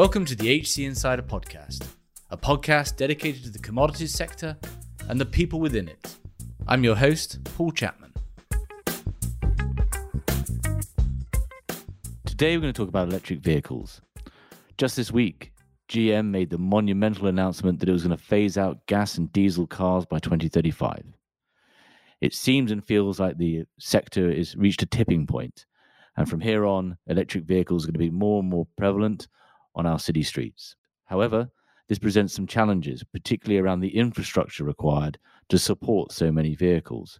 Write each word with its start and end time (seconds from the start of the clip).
Welcome 0.00 0.24
to 0.24 0.34
the 0.34 0.62
HC 0.62 0.78
Insider 0.78 1.20
Podcast, 1.20 1.86
a 2.30 2.36
podcast 2.38 2.96
dedicated 2.96 3.44
to 3.44 3.50
the 3.50 3.58
commodities 3.58 4.14
sector 4.14 4.56
and 5.10 5.20
the 5.20 5.26
people 5.26 5.60
within 5.60 5.88
it. 5.88 6.16
I'm 6.66 6.82
your 6.82 6.96
host, 6.96 7.38
Paul 7.44 7.70
Chapman. 7.70 8.14
Today 12.24 12.56
we're 12.56 12.62
going 12.62 12.72
to 12.72 12.78
talk 12.78 12.88
about 12.88 13.08
electric 13.08 13.40
vehicles. 13.40 14.00
Just 14.78 14.96
this 14.96 15.12
week, 15.12 15.52
GM 15.90 16.30
made 16.30 16.48
the 16.48 16.56
monumental 16.56 17.26
announcement 17.26 17.78
that 17.80 17.88
it 17.90 17.92
was 17.92 18.02
going 18.02 18.16
to 18.16 18.24
phase 18.24 18.56
out 18.56 18.86
gas 18.86 19.18
and 19.18 19.30
diesel 19.34 19.66
cars 19.66 20.06
by 20.06 20.18
2035. 20.18 21.04
It 22.22 22.32
seems 22.32 22.72
and 22.72 22.82
feels 22.82 23.20
like 23.20 23.36
the 23.36 23.64
sector 23.78 24.34
has 24.34 24.56
reached 24.56 24.80
a 24.80 24.86
tipping 24.86 25.26
point, 25.26 25.66
and 26.16 26.26
from 26.26 26.40
here 26.40 26.64
on, 26.64 26.96
electric 27.06 27.44
vehicles 27.44 27.84
are 27.84 27.88
going 27.88 27.92
to 27.92 27.98
be 27.98 28.08
more 28.08 28.40
and 28.40 28.48
more 28.48 28.66
prevalent 28.78 29.28
on 29.74 29.86
our 29.86 29.98
city 29.98 30.22
streets. 30.22 30.76
However, 31.04 31.48
this 31.88 31.98
presents 31.98 32.34
some 32.34 32.46
challenges, 32.46 33.02
particularly 33.02 33.58
around 33.58 33.80
the 33.80 33.96
infrastructure 33.96 34.64
required 34.64 35.18
to 35.48 35.58
support 35.58 36.12
so 36.12 36.30
many 36.30 36.54
vehicles, 36.54 37.18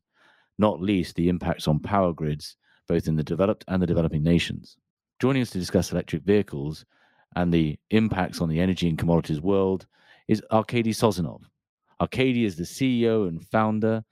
not 0.58 0.80
least 0.80 1.16
the 1.16 1.28
impacts 1.28 1.66
on 1.66 1.80
power 1.80 2.12
grids, 2.12 2.56
both 2.86 3.08
in 3.08 3.16
the 3.16 3.24
developed 3.24 3.64
and 3.68 3.82
the 3.82 3.86
developing 3.86 4.22
nations. 4.22 4.76
Joining 5.18 5.42
us 5.42 5.50
to 5.50 5.58
discuss 5.58 5.90
electric 5.90 6.22
vehicles 6.22 6.84
and 7.36 7.52
the 7.52 7.78
impacts 7.90 8.40
on 8.40 8.48
the 8.48 8.60
energy 8.60 8.88
and 8.88 8.98
commodities 8.98 9.40
world 9.40 9.86
is 10.28 10.42
Arcady 10.50 10.92
Sosinov. 10.92 11.42
Arcady 11.98 12.44
is 12.44 12.56
the 12.56 12.62
CEO 12.62 13.28
and 13.28 13.44
founder 13.44 14.04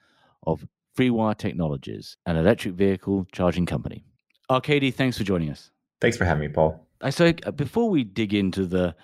of 0.47 0.67
FreeWire 0.97 1.39
Technologies, 1.39 2.17
an 2.27 2.37
electric 2.37 2.75
vehicle 2.75 3.27
charging 3.31 3.65
company. 3.65 4.05
Arcady, 4.51 4.91
thanks 4.91 5.17
for 5.17 5.25
joining 5.25 5.51
us. 5.51 5.71
Thanks 6.01 6.17
for 6.17 6.25
having 6.25 6.41
me, 6.41 6.49
Paul. 6.49 6.88
I 7.01 7.11
so 7.11 7.33
uh, 7.47 7.51
before 7.51 7.89
we 7.91 8.05
dig 8.05 8.35
into 8.35 8.67
the 8.67 8.95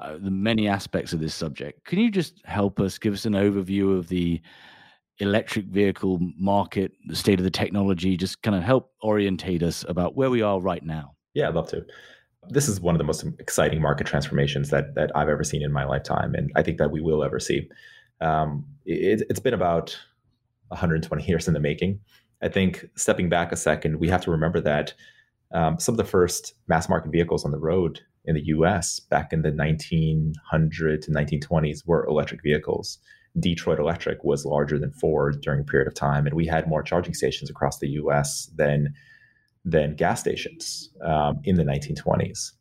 uh, 0.00 0.16
the 0.18 0.30
many 0.30 0.68
aspects 0.68 1.12
of 1.12 1.20
this 1.20 1.34
subject, 1.34 1.84
can 1.84 1.98
you 1.98 2.10
just 2.10 2.40
help 2.44 2.78
us 2.80 2.98
give 2.98 3.14
us 3.14 3.26
an 3.26 3.32
overview 3.32 3.98
of 3.98 4.08
the 4.08 4.40
electric 5.18 5.66
vehicle 5.66 6.18
market, 6.38 6.92
the 7.06 7.16
state 7.16 7.40
of 7.40 7.44
the 7.44 7.50
technology, 7.50 8.16
just 8.16 8.40
kind 8.42 8.56
of 8.56 8.62
help 8.62 8.92
orientate 9.02 9.62
us 9.62 9.84
about 9.88 10.14
where 10.14 10.30
we 10.30 10.42
are 10.42 10.60
right 10.60 10.84
now? 10.84 11.14
Yeah, 11.34 11.48
I'd 11.48 11.54
love 11.54 11.68
to. 11.70 11.84
This 12.50 12.68
is 12.68 12.80
one 12.80 12.94
of 12.94 12.98
the 12.98 13.04
most 13.04 13.24
exciting 13.40 13.82
market 13.82 14.06
transformations 14.06 14.70
that 14.70 14.94
that 14.94 15.10
I've 15.16 15.28
ever 15.28 15.44
seen 15.44 15.62
in 15.62 15.72
my 15.72 15.84
lifetime, 15.84 16.34
and 16.34 16.50
I 16.56 16.62
think 16.62 16.78
that 16.78 16.90
we 16.90 17.00
will 17.00 17.24
ever 17.24 17.40
see. 17.40 17.68
Um, 18.20 18.64
it, 18.84 19.22
it's 19.28 19.40
been 19.40 19.54
about 19.54 19.98
120 20.68 21.24
years 21.24 21.48
in 21.48 21.54
the 21.54 21.60
making. 21.60 22.00
I 22.42 22.48
think 22.48 22.86
stepping 22.94 23.28
back 23.28 23.52
a 23.52 23.56
second, 23.56 23.98
we 23.98 24.08
have 24.08 24.22
to 24.22 24.30
remember 24.30 24.60
that 24.60 24.94
um, 25.52 25.78
some 25.78 25.94
of 25.94 25.96
the 25.96 26.04
first 26.04 26.54
mass 26.68 26.88
market 26.88 27.10
vehicles 27.10 27.44
on 27.44 27.50
the 27.50 27.58
road 27.58 28.00
in 28.24 28.34
the 28.34 28.44
US 28.46 29.00
back 29.00 29.32
in 29.32 29.42
the 29.42 29.50
1900 29.50 31.02
to 31.02 31.10
1920s 31.10 31.86
were 31.86 32.06
electric 32.06 32.42
vehicles. 32.42 32.98
Detroit 33.38 33.78
Electric 33.78 34.22
was 34.24 34.44
larger 34.44 34.78
than 34.78 34.92
Ford 34.92 35.40
during 35.40 35.60
a 35.60 35.64
period 35.64 35.88
of 35.88 35.94
time, 35.94 36.26
and 36.26 36.34
we 36.34 36.46
had 36.46 36.68
more 36.68 36.82
charging 36.82 37.14
stations 37.14 37.50
across 37.50 37.78
the 37.78 37.88
US 37.90 38.50
than, 38.56 38.92
than 39.64 39.94
gas 39.94 40.20
stations 40.20 40.90
um, 41.04 41.40
in 41.44 41.56
the 41.56 41.64
1920s. 41.64 42.52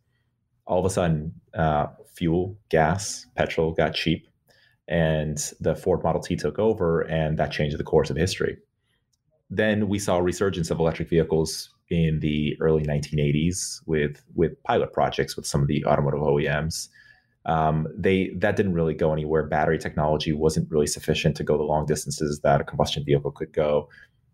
All 0.66 0.80
of 0.80 0.86
a 0.86 0.90
sudden, 0.90 1.34
uh, 1.54 1.88
fuel, 2.16 2.58
gas, 2.70 3.26
petrol 3.36 3.74
got 3.74 3.94
cheap, 3.94 4.28
and 4.88 5.38
the 5.60 5.76
Ford 5.76 6.04
Model 6.04 6.22
T 6.22 6.36
took 6.36 6.60
over, 6.60 7.02
and 7.02 7.38
that 7.38 7.52
changed 7.52 7.78
the 7.78 7.84
course 7.84 8.10
of 8.10 8.18
history. 8.18 8.58
Then 9.50 9.88
we 9.88 10.00
saw 10.00 10.18
a 10.18 10.22
resurgence 10.22 10.70
of 10.72 10.80
electric 10.80 11.10
vehicles 11.10 11.74
in 11.90 12.20
the 12.20 12.58
early 12.60 12.84
1980s 12.84 13.82
with 13.86 14.24
with 14.36 14.62
pilot 14.64 14.94
projects 14.94 15.36
with 15.36 15.46
some 15.46 15.62
of 15.62 15.68
the 15.68 15.86
automotive 15.86 16.20
OEMs. 16.20 16.90
Um, 17.46 17.88
they 17.98 18.32
that 18.38 18.58
didn't 18.58 18.74
really 18.74 18.94
go 18.94 19.14
anywhere. 19.14 19.48
Battery 19.48 19.78
technology 19.78 20.34
wasn't 20.34 20.70
really 20.70 20.88
sufficient 20.88 21.36
to 21.38 21.44
go 21.44 21.58
the 21.58 21.64
long 21.64 21.86
distances 21.86 22.42
that 22.44 22.62
a 22.62 22.66
combustion 22.66 23.06
vehicle 23.06 23.32
could 23.32 23.54
go. 23.54 23.88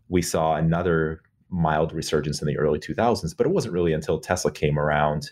We 0.09 0.21
saw 0.21 0.55
another 0.55 1.21
mild 1.49 1.93
resurgence 1.93 2.41
in 2.41 2.47
the 2.47 2.57
early 2.57 2.79
2000s, 2.79 3.37
but 3.37 3.45
it 3.45 3.51
wasn't 3.51 3.73
really 3.73 3.93
until 3.93 4.19
Tesla 4.19 4.51
came 4.51 4.79
around, 4.79 5.29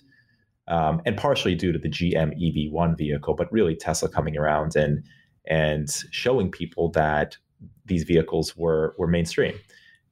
um, 0.68 1.02
and 1.06 1.18
partially 1.18 1.56
due 1.56 1.72
to 1.72 1.80
the 1.80 1.90
GM 1.90 2.32
EV1 2.40 2.96
vehicle, 2.98 3.34
but 3.34 3.52
really 3.52 3.76
Tesla 3.76 4.10
coming 4.10 4.38
around 4.38 4.76
and 4.76 5.04
and 5.48 5.90
showing 6.12 6.52
people 6.52 6.92
that 6.92 7.38
these 7.86 8.04
vehicles 8.04 8.56
were 8.56 8.94
were 9.00 9.08
mainstream. 9.08 9.56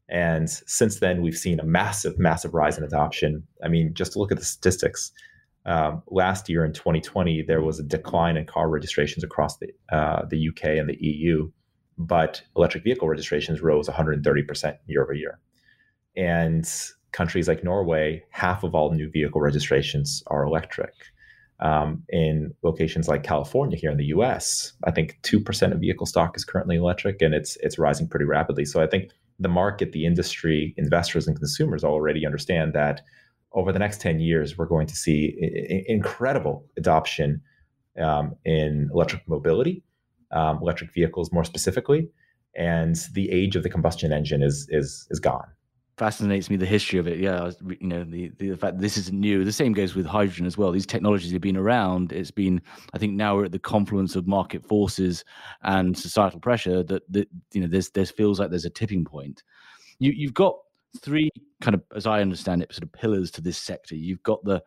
And 0.10 0.50
since 0.50 1.00
then, 1.00 1.22
we've 1.22 1.38
seen 1.38 1.60
a 1.60 1.64
massive, 1.64 2.18
massive 2.18 2.54
rise 2.54 2.78
in 2.78 2.84
adoption. 2.84 3.44
I 3.64 3.68
mean, 3.68 3.94
just 3.94 4.16
look 4.16 4.32
at 4.32 4.40
the 4.40 4.46
statistics. 4.46 5.12
Um, 5.66 6.02
last 6.10 6.50
year 6.50 6.66
in 6.66 6.74
2020, 6.74 7.44
there 7.44 7.62
was 7.62 7.80
a 7.80 7.84
decline 7.84 8.36
in 8.36 8.46
car 8.46 8.70
registrations 8.70 9.24
across 9.24 9.58
the 9.58 9.68
uh, 9.92 10.26
the 10.26 10.50
UK 10.50 10.80
and 10.80 10.90
the 10.90 10.98
EU, 11.00 11.52
but 11.98 12.42
electric 12.56 12.84
vehicle 12.84 13.08
registrations 13.08 13.62
rose 13.62 13.88
130% 13.88 14.78
year 14.88 15.04
over 15.04 15.14
year. 15.14 15.40
And 16.16 16.68
countries 17.12 17.48
like 17.48 17.64
Norway, 17.64 18.24
half 18.32 18.64
of 18.64 18.74
all 18.74 18.92
new 18.92 19.10
vehicle 19.10 19.42
registrations 19.42 20.24
are 20.28 20.44
electric. 20.44 20.94
Um, 21.62 22.04
in 22.08 22.54
locations 22.64 23.10
like 23.10 23.24
California 23.24 23.78
here 23.78 23.92
in 23.92 23.98
the 23.98 24.06
U.S., 24.06 24.72
I 24.86 24.92
think 24.92 25.20
two 25.24 25.42
percent 25.42 25.74
of 25.74 25.82
vehicle 25.82 26.06
stock 26.06 26.36
is 26.38 26.46
currently 26.46 26.78
electric, 26.78 27.22
and 27.22 27.36
it's 27.36 27.58
it's 27.58 27.78
rising 27.78 28.08
pretty 28.08 28.26
rapidly. 28.26 28.64
So 28.66 28.82
I 28.82 28.88
think 28.88 29.12
the 29.40 29.50
market, 29.50 29.92
the 29.92 30.06
industry, 30.06 30.74
investors, 30.78 31.28
and 31.28 31.38
consumers 31.38 31.84
already 31.84 32.26
understand 32.26 32.74
that 32.74 33.02
over 33.54 33.72
the 33.72 33.80
next 33.80 34.02
10 34.02 34.20
years, 34.20 34.58
we're 34.58 34.66
going 34.66 34.88
to 34.88 34.96
see 34.96 35.36
I- 35.42 35.92
incredible 35.92 36.66
adoption 36.78 37.42
um, 38.00 38.36
in 38.46 38.90
electric 38.94 39.28
mobility, 39.28 39.84
um, 40.32 40.60
electric 40.62 40.94
vehicles 40.94 41.32
more 41.32 41.44
specifically, 41.44 42.10
and 42.56 42.96
the 43.14 43.32
age 43.32 43.56
of 43.56 43.64
the 43.64 43.70
combustion 43.70 44.12
engine 44.12 44.44
is 44.44 44.68
is 44.70 45.08
is 45.10 45.20
gone 45.20 45.48
fascinates 46.00 46.50
me 46.50 46.56
the 46.56 46.66
history 46.66 46.98
of 46.98 47.08
it. 47.08 47.20
Yeah, 47.20 47.52
you 47.80 47.88
know 47.88 48.04
the 48.06 48.30
the 48.40 48.56
fact 48.56 48.80
this 48.80 48.98
isn't 48.98 49.20
new. 49.20 49.44
The 49.44 49.52
same 49.52 49.74
goes 49.74 49.94
with 49.94 50.06
hydrogen 50.06 50.46
as 50.46 50.58
well. 50.58 50.72
These 50.72 50.86
technologies 50.86 51.34
have 51.34 51.42
been 51.42 51.58
around. 51.58 52.14
It's 52.14 52.32
been 52.32 52.62
I 52.94 52.98
think 52.98 53.14
now 53.14 53.36
we're 53.36 53.46
at 53.46 53.52
the 53.52 53.60
confluence 53.60 54.16
of 54.16 54.26
market 54.26 54.66
forces 54.66 55.26
and 55.64 55.96
societal 55.96 56.40
pressure 56.40 56.82
that 56.84 57.04
that 57.12 57.28
you 57.52 57.62
know 57.62 57.68
there's 57.68 57.90
there 57.92 58.06
feels 58.06 58.40
like 58.40 58.50
there's 58.50 58.66
a 58.66 58.70
tipping 58.70 59.04
point. 59.04 59.44
You 60.00 60.14
you've 60.16 60.34
got 60.34 60.56
three 61.02 61.30
kind 61.62 61.76
of 61.76 61.84
as 61.96 62.08
I 62.08 62.22
understand 62.22 62.64
it 62.64 62.74
sort 62.74 62.84
of 62.84 62.94
pillars 62.94 63.30
to 63.32 63.42
this 63.42 63.58
sector. 63.58 63.96
You've 63.96 64.24
got 64.24 64.44
the 64.46 64.64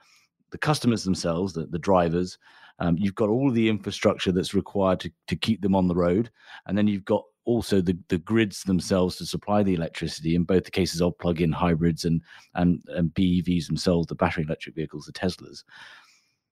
the 0.51 0.59
customers 0.59 1.03
themselves, 1.03 1.55
the, 1.55 1.67
the 1.67 1.79
drivers. 1.79 2.39
Um, 2.79 2.97
you've 2.99 3.15
got 3.15 3.31
all 3.31 3.51
the 3.51 3.69
infrastructure 3.69 4.33
that's 4.33 4.55
required 4.55 5.01
to, 5.01 5.11
to 5.29 5.37
keep 5.37 5.63
them 5.63 5.75
on 5.75 5.89
the 5.89 5.95
road, 5.95 6.31
and 6.67 6.77
then 6.77 6.87
you've 6.87 7.07
got 7.07 7.25
also 7.45 7.81
the, 7.81 7.99
the 8.09 8.19
grids 8.19 8.63
themselves 8.63 9.17
to 9.17 9.27
supply 9.27 9.63
the 9.63 9.75
electricity 9.75 10.35
in 10.35 10.45
both 10.45 10.65
the 10.65 10.71
cases 10.71 11.03
of 11.03 11.19
plug-in 11.19 11.53
hybrids 11.53 12.05
and 12.05 12.23
and 12.55 12.83
and 12.89 13.13
BEVs 13.15 13.67
themselves, 13.67 14.07
the 14.07 14.15
battery 14.15 14.45
electric 14.45 14.75
vehicles, 14.75 15.07
the 15.07 15.13
Teslas. 15.13 15.65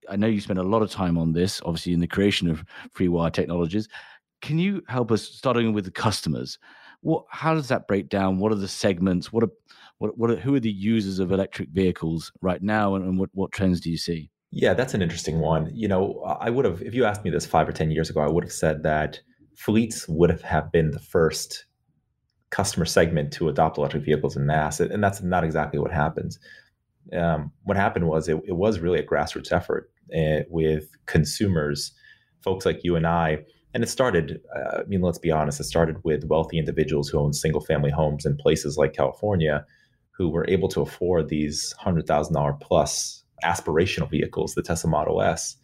I 0.09 0.17
know 0.17 0.27
you 0.27 0.41
spent 0.41 0.59
a 0.59 0.65
lot 0.65 0.83
of 0.83 0.91
time 0.91 1.19
on 1.19 1.33
this, 1.33 1.61
obviously 1.65 1.93
in 1.93 2.01
the 2.01 2.07
creation 2.07 2.49
of 2.49 2.65
Free 2.93 3.09
Wire 3.09 3.31
Technologies. 3.31 3.89
Can 4.43 4.59
you 4.59 4.83
help 4.89 5.13
us, 5.13 5.23
starting 5.23 5.73
with 5.73 5.85
the 5.85 5.91
customers? 5.91 6.59
What, 7.03 7.25
how 7.31 7.55
does 7.55 7.69
that 7.69 7.87
break 7.87 8.09
down? 8.09 8.39
What 8.39 8.53
are 8.53 8.57
the 8.57 8.67
segments? 8.67 9.33
What 9.33 9.45
are, 9.45 9.51
what, 9.99 10.17
what 10.19 10.31
are, 10.31 10.37
who 10.37 10.55
are 10.55 10.61
the 10.61 10.71
users 10.71 11.19
of 11.19 11.31
electric 11.31 11.69
vehicles 11.69 12.33
right 12.41 12.63
now, 12.63 12.95
and, 12.95 13.05
and 13.05 13.19
what, 13.19 13.31
what 13.35 13.53
trends 13.53 13.81
do 13.81 13.91
you 13.91 13.99
see? 13.99 14.31
Yeah, 14.51 14.75
that's 14.75 14.95
an 14.95 15.03
interesting 15.03 15.39
one. 15.39 15.71
You 15.73 15.89
know, 15.89 16.23
I 16.41 16.51
would 16.51 16.65
have, 16.65 16.83
if 16.83 16.95
you 16.95 17.05
asked 17.05 17.23
me 17.23 17.31
this 17.31 17.47
five 17.47 17.69
or 17.69 17.73
ten 17.73 17.91
years 17.91 18.11
ago, 18.11 18.21
I 18.21 18.29
would 18.29 18.43
have 18.43 18.53
said 18.53 18.83
that 18.83 19.21
fleets 19.61 20.09
would 20.09 20.31
have 20.43 20.73
been 20.73 20.91
the 20.91 20.99
first 20.99 21.67
customer 22.49 22.87
segment 22.87 23.31
to 23.31 23.49
adopt 23.49 23.77
electric 23.77 24.05
vehicles 24.05 24.35
in 24.35 24.47
mass, 24.47 24.81
and 24.81 25.05
that's 25.05 25.21
not 25.21 25.45
exactly 25.45 25.79
what 25.79 25.93
happened. 25.93 26.39
Um, 27.13 27.53
what 27.65 27.77
happened 27.77 28.09
was 28.09 28.27
it, 28.29 28.41
it, 28.47 28.57
was 28.57 28.79
really 28.79 28.99
a 28.99 29.07
grassroots 29.07 29.53
effort 29.53 29.91
uh, 30.17 30.45
with 30.49 30.89
consumers, 31.07 31.93
folks 32.43 32.65
like 32.65 32.85
you 32.85 32.97
and 32.97 33.07
I. 33.07 33.39
And 33.75 33.83
it 33.83 33.89
started, 33.89 34.41
uh, 34.57 34.79
I 34.79 34.85
mean, 34.85 35.03
let's 35.03 35.19
be 35.19 35.31
honest, 35.31 35.61
it 35.61 35.65
started 35.65 35.97
with 36.05 36.25
wealthy 36.25 36.59
individuals 36.59 37.09
who 37.09 37.19
own 37.19 37.33
single 37.33 37.61
family 37.61 37.91
homes 37.91 38.25
in 38.25 38.37
places 38.37 38.79
like 38.79 38.95
California 38.95 39.65
who 40.13 40.29
were 40.31 40.49
able 40.49 40.69
to 40.69 40.81
afford 40.81 41.29
these 41.29 41.75
$100,000 41.85 42.61
plus 42.61 43.25
aspirational 43.45 44.11
vehicles, 44.11 44.55
the 44.55 44.63
Tesla 44.63 44.91
Model 44.91 45.21
S. 45.21 45.57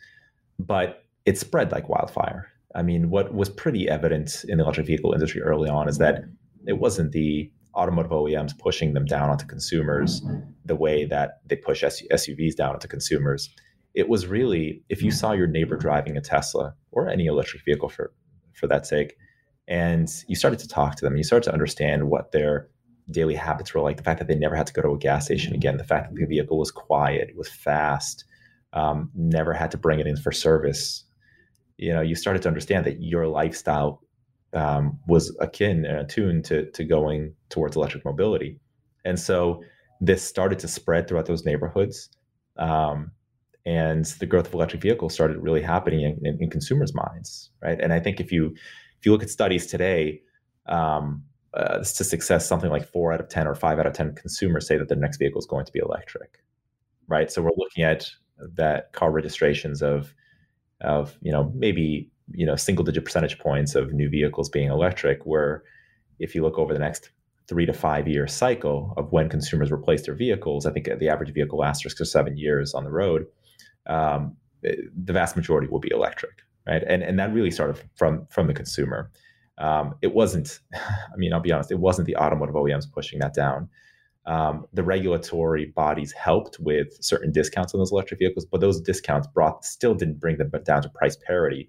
But 0.59 1.05
it 1.25 1.39
spread 1.39 1.73
like 1.73 1.89
wildfire. 1.89 2.53
I 2.77 2.83
mean, 2.83 3.09
what 3.09 3.33
was 3.33 3.49
pretty 3.49 3.89
evident 3.89 4.45
in 4.47 4.59
the 4.59 4.65
electric 4.65 4.87
vehicle 4.87 5.15
industry 5.15 5.41
early 5.41 5.71
on 5.71 5.89
is 5.89 5.97
that 5.97 6.25
it 6.67 6.75
wasn't 6.75 7.13
the 7.13 7.51
automotive 7.75 8.13
OEMs 8.13 8.57
pushing 8.59 8.93
them 8.93 9.07
down 9.07 9.31
onto 9.31 9.47
consumers 9.47 10.23
the 10.65 10.77
way 10.77 11.07
that 11.07 11.41
they 11.47 11.57
push 11.57 11.83
SUVs 11.83 12.55
down 12.55 12.75
onto 12.75 12.87
consumers. 12.87 13.49
It 13.95 14.11
was 14.11 14.27
really 14.27 14.83
if 14.91 15.03
you 15.03 15.11
saw 15.11 15.33
your 15.33 15.47
neighbor 15.47 15.77
driving 15.77 16.19
a 16.19 16.21
Tesla 16.21 16.75
or 16.93 17.09
any 17.09 17.27
electric 17.27 17.65
vehicle 17.65 17.89
for 17.89 18.13
for 18.53 18.67
that 18.67 18.87
sake, 18.87 19.17
and 19.69 20.09
you 20.29 20.37
started 20.37 20.59
to 20.61 20.69
talk 20.69 20.97
to 20.97 21.05
them, 21.05 21.17
you 21.17 21.25
started 21.25 21.45
to 21.45 21.53
understand 21.53 22.11
what 22.11 22.33
their 22.33 22.69
daily 23.11 23.35
habits 23.35 23.73
were 23.73 23.81
like. 23.81 23.97
The 23.97 24.03
fact 24.03 24.19
that 24.19 24.29
they 24.29 24.35
never 24.35 24.55
had 24.55 24.67
to 24.67 24.73
go 24.75 24.83
to 24.83 24.93
a 24.93 24.99
gas 24.99 25.25
station 25.25 25.55
again, 25.55 25.79
the 25.79 25.85
fact 25.85 26.11
that 26.11 26.19
the 26.19 26.27
vehicle 26.27 26.59
was 26.59 26.71
quiet, 26.71 27.37
was 27.37 27.49
fast, 27.49 28.25
um, 28.75 29.11
never 29.15 29.55
had 29.55 29.71
to 29.71 29.79
bring 29.79 29.99
it 29.99 30.07
in 30.07 30.17
for 30.17 30.33
service, 30.33 31.06
you 31.79 31.93
know, 31.93 32.01
you 32.01 32.15
started 32.15 32.43
to 32.43 32.49
understand 32.49 32.87
that 32.87 33.03
your 33.03 33.27
lifestyle 33.27 34.03
um, 34.53 34.99
was 35.07 35.37
akin 35.41 35.85
and 35.85 35.99
attuned 35.99 36.45
to, 36.47 36.71
to 36.71 36.85
going 36.85 37.35
towards 37.49 37.77
electric 37.77 38.05
mobility. 38.05 38.59
And 39.05 39.19
so 39.19 39.63
this 40.01 40.23
started 40.23 40.59
to 40.61 40.69
spread 40.69 41.09
throughout 41.09 41.27
those 41.27 41.45
neighborhoods. 41.45 42.09
Um, 42.59 43.13
and 43.67 44.05
the 44.05 44.27
growth 44.27 44.47
of 44.47 44.55
electric 44.55 44.81
vehicles 44.81 45.13
started 45.13 45.39
really 45.39 45.61
happening 45.61 46.01
in, 46.01 46.19
in, 46.25 46.39
in, 46.41 46.51
consumers' 46.51 46.95
minds, 46.95 47.51
right? 47.61 47.79
And 47.81 47.93
I 47.93 47.99
think 47.99 48.21
if 48.21 48.31
you 48.31 48.55
if 48.99 49.05
you 49.05 49.13
look 49.13 49.23
at 49.23 49.29
studies 49.29 49.67
today, 49.67 50.23
um, 50.67 51.25
uh, 51.53 51.83
something 51.83 52.71
like 52.71 52.87
four 52.87 53.13
out 53.13 53.21
of 53.21 53.29
ten 53.29 53.47
or 53.47 53.55
five 53.55 53.79
out 53.79 53.87
of 53.87 53.93
ten 53.93 54.15
consumers 54.15 54.67
say 54.67 54.79
that 54.79 54.89
their 54.89 54.97
next 54.97 55.19
vehicle 55.19 55.41
is 55.41 55.47
going 55.47 55.67
to 55.67 55.73
be 55.73 55.81
electric, 55.81 56.39
right? 57.09 57.31
So 57.31 57.43
we're 57.43 57.51
looking 57.57 57.83
at 57.83 58.09
that 58.39 58.93
car 58.93 59.11
registrations 59.11 59.83
of 59.83 60.15
of 60.81 61.17
you 61.23 61.33
know 61.33 61.53
maybe 61.55 62.11
you 62.33 62.47
know 62.47 62.57
single 62.57 62.85
digit 62.85 63.05
percentage 63.05 63.39
points 63.39 63.75
of 63.75 63.93
new 63.93 64.09
vehicles 64.09 64.49
being 64.49 64.71
electric 64.71 65.25
where 65.25 65.63
if 66.19 66.35
you 66.35 66.43
look 66.43 66.59
over 66.59 66.73
the 66.73 66.79
next 66.79 67.11
three 67.49 67.65
to 67.65 67.73
five 67.73 68.09
year 68.09 68.27
cycle 68.27 68.93
of 68.97 69.13
when 69.13 69.29
consumers 69.29 69.71
replace 69.71 70.05
their 70.05 70.15
vehicles 70.15 70.67
i 70.67 70.71
think 70.73 70.89
the 70.99 71.09
average 71.09 71.33
vehicle 71.33 71.59
lasts 71.59 71.83
six 71.83 72.01
or 72.01 72.05
seven 72.05 72.37
years 72.37 72.75
on 72.75 72.85
the 72.85 72.91
road 72.91 73.27
um, 73.87 74.37
the 74.63 75.13
vast 75.13 75.37
majority 75.37 75.69
will 75.69 75.79
be 75.79 75.91
electric 75.93 76.43
right? 76.67 76.83
And 76.87 77.03
and 77.03 77.19
that 77.19 77.33
really 77.33 77.51
started 77.51 77.83
from 77.95 78.27
from 78.31 78.47
the 78.47 78.55
consumer. 78.55 79.11
Um, 79.59 79.95
it 80.03 80.13
wasn't 80.13 80.59
i 80.75 81.17
mean 81.17 81.33
i'll 81.33 81.41
be 81.41 81.51
honest 81.51 81.71
it 81.71 81.79
wasn't 81.79 82.07
the 82.07 82.17
automotive 82.17 82.55
oems 82.55 82.91
pushing 82.93 83.19
that 83.21 83.33
down 83.33 83.71
um, 84.27 84.67
the 84.73 84.83
regulatory 84.83 85.67
bodies 85.67 86.13
helped 86.13 86.59
with 86.59 86.89
certain 87.01 87.31
discounts 87.31 87.75
on 87.75 87.81
those 87.81 87.93
electric 87.93 88.19
vehicles, 88.19 88.45
but 88.45 88.61
those 88.61 88.81
discounts 88.81 89.29
brought 89.29 89.65
still 89.65 89.95
didn't 89.95 90.19
bring 90.19 90.37
them 90.37 90.51
down 90.65 90.83
to 90.83 90.89
price 90.89 91.17
parity 91.17 91.69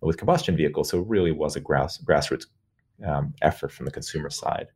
with 0.00 0.16
combustion 0.16 0.56
vehicles. 0.56 0.90
So 0.90 1.00
it 1.00 1.06
really 1.08 1.32
was 1.32 1.56
a 1.56 1.60
grass, 1.60 1.98
grassroots 1.98 2.46
um, 3.06 3.32
effort 3.42 3.70
from 3.70 3.86
the 3.86 3.92
consumer 3.92 4.30
side. 4.30 4.66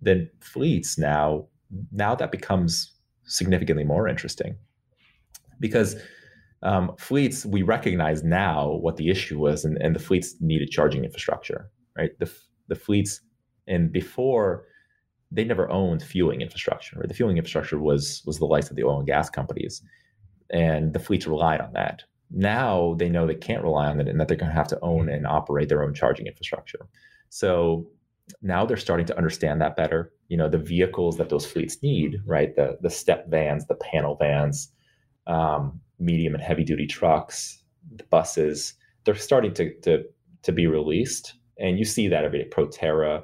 Then 0.00 0.30
fleets 0.40 0.98
now 0.98 1.46
now 1.92 2.14
that 2.14 2.32
becomes 2.32 2.94
significantly 3.24 3.84
more 3.84 4.08
interesting 4.08 4.56
because 5.60 5.96
um, 6.62 6.94
fleets 6.98 7.44
we 7.44 7.62
recognize 7.62 8.24
now 8.24 8.70
what 8.80 8.96
the 8.96 9.10
issue 9.10 9.38
was, 9.38 9.64
and, 9.64 9.76
and 9.82 9.94
the 9.94 10.00
fleets 10.00 10.34
needed 10.40 10.70
charging 10.70 11.04
infrastructure, 11.04 11.70
right? 11.96 12.18
The 12.18 12.32
the 12.68 12.74
fleets 12.74 13.20
and 13.66 13.92
before 13.92 14.64
they 15.30 15.44
never 15.44 15.70
owned 15.70 16.02
fueling 16.02 16.40
infrastructure. 16.40 16.98
Right? 16.98 17.08
The 17.08 17.14
fueling 17.14 17.36
infrastructure 17.36 17.78
was 17.78 18.22
was 18.26 18.38
the 18.38 18.46
likes 18.46 18.70
of 18.70 18.76
the 18.76 18.84
oil 18.84 18.98
and 18.98 19.06
gas 19.06 19.28
companies, 19.30 19.82
and 20.50 20.92
the 20.92 20.98
fleets 21.00 21.26
relied 21.26 21.60
on 21.60 21.72
that. 21.74 22.02
Now 22.30 22.94
they 22.98 23.08
know 23.08 23.26
they 23.26 23.34
can't 23.34 23.62
rely 23.62 23.86
on 23.88 24.00
it, 24.00 24.08
and 24.08 24.20
that 24.20 24.28
they're 24.28 24.36
going 24.36 24.50
to 24.50 24.56
have 24.56 24.68
to 24.68 24.80
own 24.80 25.08
and 25.08 25.26
operate 25.26 25.68
their 25.68 25.82
own 25.82 25.94
charging 25.94 26.26
infrastructure. 26.26 26.86
So 27.30 27.88
now 28.42 28.66
they're 28.66 28.76
starting 28.76 29.06
to 29.06 29.16
understand 29.16 29.60
that 29.60 29.76
better. 29.76 30.12
You 30.28 30.36
know, 30.36 30.48
the 30.48 30.58
vehicles 30.58 31.16
that 31.16 31.30
those 31.30 31.46
fleets 31.46 31.82
need, 31.82 32.16
right? 32.26 32.54
The 32.54 32.78
the 32.80 32.90
step 32.90 33.28
vans, 33.28 33.66
the 33.66 33.76
panel 33.76 34.16
vans, 34.16 34.70
um, 35.26 35.80
medium 35.98 36.34
and 36.34 36.42
heavy 36.42 36.64
duty 36.64 36.86
trucks, 36.86 37.62
the 37.96 38.04
buses. 38.04 38.74
They're 39.04 39.14
starting 39.14 39.54
to 39.54 39.74
to 39.80 40.04
to 40.42 40.52
be 40.52 40.66
released, 40.66 41.34
and 41.58 41.78
you 41.78 41.84
see 41.84 42.08
that 42.08 42.24
every 42.24 42.42
day. 42.42 42.48
Proterra. 42.48 43.22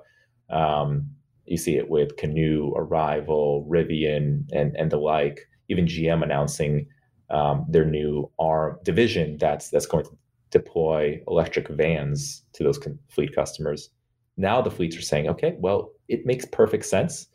Um, 0.50 1.10
you 1.46 1.56
see 1.56 1.76
it 1.76 1.88
with 1.88 2.16
Canoo, 2.16 2.72
Arrival, 2.76 3.66
Rivian, 3.68 4.44
and 4.52 4.74
and 4.76 4.90
the 4.90 4.96
like. 4.98 5.48
Even 5.68 5.86
GM 5.86 6.22
announcing 6.22 6.86
um, 7.30 7.64
their 7.68 7.84
new 7.86 8.30
arm 8.38 8.78
division 8.82 9.38
that's 9.38 9.70
that's 9.70 9.86
going 9.86 10.04
to 10.04 10.16
deploy 10.50 11.20
electric 11.26 11.68
vans 11.68 12.44
to 12.52 12.62
those 12.62 12.78
con- 12.78 12.98
fleet 13.08 13.34
customers. 13.34 13.90
Now 14.36 14.60
the 14.60 14.70
fleets 14.70 14.96
are 14.96 15.02
saying, 15.02 15.28
okay, 15.28 15.56
well, 15.58 15.92
it 16.08 16.26
makes 16.26 16.44
perfect 16.44 16.84
sense, 16.84 17.28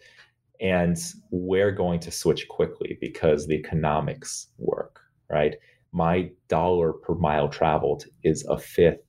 and 0.61 0.97
we're 1.31 1.71
going 1.71 1.99
to 2.01 2.11
switch 2.11 2.47
quickly 2.47 2.97
because 3.01 3.47
the 3.47 3.55
economics 3.55 4.47
work. 4.57 4.99
Right, 5.29 5.55
my 5.91 6.31
dollar 6.47 6.93
per 6.93 7.13
mile 7.15 7.49
traveled 7.49 8.05
is 8.23 8.45
a 8.49 8.57
fifth 8.57 9.01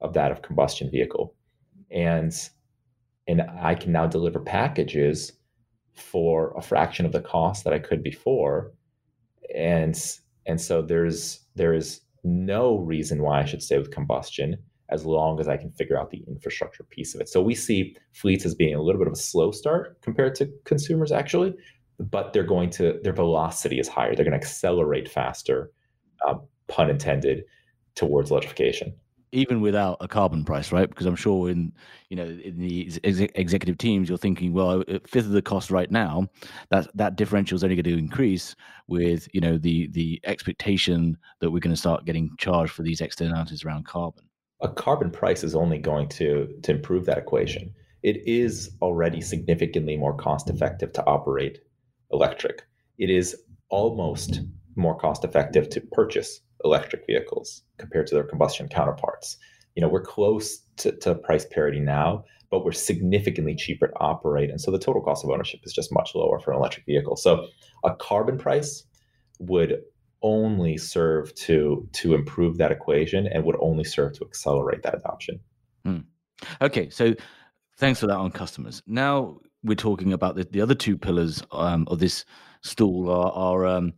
of 0.00 0.12
that 0.14 0.30
of 0.30 0.42
combustion 0.42 0.90
vehicle, 0.90 1.34
and 1.90 2.32
and 3.28 3.42
I 3.60 3.74
can 3.74 3.92
now 3.92 4.06
deliver 4.06 4.38
packages 4.38 5.32
for 5.94 6.54
a 6.56 6.62
fraction 6.62 7.06
of 7.06 7.12
the 7.12 7.20
cost 7.20 7.64
that 7.64 7.72
I 7.72 7.78
could 7.78 8.02
before. 8.02 8.72
And 9.54 9.98
and 10.46 10.60
so 10.60 10.82
there's 10.82 11.40
there 11.54 11.74
is 11.74 12.00
no 12.24 12.78
reason 12.78 13.22
why 13.22 13.40
I 13.40 13.44
should 13.44 13.62
stay 13.62 13.78
with 13.78 13.90
combustion 13.90 14.56
as 14.88 15.04
long 15.04 15.40
as 15.40 15.48
I 15.48 15.56
can 15.56 15.72
figure 15.72 15.98
out 15.98 16.10
the 16.10 16.24
infrastructure 16.28 16.84
piece 16.84 17.14
of 17.14 17.20
it. 17.20 17.28
So 17.28 17.42
we 17.42 17.56
see 17.56 17.96
fleets 18.12 18.44
as 18.46 18.54
being 18.54 18.74
a 18.74 18.82
little 18.82 19.00
bit 19.00 19.08
of 19.08 19.14
a 19.14 19.16
slow 19.16 19.50
start 19.50 20.00
compared 20.02 20.36
to 20.36 20.48
consumers 20.64 21.10
actually, 21.10 21.54
but 21.98 22.32
they're 22.32 22.44
going 22.44 22.70
to 22.70 23.00
their 23.02 23.12
velocity 23.12 23.80
is 23.80 23.88
higher. 23.88 24.14
They're 24.14 24.24
going 24.24 24.38
to 24.38 24.46
accelerate 24.46 25.08
faster, 25.08 25.72
uh, 26.26 26.34
pun 26.68 26.90
intended, 26.90 27.44
towards 27.94 28.30
electrification 28.30 28.94
even 29.32 29.60
without 29.60 29.96
a 30.00 30.08
carbon 30.08 30.44
price, 30.44 30.72
right? 30.72 30.88
Because 30.88 31.06
I'm 31.06 31.16
sure 31.16 31.50
in 31.50 31.72
you 32.08 32.16
know 32.16 32.24
in 32.24 32.58
the 32.58 32.90
ex- 33.04 33.32
executive 33.34 33.78
teams, 33.78 34.08
you're 34.08 34.18
thinking, 34.18 34.52
well, 34.52 34.82
a 34.88 35.00
fifth 35.00 35.26
of 35.26 35.32
the 35.32 35.42
cost 35.42 35.70
right 35.70 35.90
now, 35.90 36.28
that 36.70 36.88
that 36.94 37.16
differential 37.16 37.56
is 37.56 37.64
only 37.64 37.76
going 37.76 37.84
to 37.84 37.98
increase 37.98 38.54
with 38.88 39.28
you 39.32 39.40
know 39.40 39.58
the 39.58 39.88
the 39.88 40.20
expectation 40.24 41.16
that 41.40 41.50
we're 41.50 41.60
going 41.60 41.74
to 41.74 41.80
start 41.80 42.04
getting 42.04 42.30
charged 42.38 42.72
for 42.72 42.82
these 42.82 43.00
externalities 43.00 43.64
around 43.64 43.86
carbon. 43.86 44.24
A 44.60 44.68
carbon 44.68 45.10
price 45.10 45.44
is 45.44 45.54
only 45.54 45.78
going 45.78 46.08
to 46.10 46.48
to 46.62 46.72
improve 46.72 47.04
that 47.06 47.18
equation. 47.18 47.74
It 48.02 48.22
is 48.26 48.70
already 48.82 49.20
significantly 49.20 49.96
more 49.96 50.16
cost 50.16 50.48
effective 50.48 50.92
to 50.94 51.04
operate 51.06 51.58
electric. 52.12 52.62
It 52.98 53.10
is 53.10 53.36
almost 53.68 54.40
more 54.76 54.96
cost 54.96 55.24
effective 55.24 55.68
to 55.70 55.80
purchase 55.80 56.40
electric 56.64 57.06
vehicles 57.06 57.62
compared 57.78 58.06
to 58.08 58.14
their 58.14 58.24
combustion 58.24 58.68
counterparts. 58.68 59.36
You 59.74 59.82
know, 59.82 59.88
we're 59.88 60.02
close 60.02 60.60
to, 60.78 60.92
to 60.98 61.14
price 61.14 61.44
parity 61.44 61.80
now, 61.80 62.24
but 62.50 62.64
we're 62.64 62.72
significantly 62.72 63.54
cheaper 63.54 63.88
to 63.88 63.94
operate. 63.96 64.50
And 64.50 64.60
so 64.60 64.70
the 64.70 64.78
total 64.78 65.02
cost 65.02 65.24
of 65.24 65.30
ownership 65.30 65.60
is 65.64 65.72
just 65.72 65.92
much 65.92 66.14
lower 66.14 66.38
for 66.38 66.52
an 66.52 66.58
electric 66.58 66.86
vehicle. 66.86 67.16
So 67.16 67.46
a 67.84 67.94
carbon 67.94 68.38
price 68.38 68.84
would 69.38 69.82
only 70.22 70.76
serve 70.78 71.34
to 71.34 71.86
to 71.92 72.14
improve 72.14 72.56
that 72.58 72.72
equation 72.72 73.26
and 73.26 73.44
would 73.44 73.56
only 73.60 73.84
serve 73.84 74.14
to 74.14 74.24
accelerate 74.24 74.82
that 74.82 74.94
adoption. 74.94 75.38
Hmm. 75.84 75.98
Okay, 76.60 76.88
so 76.90 77.14
thanks 77.76 78.00
for 78.00 78.06
that 78.06 78.16
on 78.16 78.30
customers. 78.30 78.82
Now 78.86 79.38
we're 79.62 79.74
talking 79.74 80.12
about 80.12 80.36
the, 80.36 80.44
the 80.44 80.60
other 80.60 80.74
two 80.74 80.96
pillars 80.96 81.42
um, 81.52 81.86
of 81.88 81.98
this 81.98 82.24
stool 82.62 83.10
are, 83.10 83.32
are 83.32 83.66
um, 83.66 83.92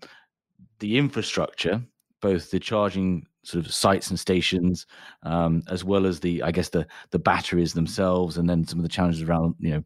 the 0.80 0.98
infrastructure 0.98 1.82
both 2.20 2.50
the 2.50 2.58
charging 2.58 3.26
sort 3.42 3.64
of 3.64 3.72
sites 3.72 4.10
and 4.10 4.18
stations, 4.18 4.86
um, 5.22 5.62
as 5.68 5.84
well 5.84 6.06
as 6.06 6.20
the, 6.20 6.42
I 6.42 6.50
guess 6.50 6.68
the 6.68 6.86
the 7.10 7.18
batteries 7.18 7.72
themselves, 7.72 8.38
and 8.38 8.48
then 8.48 8.66
some 8.66 8.78
of 8.78 8.82
the 8.82 8.88
challenges 8.88 9.22
around 9.22 9.54
you 9.58 9.70
know 9.70 9.84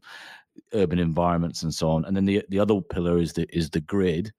urban 0.73 0.99
environments 0.99 1.63
and 1.63 1.73
so 1.73 1.89
on. 1.89 2.05
And 2.05 2.15
then 2.15 2.25
the 2.25 2.43
the 2.49 2.59
other 2.59 2.81
pillar 2.81 3.19
is 3.19 3.33
the 3.33 3.47
is 3.55 3.69
the 3.69 3.81
grid. 3.81 4.31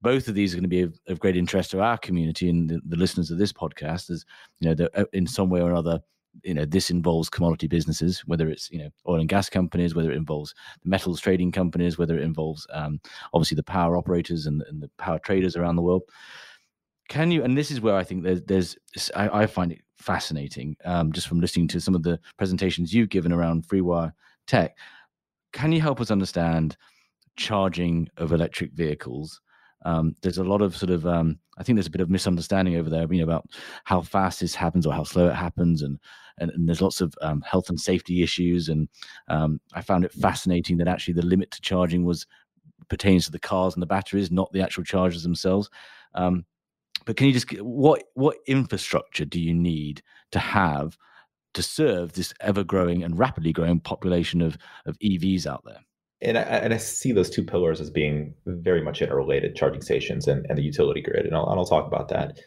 Both 0.00 0.28
of 0.28 0.34
these 0.34 0.52
are 0.52 0.56
going 0.56 0.62
to 0.62 0.68
be 0.68 0.82
of, 0.82 0.98
of 1.08 1.18
great 1.18 1.36
interest 1.36 1.72
to 1.72 1.80
our 1.80 1.98
community 1.98 2.48
and 2.48 2.70
the, 2.70 2.80
the 2.86 2.96
listeners 2.96 3.30
of 3.30 3.38
this 3.38 3.52
podcast, 3.52 4.10
as 4.10 4.24
you 4.60 4.74
know, 4.74 4.88
uh, 4.94 5.04
in 5.12 5.26
some 5.26 5.50
way 5.50 5.60
or 5.60 5.70
another 5.70 6.00
you 6.42 6.54
know 6.54 6.64
this 6.64 6.90
involves 6.90 7.28
commodity 7.28 7.66
businesses 7.66 8.20
whether 8.26 8.48
it's 8.48 8.70
you 8.70 8.78
know 8.78 8.90
oil 9.08 9.20
and 9.20 9.28
gas 9.28 9.48
companies 9.48 9.94
whether 9.94 10.10
it 10.10 10.16
involves 10.16 10.54
the 10.82 10.88
metals 10.88 11.20
trading 11.20 11.52
companies 11.52 11.98
whether 11.98 12.18
it 12.18 12.22
involves 12.22 12.66
um, 12.72 13.00
obviously 13.32 13.56
the 13.56 13.62
power 13.62 13.96
operators 13.96 14.46
and, 14.46 14.62
and 14.68 14.82
the 14.82 14.90
power 14.98 15.18
traders 15.18 15.56
around 15.56 15.76
the 15.76 15.82
world. 15.82 16.02
Can 17.08 17.30
you 17.30 17.42
and 17.42 17.56
this 17.56 17.70
is 17.70 17.80
where 17.80 17.96
i 17.96 18.04
think 18.04 18.22
there's 18.22 18.42
there's 18.42 18.76
i, 19.16 19.42
I 19.42 19.46
find 19.46 19.72
it 19.72 19.80
fascinating 19.96 20.76
um, 20.84 21.12
just 21.12 21.26
from 21.26 21.40
listening 21.40 21.68
to 21.68 21.80
some 21.80 21.94
of 21.94 22.02
the 22.02 22.20
presentations 22.36 22.94
you've 22.94 23.08
given 23.08 23.32
around 23.32 23.66
freewire 23.66 24.12
tech. 24.46 24.76
Can 25.52 25.72
you 25.72 25.80
help 25.80 26.00
us 26.00 26.10
understand 26.10 26.76
charging 27.36 28.08
of 28.16 28.32
electric 28.32 28.72
vehicles 28.72 29.40
um, 29.84 30.14
there's 30.22 30.38
a 30.38 30.44
lot 30.44 30.62
of 30.62 30.76
sort 30.76 30.90
of 30.90 31.06
um, 31.06 31.38
i 31.58 31.62
think 31.62 31.76
there's 31.76 31.86
a 31.86 31.90
bit 31.90 32.00
of 32.00 32.10
misunderstanding 32.10 32.76
over 32.76 32.90
there 32.90 33.06
you 33.12 33.18
know 33.18 33.24
about 33.24 33.46
how 33.84 34.00
fast 34.00 34.40
this 34.40 34.54
happens 34.54 34.86
or 34.86 34.92
how 34.92 35.04
slow 35.04 35.28
it 35.28 35.34
happens 35.34 35.82
and 35.82 35.98
and, 36.40 36.52
and 36.52 36.68
there's 36.68 36.82
lots 36.82 37.00
of 37.00 37.12
um, 37.20 37.40
health 37.40 37.68
and 37.68 37.80
safety 37.80 38.22
issues 38.22 38.68
and 38.68 38.88
um, 39.28 39.60
i 39.74 39.80
found 39.80 40.04
it 40.04 40.12
fascinating 40.12 40.76
that 40.76 40.88
actually 40.88 41.14
the 41.14 41.26
limit 41.26 41.50
to 41.50 41.60
charging 41.60 42.04
was 42.04 42.26
pertains 42.88 43.24
to 43.26 43.32
the 43.32 43.38
cars 43.38 43.74
and 43.74 43.82
the 43.82 43.86
batteries 43.86 44.30
not 44.30 44.50
the 44.52 44.62
actual 44.62 44.84
chargers 44.84 45.22
themselves 45.22 45.68
um, 46.14 46.44
but 47.04 47.16
can 47.16 47.26
you 47.26 47.32
just 47.32 47.50
what 47.62 48.04
what 48.14 48.36
infrastructure 48.46 49.24
do 49.24 49.40
you 49.40 49.54
need 49.54 50.02
to 50.32 50.38
have 50.38 50.96
to 51.54 51.62
serve 51.62 52.12
this 52.12 52.34
ever 52.40 52.62
growing 52.62 53.02
and 53.02 53.18
rapidly 53.18 53.52
growing 53.52 53.80
population 53.80 54.42
of 54.42 54.58
of 54.86 54.98
EVs 54.98 55.46
out 55.46 55.62
there? 55.64 55.80
And 56.20 56.36
I, 56.36 56.42
and 56.42 56.74
I 56.74 56.78
see 56.78 57.12
those 57.12 57.30
two 57.30 57.44
pillars 57.44 57.80
as 57.80 57.90
being 57.90 58.34
very 58.46 58.82
much 58.82 59.00
interrelated 59.00 59.54
charging 59.54 59.82
stations 59.82 60.26
and, 60.26 60.44
and 60.48 60.58
the 60.58 60.62
utility 60.62 61.00
grid. 61.00 61.26
And 61.26 61.34
I'll, 61.34 61.48
and 61.48 61.58
I'll 61.58 61.66
talk 61.66 61.86
about 61.86 62.08
that. 62.08 62.40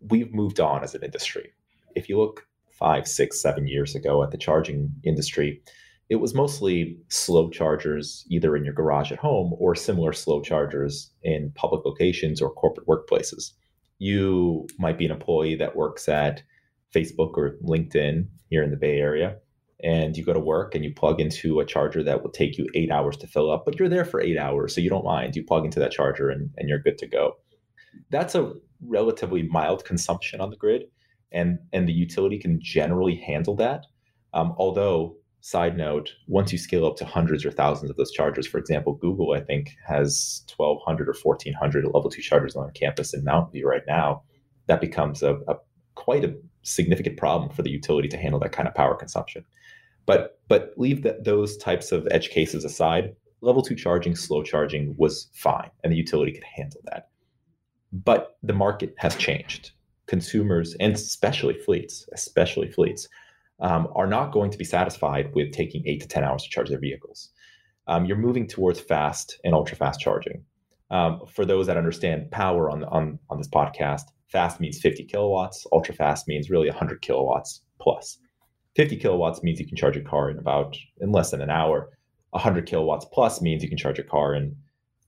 We've 0.00 0.32
moved 0.32 0.60
on 0.60 0.82
as 0.82 0.94
an 0.94 1.04
industry. 1.04 1.52
If 1.94 2.08
you 2.08 2.18
look 2.18 2.46
five, 2.70 3.06
six, 3.06 3.40
seven 3.40 3.66
years 3.66 3.94
ago 3.94 4.22
at 4.22 4.30
the 4.30 4.38
charging 4.38 4.90
industry, 5.04 5.62
it 6.08 6.16
was 6.16 6.34
mostly 6.34 6.98
slow 7.08 7.50
chargers 7.50 8.24
either 8.30 8.56
in 8.56 8.64
your 8.64 8.72
garage 8.74 9.12
at 9.12 9.18
home 9.18 9.54
or 9.58 9.74
similar 9.74 10.12
slow 10.12 10.40
chargers 10.40 11.10
in 11.22 11.52
public 11.54 11.84
locations 11.84 12.40
or 12.40 12.50
corporate 12.50 12.86
workplaces. 12.86 13.52
You 13.98 14.66
might 14.78 14.96
be 14.96 15.04
an 15.04 15.12
employee 15.12 15.56
that 15.56 15.76
works 15.76 16.08
at 16.08 16.42
Facebook 16.92 17.36
or 17.36 17.58
LinkedIn 17.62 18.26
here 18.48 18.62
in 18.62 18.70
the 18.70 18.76
Bay 18.76 18.98
Area 18.98 19.36
and 19.82 20.16
you 20.16 20.24
go 20.24 20.32
to 20.32 20.40
work 20.40 20.74
and 20.74 20.84
you 20.84 20.92
plug 20.92 21.20
into 21.20 21.60
a 21.60 21.64
charger 21.64 22.02
that 22.02 22.22
will 22.22 22.30
take 22.30 22.58
you 22.58 22.66
eight 22.74 22.90
hours 22.90 23.16
to 23.18 23.26
fill 23.26 23.50
up, 23.50 23.64
but 23.64 23.78
you're 23.78 23.88
there 23.88 24.04
for 24.04 24.20
eight 24.20 24.38
hours, 24.38 24.74
so 24.74 24.80
you 24.80 24.90
don't 24.90 25.04
mind. 25.04 25.36
You 25.36 25.44
plug 25.44 25.64
into 25.64 25.80
that 25.80 25.92
charger 25.92 26.28
and, 26.28 26.50
and 26.56 26.68
you're 26.68 26.78
good 26.78 26.98
to 26.98 27.06
go. 27.06 27.36
That's 28.10 28.34
a 28.34 28.52
relatively 28.86 29.42
mild 29.42 29.84
consumption 29.84 30.40
on 30.40 30.50
the 30.50 30.56
grid, 30.56 30.84
and 31.32 31.58
and 31.72 31.88
the 31.88 31.92
utility 31.92 32.38
can 32.38 32.60
generally 32.60 33.16
handle 33.16 33.56
that. 33.56 33.86
Um, 34.32 34.54
although, 34.58 35.16
side 35.40 35.76
note, 35.76 36.10
once 36.28 36.52
you 36.52 36.58
scale 36.58 36.86
up 36.86 36.96
to 36.96 37.04
hundreds 37.04 37.44
or 37.44 37.50
thousands 37.50 37.90
of 37.90 37.96
those 37.96 38.12
chargers, 38.12 38.46
for 38.46 38.58
example, 38.58 38.94
Google 38.94 39.32
I 39.32 39.40
think 39.40 39.70
has 39.86 40.44
1,200 40.56 41.08
or 41.08 41.14
1,400 41.20 41.84
level 41.86 42.10
two 42.10 42.22
chargers 42.22 42.54
on 42.54 42.70
campus 42.72 43.14
in 43.14 43.24
Mountain 43.24 43.52
View 43.52 43.66
right 43.66 43.82
now. 43.86 44.22
That 44.66 44.80
becomes 44.80 45.22
a, 45.22 45.34
a 45.48 45.56
quite 45.94 46.24
a 46.24 46.34
significant 46.62 47.16
problem 47.16 47.50
for 47.50 47.62
the 47.62 47.70
utility 47.70 48.08
to 48.08 48.16
handle 48.16 48.40
that 48.40 48.52
kind 48.52 48.68
of 48.68 48.74
power 48.74 48.94
consumption. 48.94 49.44
But 50.06 50.38
but 50.48 50.72
leave 50.76 51.06
those 51.22 51.56
types 51.56 51.92
of 51.92 52.08
edge 52.10 52.30
cases 52.30 52.64
aside. 52.64 53.14
Level 53.40 53.62
two 53.62 53.74
charging, 53.74 54.14
slow 54.16 54.42
charging 54.42 54.94
was 54.98 55.28
fine, 55.34 55.70
and 55.82 55.92
the 55.92 55.96
utility 55.96 56.32
could 56.32 56.44
handle 56.44 56.80
that. 56.84 57.08
But 57.92 58.36
the 58.42 58.52
market 58.52 58.94
has 58.98 59.16
changed. 59.16 59.72
Consumers 60.06 60.74
and 60.80 60.94
especially 60.94 61.54
fleets, 61.54 62.08
especially 62.12 62.70
fleets, 62.70 63.08
um, 63.60 63.88
are 63.94 64.06
not 64.06 64.32
going 64.32 64.50
to 64.50 64.58
be 64.58 64.64
satisfied 64.64 65.34
with 65.34 65.52
taking 65.52 65.86
eight 65.86 66.00
to 66.00 66.08
ten 66.08 66.24
hours 66.24 66.42
to 66.42 66.50
charge 66.50 66.68
their 66.68 66.80
vehicles. 66.80 67.30
Um, 67.86 68.04
you're 68.04 68.16
moving 68.16 68.46
towards 68.46 68.80
fast 68.80 69.38
and 69.44 69.54
ultra 69.54 69.76
fast 69.76 70.00
charging. 70.00 70.44
Um, 70.90 71.20
for 71.32 71.44
those 71.44 71.66
that 71.68 71.76
understand 71.76 72.30
power 72.30 72.70
on, 72.70 72.84
on 72.84 73.18
on 73.30 73.38
this 73.38 73.48
podcast, 73.48 74.04
fast 74.30 74.60
means 74.60 74.80
50 74.80 75.04
kilowatts, 75.04 75.66
ultra 75.72 75.94
fast 75.94 76.28
means 76.28 76.50
really 76.50 76.68
100 76.68 77.02
kilowatts 77.02 77.62
plus. 77.80 78.18
50 78.80 78.96
kilowatts 78.96 79.42
means 79.42 79.60
you 79.60 79.66
can 79.66 79.76
charge 79.76 79.98
a 79.98 80.00
car 80.00 80.30
in 80.30 80.38
about 80.38 80.74
in 81.02 81.12
less 81.12 81.32
than 81.32 81.42
an 81.42 81.50
hour. 81.50 81.90
100 82.30 82.64
kilowatts 82.64 83.04
plus 83.12 83.42
means 83.42 83.62
you 83.62 83.68
can 83.68 83.76
charge 83.76 83.98
a 83.98 84.02
car 84.02 84.34
in 84.34 84.56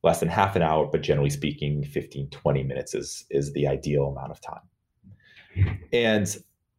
less 0.02 0.21
than 0.21 0.29
half 0.29 0.55
an 0.57 0.61
hour, 0.61 0.87
but 0.93 1.00
generally 1.00 1.31
speaking, 1.31 1.83
15, 1.83 2.29
20 2.29 2.62
minutes 2.64 2.95
is, 2.95 3.25
is 3.31 3.55
the 3.55 3.67
ideal 3.67 4.09
amount 4.09 4.31
of 4.31 4.43
time. 4.43 5.81
And 5.91 6.37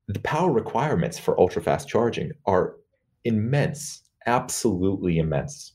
the 0.07 0.19
power 0.19 0.51
requirements 0.51 1.17
for 1.17 1.39
ultra 1.39 1.63
fast 1.63 1.87
charging 1.87 2.31
are 2.45 2.75
immense, 3.23 4.03
absolutely 4.27 5.17
immense. 5.17 5.73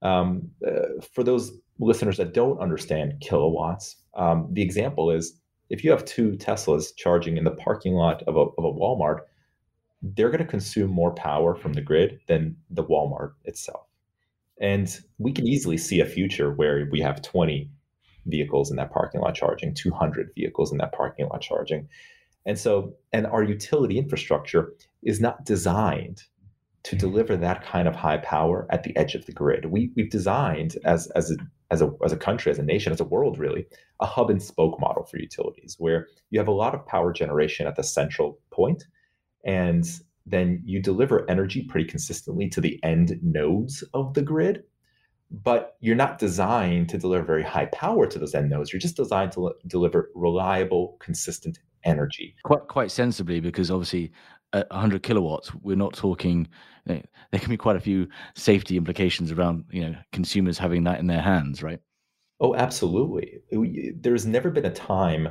Um, 0.00 0.48
uh, 0.66 1.02
for 1.12 1.22
those 1.22 1.52
listeners 1.80 2.16
that 2.16 2.32
don't 2.32 2.58
understand 2.60 3.20
kilowatts, 3.20 3.96
um, 4.14 4.48
the 4.52 4.62
example 4.62 5.10
is 5.10 5.38
if 5.68 5.84
you 5.84 5.90
have 5.90 6.06
two 6.06 6.30
Teslas 6.38 6.96
charging 6.96 7.36
in 7.36 7.44
the 7.44 7.50
parking 7.50 7.92
lot 7.92 8.22
of 8.22 8.36
a, 8.36 8.40
of 8.40 8.64
a 8.64 8.72
Walmart, 8.72 9.18
they're 10.14 10.30
going 10.30 10.44
to 10.44 10.50
consume 10.50 10.90
more 10.90 11.14
power 11.14 11.54
from 11.54 11.72
the 11.72 11.80
grid 11.80 12.20
than 12.28 12.56
the 12.70 12.84
Walmart 12.84 13.32
itself. 13.44 13.86
And 14.60 14.98
we 15.18 15.32
can 15.32 15.46
easily 15.46 15.76
see 15.76 16.00
a 16.00 16.06
future 16.06 16.52
where 16.52 16.88
we 16.90 17.00
have 17.00 17.22
20 17.22 17.70
vehicles 18.26 18.70
in 18.70 18.76
that 18.76 18.90
parking 18.90 19.20
lot 19.20 19.34
charging, 19.34 19.74
200 19.74 20.30
vehicles 20.34 20.72
in 20.72 20.78
that 20.78 20.92
parking 20.92 21.28
lot 21.28 21.40
charging. 21.40 21.88
And 22.44 22.58
so, 22.58 22.94
and 23.12 23.26
our 23.26 23.42
utility 23.42 23.98
infrastructure 23.98 24.72
is 25.02 25.20
not 25.20 25.44
designed 25.44 26.22
to 26.84 26.96
mm-hmm. 26.96 27.06
deliver 27.06 27.36
that 27.36 27.64
kind 27.64 27.88
of 27.88 27.96
high 27.96 28.18
power 28.18 28.66
at 28.70 28.82
the 28.82 28.96
edge 28.96 29.14
of 29.14 29.26
the 29.26 29.32
grid. 29.32 29.66
We, 29.66 29.90
we've 29.96 30.10
designed 30.10 30.76
as, 30.84 31.08
as, 31.08 31.30
a, 31.32 31.36
as, 31.70 31.82
a, 31.82 31.92
as 32.04 32.12
a 32.12 32.16
country, 32.16 32.50
as 32.50 32.58
a 32.58 32.62
nation, 32.62 32.92
as 32.92 33.00
a 33.00 33.04
world 33.04 33.38
really, 33.38 33.66
a 34.00 34.06
hub 34.06 34.30
and 34.30 34.42
spoke 34.42 34.80
model 34.80 35.04
for 35.04 35.18
utilities 35.18 35.76
where 35.78 36.06
you 36.30 36.38
have 36.38 36.48
a 36.48 36.52
lot 36.52 36.74
of 36.74 36.86
power 36.86 37.12
generation 37.12 37.66
at 37.66 37.76
the 37.76 37.82
central 37.82 38.38
point 38.50 38.84
and 39.46 39.86
then 40.26 40.60
you 40.64 40.82
deliver 40.82 41.28
energy 41.30 41.62
pretty 41.62 41.88
consistently 41.88 42.48
to 42.50 42.60
the 42.60 42.78
end 42.82 43.18
nodes 43.22 43.82
of 43.94 44.12
the 44.12 44.22
grid 44.22 44.64
but 45.30 45.76
you're 45.80 45.96
not 45.96 46.18
designed 46.18 46.88
to 46.88 46.98
deliver 46.98 47.24
very 47.24 47.42
high 47.42 47.66
power 47.66 48.06
to 48.06 48.18
those 48.18 48.34
end 48.34 48.50
nodes. 48.50 48.72
You're 48.72 48.80
just 48.80 48.96
designed 48.96 49.32
to 49.32 49.52
deliver 49.66 50.10
reliable 50.14 50.96
consistent 51.00 51.58
energy. 51.84 52.34
Quite 52.44 52.68
quite 52.68 52.90
sensibly 52.90 53.40
because 53.40 53.70
obviously 53.70 54.12
at 54.52 54.70
100 54.70 55.02
kilowatts 55.02 55.52
we're 55.56 55.76
not 55.76 55.94
talking 55.94 56.48
you 56.86 56.94
know, 56.94 57.02
there 57.30 57.40
can 57.40 57.50
be 57.50 57.56
quite 57.56 57.76
a 57.76 57.80
few 57.80 58.08
safety 58.36 58.76
implications 58.76 59.32
around 59.32 59.64
you 59.70 59.82
know 59.82 59.96
consumers 60.12 60.58
having 60.58 60.84
that 60.84 61.00
in 61.00 61.06
their 61.06 61.20
hands 61.20 61.62
right? 61.62 61.80
Oh 62.40 62.54
absolutely. 62.54 63.40
There's 64.00 64.26
never 64.26 64.50
been 64.50 64.66
a 64.66 64.72
time 64.72 65.28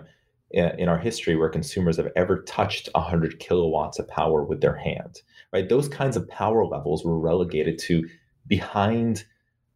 in 0.56 0.90
our 0.90 0.98
history 0.98 1.36
where 1.36 1.50
consumers 1.50 1.98
have 1.98 2.08
ever 2.16 2.42
touched 2.44 2.90
100 2.94 3.40
kilowatts 3.40 4.00
of 4.00 4.08
power 4.08 4.44
with 4.44 4.62
their 4.62 4.76
hand 4.76 5.22
right? 5.56 5.70
Those 5.70 5.88
kinds 5.88 6.18
of 6.18 6.28
power 6.28 6.66
levels 6.66 7.06
were 7.06 7.18
relegated 7.18 7.80
to 7.80 8.06
behind 8.46 9.24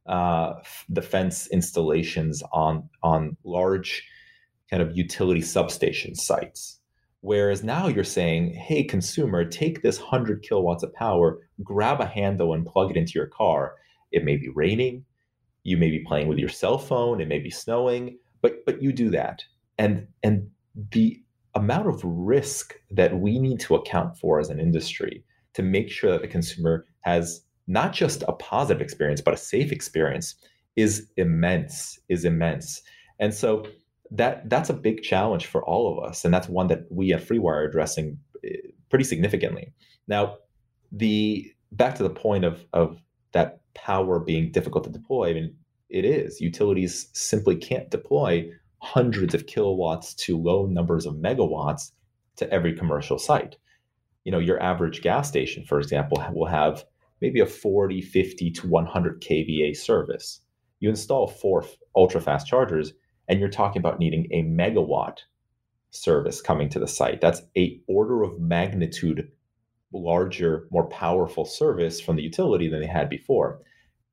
uh, 0.07 0.55
the 0.89 1.01
fence 1.01 1.47
installations 1.47 2.43
on 2.51 2.89
on 3.01 3.37
large 3.45 4.03
kind 4.69 4.83
of 4.83 4.95
utility 4.97 5.41
substation 5.41 6.15
sites. 6.15 6.79
Whereas 7.21 7.63
now 7.63 7.87
you're 7.87 8.03
saying 8.03 8.53
hey 8.53 8.83
consumer 8.83 9.45
take 9.45 9.81
this 9.81 9.99
100 9.99 10.43
kilowatts 10.43 10.83
of 10.83 10.93
power 10.93 11.39
grab 11.63 12.01
a 12.01 12.05
handle 12.05 12.53
and 12.53 12.65
plug 12.65 12.91
it 12.91 12.97
into 12.97 13.13
your 13.15 13.27
car. 13.27 13.75
It 14.11 14.25
may 14.25 14.35
be 14.35 14.49
raining 14.49 15.05
you 15.63 15.77
may 15.77 15.89
be 15.91 15.99
playing 15.99 16.27
with 16.27 16.39
your 16.39 16.49
cell 16.49 16.77
phone 16.77 17.21
it 17.21 17.27
may 17.27 17.39
be 17.39 17.49
snowing 17.49 18.17
but 18.41 18.65
but 18.65 18.81
you 18.81 18.91
do 18.91 19.09
that. 19.11 19.43
And 19.77 20.07
and 20.23 20.49
the 20.91 21.21
amount 21.55 21.87
of 21.87 22.01
risk 22.03 22.75
that 22.91 23.19
we 23.19 23.39
need 23.39 23.59
to 23.59 23.75
account 23.75 24.17
for 24.17 24.39
as 24.39 24.49
an 24.49 24.59
industry 24.59 25.23
to 25.53 25.63
make 25.63 25.89
sure 25.89 26.11
that 26.11 26.21
the 26.21 26.27
consumer 26.27 26.85
has 27.01 27.41
not 27.67 27.93
just 27.93 28.23
a 28.27 28.33
positive 28.33 28.81
experience 28.81 29.21
but 29.21 29.33
a 29.33 29.37
safe 29.37 29.71
experience 29.71 30.35
is 30.75 31.09
immense 31.17 31.99
is 32.07 32.23
immense. 32.23 32.81
And 33.19 33.33
so 33.33 33.65
that 34.11 34.49
that's 34.49 34.69
a 34.69 34.73
big 34.73 35.01
challenge 35.01 35.45
for 35.45 35.63
all 35.65 35.91
of 35.91 36.03
us 36.03 36.23
and 36.23 36.33
that's 36.33 36.47
one 36.47 36.67
that 36.67 36.83
we 36.89 37.13
at 37.13 37.27
freewire 37.27 37.55
are 37.55 37.63
addressing 37.63 38.17
eh, 38.43 38.49
pretty 38.89 39.05
significantly. 39.05 39.73
Now 40.07 40.37
the 40.91 41.51
back 41.71 41.95
to 41.95 42.03
the 42.03 42.09
point 42.09 42.45
of 42.45 42.65
of 42.73 43.01
that 43.31 43.61
power 43.75 44.19
being 44.19 44.51
difficult 44.51 44.83
to 44.83 44.89
deploy 44.89 45.29
i 45.29 45.33
mean 45.33 45.55
it 45.89 46.05
is. 46.05 46.39
Utilities 46.39 47.09
simply 47.13 47.55
can't 47.55 47.89
deploy 47.89 48.49
hundreds 48.81 49.33
of 49.33 49.47
kilowatts 49.47 50.13
to 50.13 50.37
low 50.37 50.65
numbers 50.65 51.05
of 51.05 51.15
megawatts 51.15 51.91
to 52.37 52.51
every 52.51 52.73
commercial 52.73 53.19
site. 53.19 53.57
You 54.23 54.31
know, 54.31 54.39
your 54.39 54.61
average 54.61 55.01
gas 55.01 55.27
station, 55.27 55.63
for 55.65 55.79
example, 55.79 56.23
will 56.33 56.47
have 56.47 56.83
maybe 57.21 57.39
a 57.39 57.45
40, 57.45 58.01
50 58.01 58.51
to 58.51 58.67
100 58.67 59.21
kVA 59.21 59.75
service. 59.75 60.41
You 60.79 60.89
install 60.89 61.27
four 61.27 61.65
ultra 61.95 62.21
fast 62.21 62.47
chargers, 62.47 62.93
and 63.27 63.39
you're 63.39 63.49
talking 63.49 63.79
about 63.79 63.99
needing 63.99 64.27
a 64.31 64.43
megawatt 64.43 65.17
service 65.91 66.41
coming 66.41 66.69
to 66.69 66.79
the 66.79 66.87
site. 66.87 67.19
That's 67.21 67.41
a 67.57 67.81
order 67.87 68.23
of 68.23 68.39
magnitude 68.39 69.29
larger, 69.91 70.67
more 70.71 70.87
powerful 70.87 71.45
service 71.45 71.99
from 71.99 72.15
the 72.15 72.21
utility 72.21 72.69
than 72.69 72.81
they 72.81 72.87
had 72.87 73.09
before. 73.09 73.59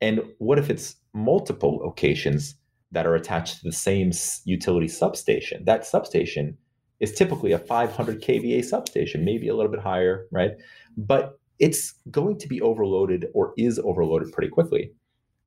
And 0.01 0.23
what 0.39 0.59
if 0.59 0.71
it's 0.71 0.97
multiple 1.13 1.79
locations 1.79 2.55
that 2.93 3.07
are 3.07 3.15
attached 3.15 3.59
to 3.59 3.65
the 3.65 3.73
same 3.73 4.13
utility 4.45 4.89
substation. 4.89 5.65
That 5.65 5.87
substation 5.87 6.57
is 7.01 7.13
typically 7.13 7.53
a 7.53 7.59
500 7.59 8.23
kVA 8.23 8.65
substation, 8.65 9.25
maybe 9.25 9.49
a 9.49 9.55
little 9.55 9.71
bit 9.71 9.81
higher, 9.81 10.27
right? 10.31 10.53
But 10.97 11.39
it's 11.59 11.95
going 12.11 12.39
to 12.39 12.49
be 12.49 12.61
overloaded 12.61 13.27
or 13.35 13.53
is 13.57 13.79
overloaded 13.79 14.33
pretty 14.33 14.49
quickly. 14.49 14.93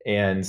And 0.06 0.46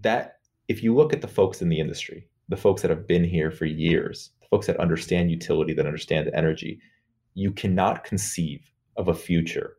that, 0.00 0.38
if 0.68 0.82
you 0.82 0.94
look 0.94 1.12
at 1.12 1.20
the 1.20 1.28
folks 1.28 1.62
in 1.62 1.68
the 1.68 1.80
industry, 1.80 2.28
the 2.48 2.56
folks 2.56 2.82
that 2.82 2.90
have 2.90 3.06
been 3.06 3.24
here 3.24 3.50
for 3.50 3.64
years, 3.64 4.30
the 4.40 4.48
folks 4.48 4.66
that 4.66 4.78
understand 4.78 5.30
utility, 5.30 5.72
that 5.74 5.86
understand 5.86 6.30
energy, 6.34 6.80
you 7.34 7.52
cannot 7.52 8.04
conceive 8.04 8.60
of 8.96 9.08
a 9.08 9.14
future 9.14 9.76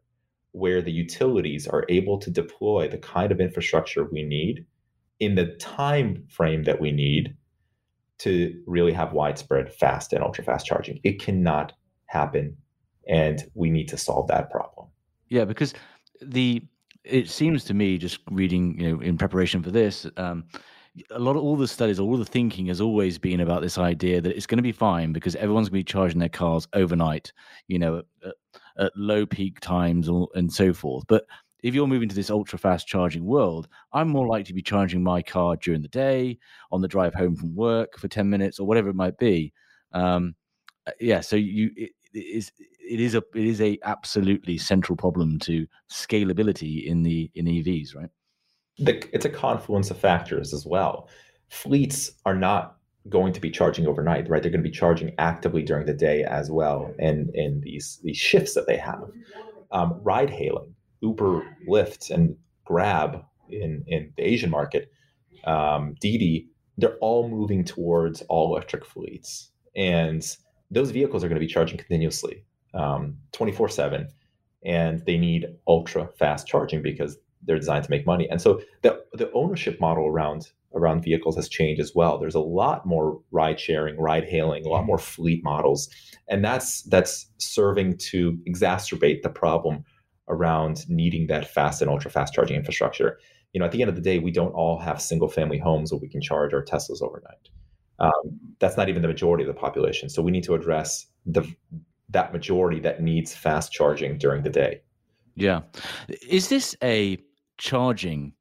where 0.53 0.81
the 0.81 0.91
utilities 0.91 1.67
are 1.67 1.85
able 1.89 2.17
to 2.17 2.29
deploy 2.29 2.87
the 2.87 2.97
kind 2.97 3.31
of 3.31 3.39
infrastructure 3.39 4.05
we 4.05 4.23
need 4.23 4.65
in 5.21 5.35
the 5.35 5.55
time 5.59 6.25
frame 6.27 6.63
that 6.63 6.81
we 6.81 6.91
need 6.91 7.35
to 8.17 8.61
really 8.65 8.91
have 8.91 9.13
widespread 9.13 9.71
fast 9.73 10.11
and 10.13 10.23
ultra 10.23 10.43
fast 10.43 10.65
charging. 10.65 10.99
It 11.03 11.21
cannot 11.21 11.73
happen, 12.07 12.57
and 13.07 13.41
we 13.53 13.69
need 13.69 13.87
to 13.89 13.97
solve 13.97 14.27
that 14.27 14.49
problem. 14.49 14.87
Yeah, 15.29 15.45
because 15.45 15.73
the 16.21 16.61
it 17.03 17.29
seems 17.29 17.63
to 17.65 17.73
me, 17.73 17.97
just 17.97 18.19
reading, 18.29 18.79
you 18.79 18.91
know, 18.91 19.01
in 19.01 19.17
preparation 19.17 19.63
for 19.63 19.71
this, 19.71 20.05
um, 20.17 20.43
a 21.09 21.19
lot 21.19 21.35
of 21.35 21.41
all 21.41 21.55
the 21.55 21.67
studies, 21.67 21.99
all 21.99 22.17
the 22.17 22.25
thinking 22.25 22.67
has 22.67 22.81
always 22.81 23.17
been 23.17 23.39
about 23.39 23.61
this 23.61 23.77
idea 23.77 24.21
that 24.21 24.35
it's 24.35 24.45
going 24.45 24.57
to 24.57 24.63
be 24.63 24.71
fine 24.71 25.13
because 25.13 25.35
everyone's 25.35 25.69
going 25.69 25.79
to 25.79 25.85
be 25.85 25.91
charging 25.91 26.19
their 26.19 26.29
cars 26.29 26.67
overnight, 26.73 27.31
you 27.67 27.79
know, 27.79 28.03
at, 28.25 28.33
at 28.77 28.91
low 28.95 29.25
peak 29.25 29.59
times 29.61 30.09
and 30.35 30.51
so 30.51 30.73
forth. 30.73 31.05
But 31.07 31.25
if 31.63 31.75
you're 31.75 31.87
moving 31.87 32.09
to 32.09 32.15
this 32.15 32.29
ultra 32.29 32.57
fast 32.57 32.87
charging 32.87 33.25
world, 33.25 33.67
I'm 33.93 34.09
more 34.09 34.27
likely 34.27 34.45
to 34.45 34.53
be 34.53 34.61
charging 34.61 35.03
my 35.03 35.21
car 35.21 35.55
during 35.55 35.81
the 35.81 35.87
day, 35.87 36.37
on 36.71 36.81
the 36.81 36.87
drive 36.87 37.13
home 37.13 37.35
from 37.35 37.55
work 37.55 37.97
for 37.97 38.07
10 38.07 38.29
minutes 38.29 38.59
or 38.59 38.67
whatever 38.67 38.89
it 38.89 38.95
might 38.95 39.17
be. 39.17 39.53
Um, 39.93 40.35
uh, 40.87 40.91
yeah, 40.99 41.19
so 41.19 41.35
you 41.35 41.71
it, 41.75 41.91
it 42.13 42.19
is 42.19 42.51
it 42.59 42.99
is 42.99 43.15
a 43.15 43.23
it 43.35 43.45
is 43.45 43.61
a 43.61 43.77
absolutely 43.83 44.57
central 44.57 44.95
problem 44.95 45.39
to 45.39 45.67
scalability 45.89 46.85
in 46.85 47.03
the 47.03 47.29
in 47.35 47.45
EVs, 47.45 47.95
right? 47.95 48.09
The, 48.79 49.07
it's 49.13 49.25
a 49.25 49.29
confluence 49.29 49.91
of 49.91 49.99
factors 49.99 50.53
as 50.53 50.65
well. 50.65 51.09
Fleets 51.49 52.11
are 52.25 52.35
not 52.35 52.77
going 53.09 53.33
to 53.33 53.41
be 53.41 53.51
charging 53.51 53.87
overnight, 53.87 54.29
right? 54.29 54.41
They're 54.41 54.51
going 54.51 54.63
to 54.63 54.69
be 54.69 54.75
charging 54.75 55.13
actively 55.17 55.63
during 55.63 55.85
the 55.85 55.93
day 55.93 56.23
as 56.23 56.49
well, 56.49 56.93
and 56.99 57.29
in 57.35 57.61
these 57.61 57.99
these 58.03 58.17
shifts 58.17 58.53
that 58.55 58.67
they 58.67 58.77
have. 58.77 59.03
Um, 59.71 60.01
ride 60.03 60.29
hailing, 60.29 60.75
Uber, 61.01 61.43
Lyft, 61.67 62.09
and 62.09 62.35
Grab 62.65 63.23
in 63.49 63.83
in 63.87 64.13
the 64.15 64.23
Asian 64.23 64.49
market, 64.49 64.91
um, 65.45 65.95
Didi, 65.99 66.47
they're 66.77 66.97
all 67.01 67.27
moving 67.27 67.63
towards 67.65 68.21
all 68.23 68.51
electric 68.51 68.85
fleets, 68.85 69.51
and 69.75 70.23
those 70.69 70.91
vehicles 70.91 71.23
are 71.23 71.27
going 71.27 71.39
to 71.39 71.45
be 71.45 71.51
charging 71.51 71.77
continuously, 71.77 72.45
twenty 73.31 73.51
four 73.51 73.67
seven, 73.67 74.07
and 74.63 75.03
they 75.05 75.17
need 75.17 75.47
ultra 75.67 76.07
fast 76.17 76.47
charging 76.47 76.81
because 76.81 77.17
they're 77.43 77.57
designed 77.57 77.83
to 77.83 77.89
make 77.89 78.05
money. 78.05 78.29
And 78.29 78.41
so 78.41 78.61
the 78.83 79.03
the 79.13 79.31
ownership 79.33 79.79
model 79.79 80.07
around 80.07 80.51
around 80.73 81.03
vehicles 81.03 81.35
has 81.35 81.49
changed 81.49 81.81
as 81.81 81.91
well. 81.93 82.17
There's 82.17 82.35
a 82.35 82.39
lot 82.39 82.85
more 82.85 83.19
ride 83.31 83.59
sharing, 83.59 83.97
ride 83.99 84.23
hailing, 84.23 84.65
a 84.65 84.69
lot 84.69 84.85
more 84.85 84.99
fleet 84.99 85.43
models, 85.43 85.89
and 86.29 86.45
that's 86.45 86.83
that's 86.83 87.29
serving 87.37 87.97
to 88.11 88.37
exacerbate 88.47 89.23
the 89.23 89.29
problem 89.29 89.83
around 90.27 90.87
needing 90.89 91.27
that 91.27 91.47
fast 91.47 91.81
and 91.81 91.89
ultra 91.89 92.11
fast 92.11 92.33
charging 92.33 92.55
infrastructure. 92.55 93.19
You 93.53 93.59
know, 93.59 93.65
at 93.65 93.71
the 93.71 93.81
end 93.81 93.89
of 93.89 93.95
the 93.95 94.01
day, 94.01 94.19
we 94.19 94.31
don't 94.31 94.53
all 94.53 94.79
have 94.79 95.01
single 95.01 95.27
family 95.27 95.57
homes 95.57 95.91
where 95.91 95.99
we 95.99 96.07
can 96.07 96.21
charge 96.21 96.53
our 96.53 96.63
Teslas 96.63 97.01
overnight. 97.01 97.49
Um, 97.99 98.39
that's 98.59 98.77
not 98.77 98.89
even 98.89 99.01
the 99.01 99.07
majority 99.07 99.43
of 99.43 99.47
the 99.47 99.59
population. 99.59 100.09
So 100.09 100.21
we 100.21 100.31
need 100.31 100.43
to 100.45 100.55
address 100.55 101.07
the 101.25 101.43
that 102.09 102.33
majority 102.33 102.79
that 102.81 103.01
needs 103.01 103.33
fast 103.33 103.71
charging 103.71 104.17
during 104.17 104.43
the 104.43 104.49
day. 104.49 104.81
Yeah, 105.35 105.61
is 106.27 106.49
this 106.49 106.75
a 106.83 107.17
charging 107.57 108.33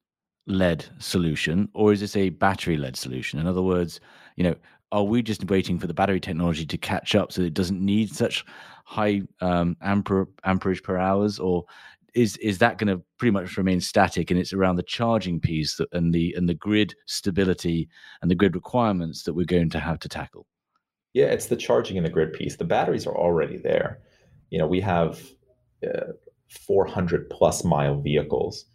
led 0.47 0.85
solution 0.99 1.69
or 1.75 1.93
is 1.93 2.01
this 2.01 2.17
a 2.17 2.31
battery 2.31 2.77
led 2.77 2.97
solution? 2.97 3.39
In 3.39 3.47
other 3.47 3.63
words, 3.63 4.01
you 4.37 4.45
know, 4.45 4.57
are 4.93 5.05
we 5.05 5.23
just 5.23 5.49
waiting 5.49 5.79
for 5.79 5.87
the 5.87 5.95
battery 5.95 6.21
technology 6.21 6.67
to 6.67 6.77
catch 6.77 7.15
up 7.15 7.31
so 7.31 7.43
it 7.43 7.55
doesn't 7.55 7.81
need 7.81 8.13
such 8.13 8.45
high 8.90 9.23
um, 9.40 9.76
amperage 9.82 10.82
per 10.82 10.99
hours, 10.99 11.38
or 11.38 11.64
is 12.14 12.37
is 12.38 12.59
that 12.59 12.78
going 12.78 12.88
to 12.88 13.02
pretty 13.18 13.30
much 13.30 13.56
remain 13.56 13.80
static 13.80 14.30
and 14.30 14.40
it's 14.40 14.52
around 14.52 14.76
the 14.76 14.82
charging 14.82 15.38
piece 15.38 15.76
that, 15.76 15.88
and 15.92 16.12
the 16.12 16.35
and 16.37 16.49
the 16.49 16.54
grid 16.54 16.94
stability 17.06 17.88
and 18.20 18.30
the 18.30 18.35
grid 18.35 18.54
requirements 18.54 19.23
that 19.23 19.35
we're 19.35 19.47
going 19.47 19.70
to 19.70 19.78
have 19.78 19.99
to 20.00 20.09
tackle? 20.09 20.47
Yeah, 21.12 21.26
it's 21.26 21.47
the 21.47 21.56
charging 21.56 21.97
and 21.97 22.06
the 22.06 22.11
grid 22.11 22.32
piece. 22.32 22.56
The 22.56 22.64
batteries 22.64 23.06
are 23.06 23.16
already 23.16 23.56
there. 23.56 24.00
You 24.50 24.59
know, 24.59 24.66
we 24.66 24.80
have 24.80 25.23
uh, 25.87 26.12
400 26.49 27.30
plus 27.30 27.64
mile 27.64 28.00
vehicles 28.00 28.66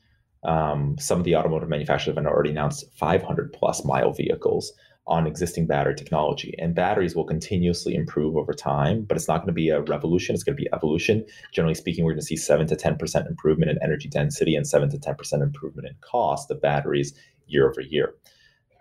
um, 0.46 0.96
some 1.00 1.18
of 1.18 1.26
the 1.26 1.36
automotive 1.36 1.70
manufacturers 1.70 2.16
have 2.16 2.26
already 2.26 2.52
announced 2.52 2.86
500 2.94 3.52
plus 3.52 3.84
mile 3.84 4.14
vehicles 4.14 4.74
on 5.08 5.28
existing 5.28 5.68
battery 5.68 5.94
technology. 5.94 6.56
And 6.58 6.74
batteries 6.74 7.16
will 7.16 7.26
continuously 7.26 7.94
improve 7.94 8.36
over 8.36 8.54
time, 8.54 9.04
but 9.04 9.18
it's 9.18 9.28
not 9.28 9.38
going 9.38 9.48
to 9.48 9.54
be 9.54 9.70
a 9.70 9.82
revolution. 9.82 10.34
It's 10.34 10.44
going 10.44 10.58
to 10.58 10.62
be 10.62 10.70
evolution. 10.74 11.26
Generally 11.52 11.76
speaking, 11.76 12.04
we're 12.04 12.14
going 12.14 12.22
to 12.22 12.26
see 12.26 12.38
7 12.38 12.66
to 12.68 12.76
10% 12.76 13.28
improvement 13.28 13.70
in 13.70 13.78
energy 13.84 14.10
density 14.10 14.56
and 14.56 14.68
7 14.68 14.90
to 14.90 14.98
10% 14.98 15.44
improvement 15.44 15.88
in 15.88 15.96
cost 16.02 16.50
of 16.50 16.62
batteries 16.62 17.14
year 17.48 17.70
over 17.70 17.82
year. 17.82 18.16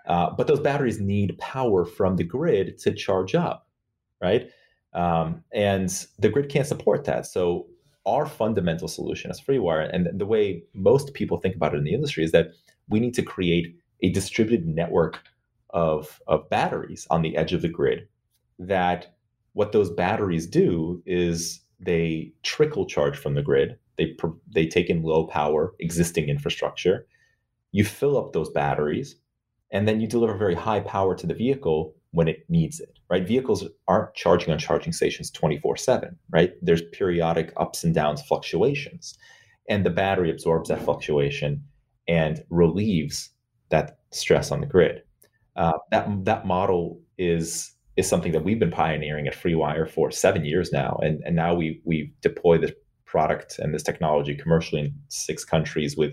Uh, 0.07 0.31
but 0.37 0.47
those 0.47 0.61
batteries 0.61 1.01
need 1.01 1.39
power 1.39 1.85
from 1.85 2.17
the 2.17 2.25
grid 2.25 2.79
to 2.79 2.95
charge 2.95 3.35
up, 3.35 3.69
right? 4.23 4.51
Um, 4.95 5.43
and 5.53 6.07
the 6.19 6.29
grid 6.29 6.49
can't 6.49 6.67
support 6.67 7.05
that. 7.05 7.27
So 7.27 7.67
our 8.07 8.27
fundamental 8.27 8.89
solution 8.89 9.31
as 9.31 9.41
FreeWire, 9.41 9.91
and 9.93 10.09
the 10.19 10.27
way 10.27 10.63
most 10.75 11.15
people 11.15 11.39
think 11.39 11.57
about 11.57 11.75
it 11.75 11.79
in 11.79 11.85
the 11.85 11.95
industry, 11.95 12.25
is 12.25 12.33
that 12.33 12.49
we 12.89 13.01
need 13.01 13.15
to 13.15 13.23
create 13.23 13.77
a 14.03 14.11
distributed 14.11 14.67
network 14.67 15.21
of, 15.75 16.21
of 16.27 16.49
batteries 16.49 17.07
on 17.11 17.21
the 17.21 17.37
edge 17.37 17.53
of 17.53 17.61
the 17.61 17.69
grid. 17.69 18.09
That 18.59 19.15
what 19.53 19.73
those 19.73 19.91
batteries 19.91 20.47
do 20.47 21.03
is 21.05 21.61
they 21.81 22.33
trickle 22.43 22.87
charge 22.87 23.19
from 23.19 23.35
the 23.35 23.43
grid. 23.43 23.77
They 23.99 24.17
they 24.53 24.67
take 24.67 24.89
in 24.89 25.03
low 25.03 25.27
power 25.27 25.75
existing 25.81 26.29
infrastructure. 26.29 27.07
You 27.73 27.85
fill 27.85 28.17
up 28.17 28.33
those 28.33 28.51
batteries, 28.51 29.17
and 29.71 29.87
then 29.87 30.01
you 30.01 30.07
deliver 30.07 30.37
very 30.37 30.55
high 30.55 30.81
power 30.81 31.15
to 31.17 31.27
the 31.27 31.35
vehicle 31.35 31.95
when 32.13 32.29
it 32.29 32.45
needs 32.49 32.79
it, 32.79 33.01
right? 33.11 33.27
Vehicles 33.27 33.65
aren't 33.89 34.15
charging 34.15 34.53
on 34.53 34.59
charging 34.59 34.93
stations 34.93 35.31
24 35.33 35.77
7, 35.77 36.17
right? 36.31 36.53
There's 36.63 36.83
periodic 36.93 37.53
ups 37.57 37.83
and 37.83 37.93
downs, 37.93 38.23
fluctuations. 38.23 39.19
And 39.69 39.85
the 39.85 39.91
battery 39.91 40.31
absorbs 40.31 40.69
that 40.69 40.85
fluctuation 40.85 41.65
and 42.07 42.45
relieves 42.51 43.31
that 43.71 43.99
stress 44.11 44.51
on 44.51 44.61
the 44.61 44.67
grid. 44.67 45.03
Uh, 45.57 45.79
that, 45.90 46.25
that 46.25 46.47
model 46.47 47.01
is 47.19 47.71
is 47.97 48.09
something 48.09 48.33
that 48.33 48.43
we've 48.43 48.59
been 48.59 48.73
pioneering 48.73 49.29
at 49.29 49.35
FreeWire 49.35 49.88
for 49.88 50.11
seven 50.11 50.45
years 50.45 50.73
now, 50.73 50.99
and 51.03 51.23
and 51.25 51.37
now 51.37 51.55
we 51.55 51.81
we 51.85 52.12
deploy 52.23 52.59
this 52.59 52.73
product 53.05 53.61
and 53.61 53.73
this 53.73 53.83
technology 53.85 54.35
commercially 54.35 54.81
in 54.81 54.95
six 55.09 55.45
countries 55.45 55.97
with 55.97 56.12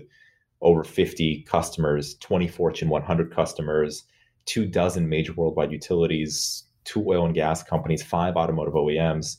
over 0.60 0.84
50 0.84 1.42
customers, 1.48 2.14
20 2.20 2.46
Fortune 2.46 2.88
100 2.88 3.34
customers, 3.34 4.04
two 4.46 4.64
dozen 4.64 5.08
major 5.08 5.32
worldwide 5.32 5.72
utilities, 5.72 6.64
two 6.84 7.04
oil 7.08 7.26
and 7.26 7.34
gas 7.34 7.62
companies, 7.62 8.02
five 8.02 8.36
automotive 8.36 8.74
OEMs. 8.74 9.36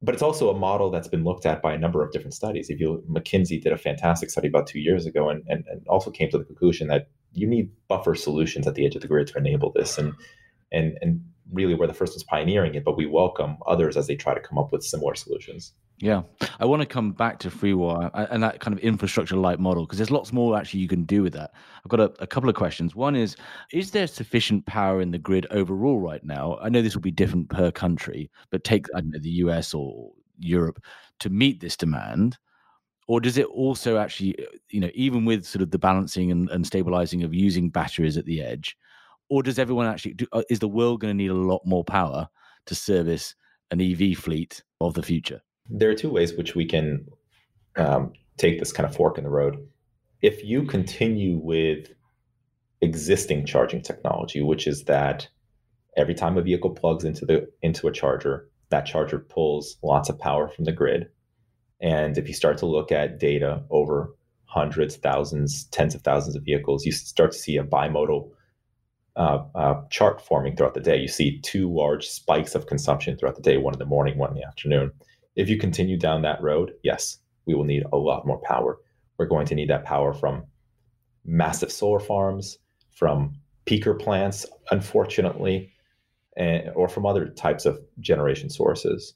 But 0.00 0.14
it's 0.14 0.22
also 0.22 0.50
a 0.50 0.58
model 0.58 0.90
that's 0.90 1.08
been 1.08 1.24
looked 1.24 1.46
at 1.46 1.62
by 1.62 1.74
a 1.74 1.78
number 1.78 2.02
of 2.02 2.12
different 2.12 2.34
studies. 2.34 2.68
If 2.68 2.80
you 2.80 3.02
McKinsey 3.10 3.62
did 3.62 3.72
a 3.72 3.78
fantastic 3.78 4.30
study 4.30 4.48
about 4.48 4.66
two 4.66 4.80
years 4.80 5.06
ago 5.06 5.28
and, 5.28 5.42
and, 5.46 5.64
and 5.70 5.86
also 5.86 6.10
came 6.10 6.30
to 6.30 6.38
the 6.38 6.44
conclusion 6.44 6.88
that 6.88 7.08
you 7.34 7.46
need 7.46 7.70
buffer 7.88 8.14
solutions 8.14 8.66
at 8.66 8.74
the 8.74 8.86
edge 8.86 8.96
of 8.96 9.02
the 9.02 9.08
grid 9.08 9.26
to 9.28 9.38
enable 9.38 9.72
this. 9.72 9.98
And 9.98 10.14
and 10.72 10.98
and 11.02 11.20
really 11.52 11.74
we're 11.74 11.86
the 11.86 11.94
first 11.94 12.14
ones 12.14 12.24
pioneering 12.24 12.74
it, 12.74 12.84
but 12.84 12.96
we 12.96 13.06
welcome 13.06 13.56
others 13.66 13.96
as 13.96 14.06
they 14.06 14.16
try 14.16 14.34
to 14.34 14.40
come 14.40 14.58
up 14.58 14.72
with 14.72 14.82
similar 14.82 15.14
solutions. 15.14 15.72
Yeah, 15.98 16.22
I 16.58 16.64
want 16.64 16.82
to 16.82 16.86
come 16.86 17.12
back 17.12 17.38
to 17.40 17.50
FreeWire 17.50 18.10
and 18.30 18.42
that 18.42 18.58
kind 18.58 18.76
of 18.76 18.82
infrastructure 18.82 19.36
light 19.36 19.60
model 19.60 19.84
because 19.84 19.98
there's 19.98 20.10
lots 20.10 20.32
more 20.32 20.58
actually 20.58 20.80
you 20.80 20.88
can 20.88 21.04
do 21.04 21.22
with 21.22 21.34
that. 21.34 21.52
I've 21.84 21.88
got 21.88 22.00
a, 22.00 22.12
a, 22.18 22.26
couple 22.26 22.48
of 22.50 22.56
questions. 22.56 22.96
One 22.96 23.14
is 23.14 23.36
Is 23.72 23.92
there 23.92 24.08
sufficient 24.08 24.66
power 24.66 25.00
in 25.00 25.12
the 25.12 25.18
grid 25.18 25.46
overall 25.50 26.00
right 26.00 26.24
now? 26.24 26.58
I 26.60 26.68
know 26.68 26.82
this 26.82 26.94
will 26.94 27.02
be 27.02 27.12
different 27.12 27.48
per 27.48 27.70
country, 27.70 28.30
but 28.50 28.64
take 28.64 28.86
I 28.94 29.02
know, 29.02 29.18
the 29.20 29.30
US 29.30 29.72
or 29.72 30.10
Europe 30.38 30.82
to 31.20 31.30
meet 31.30 31.60
this 31.60 31.76
demand. 31.76 32.38
Or 33.06 33.20
does 33.20 33.36
it 33.36 33.46
also 33.46 33.98
actually, 33.98 34.36
you 34.70 34.80
know, 34.80 34.90
even 34.94 35.24
with 35.24 35.44
sort 35.44 35.62
of 35.62 35.70
the 35.70 35.78
balancing 35.78 36.30
and, 36.30 36.48
and 36.50 36.66
stabilizing 36.66 37.22
of 37.22 37.34
using 37.34 37.68
batteries 37.68 38.16
at 38.16 38.24
the 38.24 38.40
edge, 38.40 38.76
or 39.28 39.42
does 39.42 39.58
everyone 39.58 39.86
actually, 39.86 40.14
do, 40.14 40.26
uh, 40.32 40.42
is 40.48 40.58
the 40.58 40.68
world 40.68 41.00
going 41.00 41.10
to 41.10 41.16
need 41.16 41.30
a 41.30 41.34
lot 41.34 41.60
more 41.64 41.84
power 41.84 42.28
to 42.66 42.74
service 42.74 43.34
an 43.70 43.80
EV 43.80 44.16
fleet 44.16 44.62
of 44.80 44.94
the 44.94 45.02
future? 45.02 45.42
there 45.68 45.90
are 45.90 45.94
two 45.94 46.10
ways 46.10 46.34
which 46.34 46.54
we 46.54 46.66
can 46.66 47.06
um, 47.76 48.12
take 48.36 48.58
this 48.58 48.72
kind 48.72 48.88
of 48.88 48.94
fork 48.94 49.18
in 49.18 49.24
the 49.24 49.30
road. 49.30 49.56
If 50.22 50.44
you 50.44 50.64
continue 50.64 51.38
with 51.38 51.88
existing 52.80 53.46
charging 53.46 53.82
technology, 53.82 54.42
which 54.42 54.66
is 54.66 54.84
that 54.84 55.28
every 55.96 56.14
time 56.14 56.36
a 56.36 56.42
vehicle 56.42 56.70
plugs 56.70 57.04
into 57.04 57.24
the 57.24 57.48
into 57.62 57.88
a 57.88 57.92
charger, 57.92 58.48
that 58.70 58.86
charger 58.86 59.18
pulls 59.18 59.76
lots 59.82 60.08
of 60.08 60.18
power 60.18 60.48
from 60.48 60.64
the 60.64 60.72
grid. 60.72 61.08
And 61.80 62.16
if 62.16 62.28
you 62.28 62.34
start 62.34 62.58
to 62.58 62.66
look 62.66 62.92
at 62.92 63.18
data 63.18 63.62
over 63.70 64.14
hundreds, 64.46 64.96
thousands, 64.96 65.64
tens 65.64 65.94
of 65.94 66.02
thousands 66.02 66.36
of 66.36 66.44
vehicles, 66.44 66.86
you 66.86 66.92
start 66.92 67.32
to 67.32 67.38
see 67.38 67.56
a 67.56 67.64
bimodal 67.64 68.30
uh, 69.16 69.44
uh, 69.54 69.82
chart 69.90 70.20
forming 70.20 70.56
throughout 70.56 70.74
the 70.74 70.80
day. 70.80 70.96
You 70.96 71.08
see 71.08 71.40
two 71.40 71.72
large 71.72 72.06
spikes 72.06 72.54
of 72.54 72.66
consumption 72.66 73.16
throughout 73.16 73.36
the 73.36 73.42
day, 73.42 73.56
one 73.56 73.74
in 73.74 73.78
the 73.78 73.84
morning, 73.84 74.18
one 74.18 74.30
in 74.30 74.36
the 74.36 74.46
afternoon. 74.46 74.92
If 75.36 75.48
you 75.48 75.58
continue 75.58 75.96
down 75.96 76.22
that 76.22 76.42
road, 76.42 76.72
yes, 76.82 77.18
we 77.46 77.54
will 77.54 77.64
need 77.64 77.84
a 77.92 77.96
lot 77.96 78.26
more 78.26 78.40
power. 78.40 78.78
We're 79.18 79.26
going 79.26 79.46
to 79.46 79.54
need 79.54 79.70
that 79.70 79.84
power 79.84 80.12
from 80.12 80.44
massive 81.24 81.72
solar 81.72 82.00
farms, 82.00 82.58
from 82.92 83.34
peaker 83.66 83.98
plants, 83.98 84.46
unfortunately, 84.70 85.72
and, 86.36 86.70
or 86.74 86.88
from 86.88 87.06
other 87.06 87.28
types 87.28 87.66
of 87.66 87.78
generation 88.00 88.50
sources. 88.50 89.14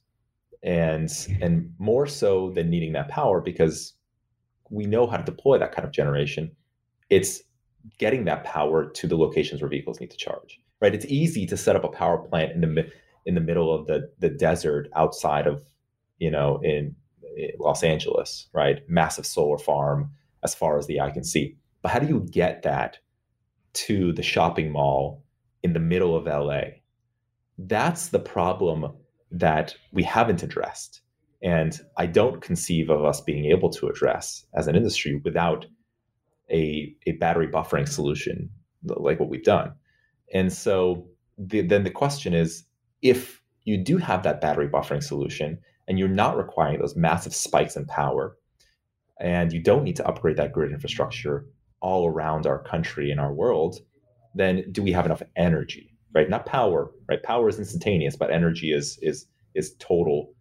And, 0.62 1.10
and 1.40 1.72
more 1.78 2.06
so 2.06 2.50
than 2.50 2.68
needing 2.68 2.92
that 2.92 3.08
power, 3.08 3.40
because 3.40 3.94
we 4.70 4.86
know 4.86 5.06
how 5.06 5.16
to 5.16 5.24
deploy 5.24 5.58
that 5.58 5.72
kind 5.72 5.86
of 5.86 5.92
generation. 5.92 6.50
It's 7.10 7.42
getting 7.98 8.24
that 8.24 8.44
power 8.44 8.90
to 8.90 9.06
the 9.06 9.16
locations 9.16 9.60
where 9.60 9.70
vehicles 9.70 10.00
need 10.00 10.10
to 10.10 10.16
charge. 10.16 10.60
Right? 10.80 10.94
It's 10.94 11.06
easy 11.06 11.46
to 11.46 11.56
set 11.56 11.76
up 11.76 11.84
a 11.84 11.88
power 11.88 12.18
plant 12.18 12.52
in 12.52 12.60
the 12.60 12.90
in 13.26 13.34
the 13.34 13.40
middle 13.40 13.74
of 13.74 13.86
the 13.86 14.10
the 14.18 14.28
desert 14.28 14.88
outside 14.94 15.46
of, 15.46 15.64
you 16.18 16.30
know, 16.30 16.60
in, 16.62 16.94
in 17.36 17.50
Los 17.58 17.82
Angeles, 17.82 18.48
right? 18.52 18.88
Massive 18.88 19.26
solar 19.26 19.58
farm 19.58 20.10
as 20.44 20.54
far 20.54 20.78
as 20.78 20.86
the 20.86 21.00
eye 21.00 21.10
can 21.10 21.24
see. 21.24 21.56
But 21.82 21.90
how 21.90 21.98
do 21.98 22.06
you 22.06 22.26
get 22.30 22.62
that 22.62 22.98
to 23.74 24.12
the 24.12 24.22
shopping 24.22 24.70
mall 24.70 25.24
in 25.62 25.72
the 25.72 25.80
middle 25.80 26.16
of 26.16 26.26
LA? 26.26 26.78
That's 27.58 28.08
the 28.08 28.20
problem 28.20 28.92
that 29.30 29.74
we 29.92 30.02
haven't 30.02 30.42
addressed. 30.42 31.02
And 31.42 31.78
I 31.96 32.06
don't 32.06 32.40
conceive 32.40 32.90
of 32.90 33.04
us 33.04 33.20
being 33.20 33.46
able 33.46 33.70
to 33.70 33.88
address 33.88 34.44
as 34.54 34.66
an 34.66 34.74
industry 34.74 35.20
without 35.24 35.66
a, 36.50 36.94
a 37.06 37.12
battery 37.12 37.46
buffering 37.46 37.88
solution 37.88 38.50
like 38.84 39.20
what 39.20 39.28
we've 39.28 39.44
done. 39.44 39.72
And 40.32 40.52
so 40.52 41.06
the, 41.36 41.60
then 41.62 41.84
the 41.84 41.90
question 41.90 42.34
is 42.34 42.64
if 43.02 43.42
you 43.64 43.76
do 43.76 43.98
have 43.98 44.22
that 44.22 44.40
battery 44.40 44.68
buffering 44.68 45.02
solution 45.02 45.58
and 45.86 45.98
you're 45.98 46.08
not 46.08 46.36
requiring 46.36 46.80
those 46.80 46.96
massive 46.96 47.34
spikes 47.34 47.76
in 47.76 47.86
power, 47.86 48.36
and 49.20 49.52
you 49.52 49.60
don't 49.60 49.84
need 49.84 49.96
to 49.96 50.06
upgrade 50.06 50.36
that 50.36 50.52
grid 50.52 50.72
infrastructure 50.72 51.46
all 51.80 52.06
around 52.06 52.46
our 52.46 52.62
country 52.62 53.10
and 53.10 53.20
our 53.20 53.32
world, 53.32 53.80
then 54.34 54.64
do 54.70 54.82
we 54.82 54.92
have 54.92 55.06
enough 55.06 55.22
energy? 55.36 55.96
Right? 56.14 56.28
Not 56.28 56.46
power, 56.46 56.90
right? 57.08 57.22
Power 57.22 57.48
is 57.48 57.58
instantaneous, 57.58 58.16
but 58.16 58.30
energy 58.30 58.72
is 58.72 58.98
is 59.02 59.26
is 59.54 59.74
total 59.78 60.32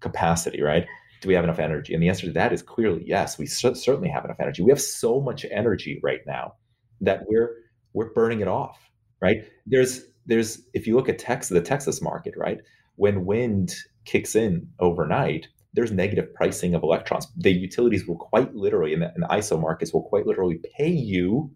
capacity, 0.00 0.62
right? 0.62 0.86
Do 1.20 1.28
we 1.28 1.34
have 1.34 1.44
enough 1.44 1.58
energy? 1.58 1.92
And 1.92 2.02
the 2.02 2.08
answer 2.08 2.26
to 2.26 2.32
that 2.32 2.52
is 2.52 2.62
clearly 2.62 3.02
yes. 3.06 3.38
We 3.38 3.46
certainly 3.46 4.08
have 4.08 4.24
enough 4.24 4.40
energy. 4.40 4.62
We 4.62 4.70
have 4.70 4.80
so 4.80 5.20
much 5.20 5.44
energy 5.50 6.00
right 6.02 6.20
now 6.26 6.54
that 7.00 7.24
we're 7.26 7.56
we're 7.92 8.12
burning 8.12 8.40
it 8.40 8.48
off, 8.48 8.78
right? 9.20 9.44
There's 9.66 10.02
there's 10.26 10.62
if 10.74 10.86
you 10.86 10.96
look 10.96 11.08
at 11.08 11.18
Texas, 11.18 11.50
the 11.50 11.60
Texas 11.60 12.00
market, 12.00 12.34
right? 12.36 12.58
When 12.96 13.26
wind 13.26 13.74
kicks 14.04 14.34
in 14.34 14.68
overnight, 14.78 15.48
there's 15.72 15.92
negative 15.92 16.32
pricing 16.34 16.74
of 16.74 16.82
electrons. 16.82 17.26
The 17.36 17.52
utilities 17.52 18.06
will 18.06 18.16
quite 18.16 18.54
literally, 18.54 18.92
and 18.92 19.02
the, 19.02 19.12
and 19.14 19.22
the 19.22 19.28
ISO 19.28 19.60
markets 19.60 19.92
will 19.92 20.02
quite 20.02 20.26
literally 20.26 20.60
pay 20.76 20.90
you 20.90 21.50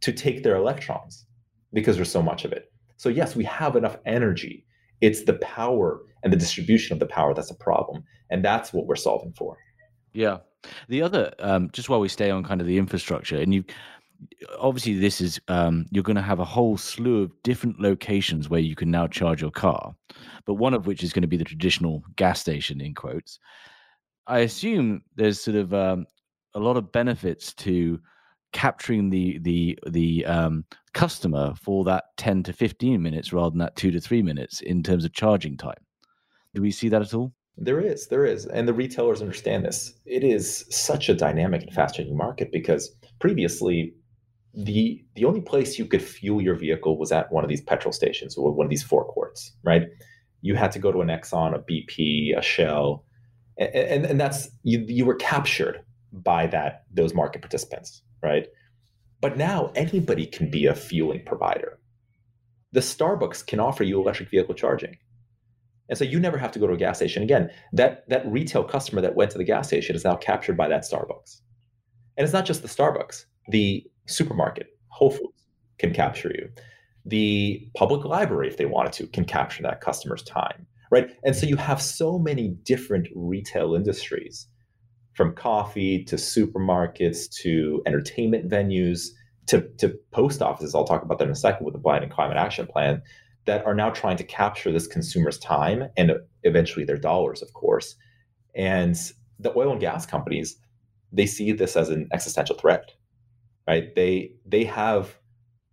to 0.00 0.12
take 0.12 0.42
their 0.42 0.56
electrons 0.56 1.26
because 1.72 1.96
there's 1.96 2.10
so 2.10 2.22
much 2.22 2.44
of 2.44 2.52
it. 2.52 2.72
So 2.96 3.08
yes, 3.08 3.36
we 3.36 3.44
have 3.44 3.76
enough 3.76 3.96
energy. 4.06 4.64
It's 5.00 5.24
the 5.24 5.34
power 5.34 6.00
and 6.22 6.32
the 6.32 6.36
distribution 6.36 6.94
of 6.94 7.00
the 7.00 7.06
power 7.06 7.34
that's 7.34 7.50
a 7.50 7.56
problem, 7.56 8.04
and 8.30 8.44
that's 8.44 8.72
what 8.72 8.86
we're 8.86 8.96
solving 8.96 9.32
for. 9.32 9.58
Yeah. 10.12 10.38
The 10.88 11.02
other, 11.02 11.34
um, 11.40 11.68
just 11.72 11.90
while 11.90 12.00
we 12.00 12.08
stay 12.08 12.30
on 12.30 12.42
kind 12.42 12.60
of 12.60 12.66
the 12.66 12.78
infrastructure, 12.78 13.36
and 13.36 13.52
you 13.52 13.64
obviously 14.58 14.98
this 14.98 15.20
is 15.20 15.40
um, 15.48 15.86
you're 15.90 16.02
going 16.02 16.16
to 16.16 16.22
have 16.22 16.40
a 16.40 16.44
whole 16.44 16.76
slew 16.76 17.22
of 17.22 17.42
different 17.42 17.80
locations 17.80 18.48
where 18.48 18.60
you 18.60 18.74
can 18.74 18.90
now 18.90 19.06
charge 19.06 19.42
your 19.42 19.50
car 19.50 19.94
but 20.46 20.54
one 20.54 20.74
of 20.74 20.86
which 20.86 21.02
is 21.02 21.12
going 21.12 21.22
to 21.22 21.28
be 21.28 21.36
the 21.36 21.44
traditional 21.44 22.02
gas 22.16 22.40
station 22.40 22.80
in 22.80 22.94
quotes 22.94 23.38
i 24.26 24.40
assume 24.40 25.02
there's 25.16 25.40
sort 25.40 25.56
of 25.56 25.74
um, 25.74 26.06
a 26.54 26.60
lot 26.60 26.76
of 26.76 26.92
benefits 26.92 27.52
to 27.52 28.00
capturing 28.54 29.10
the 29.10 29.38
the 29.42 29.78
the 29.86 30.24
um, 30.24 30.64
customer 30.94 31.52
for 31.60 31.84
that 31.84 32.04
10 32.16 32.44
to 32.44 32.52
15 32.52 33.02
minutes 33.02 33.32
rather 33.32 33.50
than 33.50 33.58
that 33.58 33.76
2 33.76 33.90
to 33.90 34.00
3 34.00 34.22
minutes 34.22 34.62
in 34.62 34.82
terms 34.82 35.04
of 35.04 35.12
charging 35.12 35.58
time. 35.58 35.82
Do 36.54 36.62
we 36.62 36.70
see 36.70 36.88
that 36.88 37.02
at 37.02 37.12
all? 37.12 37.32
There 37.58 37.80
is 37.80 38.06
there 38.08 38.24
is 38.24 38.46
and 38.46 38.66
the 38.66 38.72
retailers 38.72 39.20
understand 39.20 39.64
this. 39.64 39.92
It 40.06 40.24
is 40.24 40.64
such 40.70 41.08
a 41.08 41.14
dynamic 41.14 41.62
and 41.62 41.72
fast 41.72 41.96
changing 41.96 42.16
market 42.16 42.50
because 42.50 42.96
previously 43.20 43.94
the 44.54 45.04
the 45.16 45.24
only 45.24 45.40
place 45.40 45.78
you 45.78 45.84
could 45.84 46.02
fuel 46.02 46.40
your 46.40 46.54
vehicle 46.54 46.98
was 46.98 47.12
at 47.12 47.30
one 47.32 47.44
of 47.44 47.50
these 47.50 47.60
petrol 47.60 47.92
stations 47.92 48.36
or 48.36 48.52
one 48.52 48.66
of 48.66 48.70
these 48.70 48.82
forecourts, 48.82 49.52
right? 49.64 49.88
You 50.42 50.54
had 50.54 50.72
to 50.72 50.78
go 50.78 50.92
to 50.92 51.00
an 51.00 51.08
Exxon, 51.08 51.54
a 51.54 51.58
BP, 51.58 52.36
a 52.38 52.42
Shell, 52.42 53.04
and, 53.58 53.74
and, 53.74 54.06
and 54.06 54.20
that's 54.20 54.48
you 54.62 54.84
you 54.86 55.04
were 55.04 55.16
captured 55.16 55.84
by 56.12 56.46
that 56.48 56.84
those 56.92 57.14
market 57.14 57.42
participants, 57.42 58.02
right? 58.24 58.48
But 59.20 59.36
now 59.36 59.70
anybody 59.74 60.26
can 60.26 60.50
be 60.50 60.66
a 60.66 60.74
fueling 60.74 61.22
provider. 61.24 61.78
The 62.72 62.80
Starbucks 62.80 63.46
can 63.46 63.60
offer 63.60 63.84
you 63.84 64.00
electric 64.00 64.30
vehicle 64.30 64.54
charging. 64.54 64.96
And 65.88 65.98
so 65.98 66.04
you 66.04 66.18
never 66.18 66.38
have 66.38 66.50
to 66.52 66.58
go 66.58 66.66
to 66.66 66.72
a 66.72 66.78
gas 66.78 66.96
station 66.96 67.22
again. 67.22 67.50
That 67.72 68.08
that 68.08 68.26
retail 68.26 68.64
customer 68.64 69.02
that 69.02 69.14
went 69.14 69.30
to 69.32 69.38
the 69.38 69.44
gas 69.44 69.68
station 69.68 69.94
is 69.94 70.04
now 70.04 70.16
captured 70.16 70.56
by 70.56 70.68
that 70.68 70.82
Starbucks. 70.82 71.40
And 72.16 72.24
it's 72.24 72.32
not 72.32 72.46
just 72.46 72.62
the 72.62 72.68
Starbucks. 72.68 73.26
The 73.48 73.84
supermarket, 74.06 74.68
Whole 74.88 75.10
Foods 75.10 75.46
can 75.78 75.92
capture 75.92 76.30
you. 76.34 76.48
The 77.04 77.68
public 77.76 78.04
library, 78.04 78.48
if 78.48 78.56
they 78.56 78.64
wanted 78.64 78.92
to, 78.94 79.06
can 79.08 79.26
capture 79.26 79.62
that 79.62 79.82
customer's 79.82 80.22
time, 80.22 80.66
right? 80.90 81.10
And 81.24 81.36
so 81.36 81.46
you 81.46 81.56
have 81.56 81.82
so 81.82 82.18
many 82.18 82.48
different 82.64 83.08
retail 83.14 83.74
industries 83.74 84.46
from 85.14 85.34
coffee 85.34 86.04
to 86.04 86.16
supermarkets 86.16 87.30
to 87.42 87.82
entertainment 87.86 88.48
venues 88.48 89.08
to, 89.46 89.68
to 89.78 89.96
post 90.10 90.42
offices. 90.42 90.74
I'll 90.74 90.84
talk 90.84 91.02
about 91.02 91.18
that 91.18 91.26
in 91.26 91.30
a 91.30 91.36
second 91.36 91.64
with 91.64 91.74
the 91.74 91.80
Biden 91.80 92.10
Climate 92.10 92.36
Action 92.36 92.66
Plan 92.66 93.02
that 93.44 93.64
are 93.66 93.74
now 93.74 93.90
trying 93.90 94.16
to 94.16 94.24
capture 94.24 94.72
this 94.72 94.86
consumer's 94.86 95.38
time 95.38 95.84
and 95.96 96.12
eventually 96.44 96.84
their 96.84 96.96
dollars, 96.96 97.42
of 97.42 97.52
course. 97.52 97.94
And 98.54 98.96
the 99.38 99.56
oil 99.56 99.72
and 99.72 99.80
gas 99.80 100.06
companies, 100.06 100.56
they 101.12 101.26
see 101.26 101.52
this 101.52 101.76
as 101.76 101.90
an 101.90 102.08
existential 102.12 102.56
threat 102.56 102.90
right? 103.66 103.94
They 103.94 104.34
they 104.46 104.64
have 104.64 105.16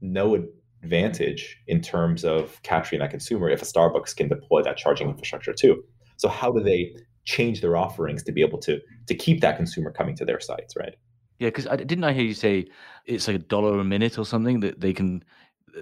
no 0.01 0.43
advantage 0.83 1.57
in 1.67 1.81
terms 1.81 2.23
of 2.23 2.61
capturing 2.63 2.99
that 2.99 3.11
consumer 3.11 3.49
if 3.49 3.61
a 3.61 3.65
Starbucks 3.65 4.15
can 4.15 4.27
deploy 4.27 4.63
that 4.63 4.77
charging 4.77 5.09
infrastructure 5.09 5.53
too. 5.53 5.83
So 6.17 6.27
how 6.27 6.51
do 6.51 6.61
they 6.61 6.95
change 7.25 7.61
their 7.61 7.77
offerings 7.77 8.23
to 8.23 8.31
be 8.31 8.41
able 8.41 8.59
to 8.59 8.79
to 9.07 9.15
keep 9.15 9.41
that 9.41 9.57
consumer 9.57 9.91
coming 9.91 10.15
to 10.15 10.25
their 10.25 10.39
sites, 10.39 10.75
right? 10.75 10.95
Yeah, 11.39 11.47
because 11.47 11.67
I 11.67 11.75
didn't 11.75 12.03
I 12.03 12.13
hear 12.13 12.23
you 12.23 12.33
say 12.33 12.67
it's 13.05 13.27
like 13.27 13.35
a 13.35 13.39
dollar 13.39 13.79
a 13.79 13.83
minute 13.83 14.17
or 14.17 14.25
something 14.25 14.59
that 14.61 14.79
they 14.79 14.93
can 14.93 15.23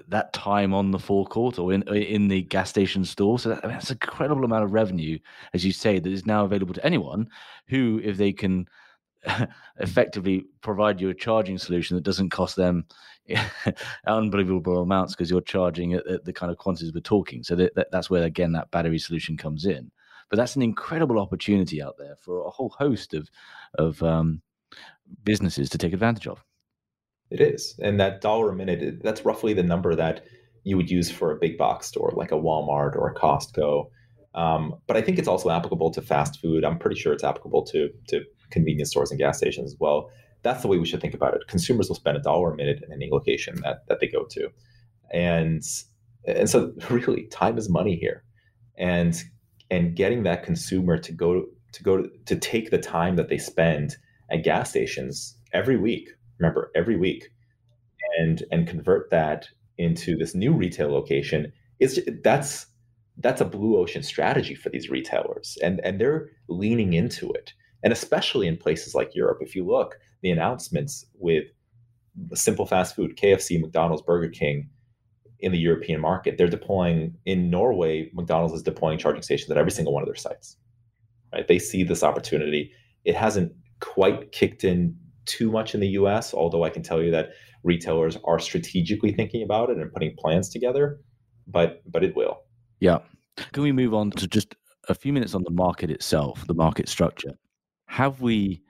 that 0.08 0.32
time 0.32 0.72
on 0.72 0.90
the 0.90 0.98
forecourt 0.98 1.58
or 1.58 1.72
in 1.72 1.82
in 1.88 2.28
the 2.28 2.42
gas 2.42 2.70
station 2.70 3.04
store. 3.04 3.38
So 3.38 3.50
that, 3.50 3.64
I 3.64 3.68
mean, 3.68 3.76
that's 3.76 3.90
an 3.90 3.98
incredible 4.00 4.44
amount 4.44 4.64
of 4.64 4.72
revenue, 4.72 5.18
as 5.54 5.64
you 5.64 5.72
say, 5.72 5.98
that 5.98 6.12
is 6.12 6.26
now 6.26 6.44
available 6.44 6.74
to 6.74 6.84
anyone 6.84 7.28
who, 7.66 8.00
if 8.02 8.16
they 8.16 8.32
can 8.32 8.66
effectively 9.78 10.46
provide 10.60 11.00
you 11.00 11.10
a 11.10 11.14
charging 11.14 11.58
solution 11.58 11.96
that 11.96 12.04
doesn't 12.04 12.30
cost 12.30 12.56
them 12.56 12.86
unbelievable 14.06 14.82
amounts 14.82 15.14
because 15.14 15.30
you're 15.30 15.40
charging 15.40 15.94
at, 15.94 16.06
at, 16.06 16.24
the 16.24 16.32
kind 16.32 16.50
of 16.50 16.58
quantities 16.58 16.92
we're 16.92 17.00
talking. 17.00 17.42
So 17.42 17.54
that, 17.56 17.74
that, 17.74 17.88
that's 17.92 18.10
where 18.10 18.24
again 18.24 18.52
that 18.52 18.70
battery 18.70 18.98
solution 18.98 19.36
comes 19.36 19.66
in. 19.66 19.90
But 20.30 20.36
that's 20.36 20.56
an 20.56 20.62
incredible 20.62 21.18
opportunity 21.18 21.82
out 21.82 21.96
there 21.98 22.16
for 22.16 22.46
a 22.46 22.50
whole 22.50 22.70
host 22.70 23.14
of 23.14 23.28
of 23.74 24.02
um, 24.02 24.42
businesses 25.24 25.68
to 25.70 25.78
take 25.78 25.92
advantage 25.92 26.26
of. 26.26 26.44
It 27.30 27.40
is, 27.40 27.78
and 27.82 28.00
that 28.00 28.20
dollar 28.20 28.50
a 28.50 28.56
minute 28.56 29.02
that's 29.02 29.24
roughly 29.24 29.52
the 29.52 29.62
number 29.62 29.94
that 29.94 30.24
you 30.64 30.76
would 30.76 30.90
use 30.90 31.10
for 31.10 31.30
a 31.30 31.38
big 31.38 31.56
box 31.56 31.86
store 31.86 32.12
like 32.14 32.32
a 32.32 32.36
Walmart 32.36 32.96
or 32.96 33.08
a 33.08 33.14
Costco. 33.14 33.90
Um, 34.34 34.76
but 34.86 34.96
I 34.96 35.02
think 35.02 35.18
it's 35.18 35.28
also 35.28 35.50
applicable 35.50 35.90
to 35.92 36.02
fast 36.02 36.40
food. 36.40 36.64
I'm 36.64 36.78
pretty 36.78 36.98
sure 37.00 37.12
it's 37.12 37.24
applicable 37.24 37.64
to 37.66 37.90
to 38.08 38.24
convenience 38.50 38.90
stores 38.90 39.10
and 39.10 39.18
gas 39.18 39.38
stations 39.38 39.72
as 39.72 39.78
well. 39.80 40.10
That's 40.42 40.62
the 40.62 40.68
way 40.68 40.78
we 40.78 40.86
should 40.86 41.00
think 41.00 41.14
about 41.14 41.34
it. 41.34 41.46
Consumers 41.48 41.88
will 41.88 41.96
spend 41.96 42.16
a 42.16 42.20
dollar 42.20 42.52
a 42.52 42.56
minute 42.56 42.82
in 42.84 42.92
any 42.92 43.10
location 43.10 43.60
that, 43.62 43.86
that 43.88 44.00
they 44.00 44.06
go 44.06 44.24
to. 44.30 44.48
And 45.12 45.62
and 46.26 46.48
so 46.48 46.72
really 46.90 47.24
time 47.26 47.58
is 47.58 47.68
money 47.68 47.96
here. 47.96 48.24
And 48.76 49.20
and 49.70 49.94
getting 49.96 50.22
that 50.24 50.44
consumer 50.44 50.98
to 50.98 51.12
go 51.12 51.46
to 51.72 51.82
go 51.82 52.02
to, 52.02 52.10
to 52.26 52.36
take 52.36 52.70
the 52.70 52.78
time 52.78 53.16
that 53.16 53.28
they 53.28 53.38
spend 53.38 53.96
at 54.30 54.44
gas 54.44 54.70
stations 54.70 55.36
every 55.52 55.76
week, 55.76 56.08
remember 56.38 56.70
every 56.74 56.96
week, 56.96 57.28
and 58.18 58.42
and 58.50 58.66
convert 58.66 59.10
that 59.10 59.48
into 59.78 60.16
this 60.16 60.34
new 60.34 60.52
retail 60.52 60.90
location 60.90 61.52
is 61.78 62.06
that's 62.22 62.66
that's 63.18 63.40
a 63.40 63.46
blue 63.46 63.76
ocean 63.76 64.02
strategy 64.02 64.54
for 64.54 64.70
these 64.70 64.90
retailers 64.90 65.56
and 65.62 65.80
and 65.84 66.00
they're 66.00 66.28
leaning 66.48 66.92
into 66.92 67.30
it 67.32 67.52
and 67.82 67.92
especially 67.92 68.46
in 68.46 68.56
places 68.56 68.94
like 68.94 69.14
Europe. 69.14 69.38
If 69.40 69.54
you 69.54 69.66
look, 69.66 69.98
the 70.22 70.30
announcements 70.30 71.06
with 71.14 71.44
simple 72.34 72.66
fast 72.66 72.94
food, 72.94 73.16
KFC, 73.16 73.60
McDonald's, 73.60 74.02
Burger 74.02 74.28
King 74.28 74.68
in 75.40 75.52
the 75.52 75.58
European 75.58 76.00
market, 76.00 76.36
they're 76.36 76.48
deploying 76.48 77.14
in 77.24 77.50
Norway, 77.50 78.10
McDonald's 78.14 78.54
is 78.54 78.62
deploying 78.62 78.98
charging 78.98 79.22
stations 79.22 79.50
at 79.50 79.56
every 79.56 79.70
single 79.70 79.92
one 79.92 80.02
of 80.02 80.06
their 80.06 80.16
sites. 80.16 80.56
Right? 81.32 81.46
They 81.46 81.58
see 81.58 81.82
this 81.82 82.02
opportunity. 82.02 82.72
It 83.04 83.14
hasn't 83.14 83.52
quite 83.80 84.32
kicked 84.32 84.64
in 84.64 84.96
too 85.26 85.50
much 85.50 85.74
in 85.74 85.80
the 85.80 85.88
US, 85.88 86.34
although 86.34 86.64
I 86.64 86.70
can 86.70 86.82
tell 86.82 87.02
you 87.02 87.10
that 87.12 87.30
retailers 87.62 88.16
are 88.24 88.38
strategically 88.38 89.12
thinking 89.12 89.42
about 89.42 89.70
it 89.70 89.78
and 89.78 89.92
putting 89.92 90.14
plans 90.16 90.48
together, 90.48 91.00
but 91.46 91.82
but 91.90 92.04
it 92.04 92.16
will. 92.16 92.42
Yeah. 92.80 92.98
Can 93.52 93.62
we 93.62 93.72
move 93.72 93.94
on 93.94 94.10
to 94.12 94.26
just 94.26 94.54
a 94.88 94.94
few 94.94 95.12
minutes 95.12 95.34
on 95.34 95.44
the 95.44 95.50
market 95.50 95.90
itself, 95.90 96.46
the 96.46 96.54
market 96.54 96.88
structure? 96.88 97.32
have 97.90 98.20
we 98.20 98.62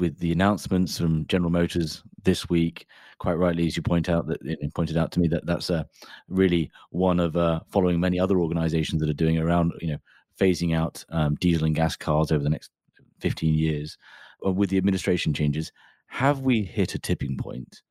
with 0.00 0.18
the 0.18 0.32
announcements 0.32 0.98
from 0.98 1.26
General 1.26 1.50
Motors 1.50 2.02
this 2.24 2.48
week, 2.48 2.86
quite 3.18 3.34
rightly, 3.34 3.66
as 3.66 3.76
you 3.76 3.82
point 3.82 4.08
out 4.08 4.26
that 4.26 4.38
it 4.42 4.74
pointed 4.74 4.96
out 4.96 5.12
to 5.12 5.20
me 5.20 5.28
that 5.28 5.46
that's 5.46 5.70
uh, 5.70 5.84
really 6.28 6.70
one 6.90 7.20
of 7.20 7.36
uh, 7.36 7.60
following 7.68 8.00
many 8.00 8.18
other 8.18 8.40
organizations 8.40 9.00
that 9.00 9.10
are 9.10 9.14
doing 9.14 9.38
around, 9.38 9.72
you 9.80 9.88
know, 9.88 9.98
phasing 10.38 10.74
out 10.74 11.04
um, 11.10 11.36
diesel 11.36 11.66
and 11.66 11.74
gas 11.74 11.96
cars 11.96 12.32
over 12.32 12.42
the 12.42 12.50
next 12.50 12.70
15 13.20 13.54
years. 13.54 13.96
Uh, 14.44 14.50
with 14.50 14.70
the 14.70 14.78
administration 14.78 15.34
changes, 15.34 15.70
have 16.06 16.40
we 16.40 16.64
hit 16.64 16.94
a 16.94 16.98
tipping 16.98 17.36
point? 17.36 17.82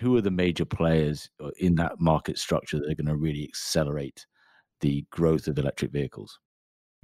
Who 0.00 0.16
are 0.16 0.22
the 0.22 0.30
major 0.30 0.64
players 0.64 1.30
uh, 1.38 1.50
in 1.58 1.74
that 1.76 2.00
market 2.00 2.38
structure 2.38 2.78
that 2.78 2.90
are 2.90 2.94
going 2.94 3.06
to 3.06 3.16
really 3.16 3.44
accelerate 3.44 4.26
the 4.80 5.04
growth 5.10 5.46
of 5.46 5.58
electric 5.58 5.92
vehicles? 5.92 6.38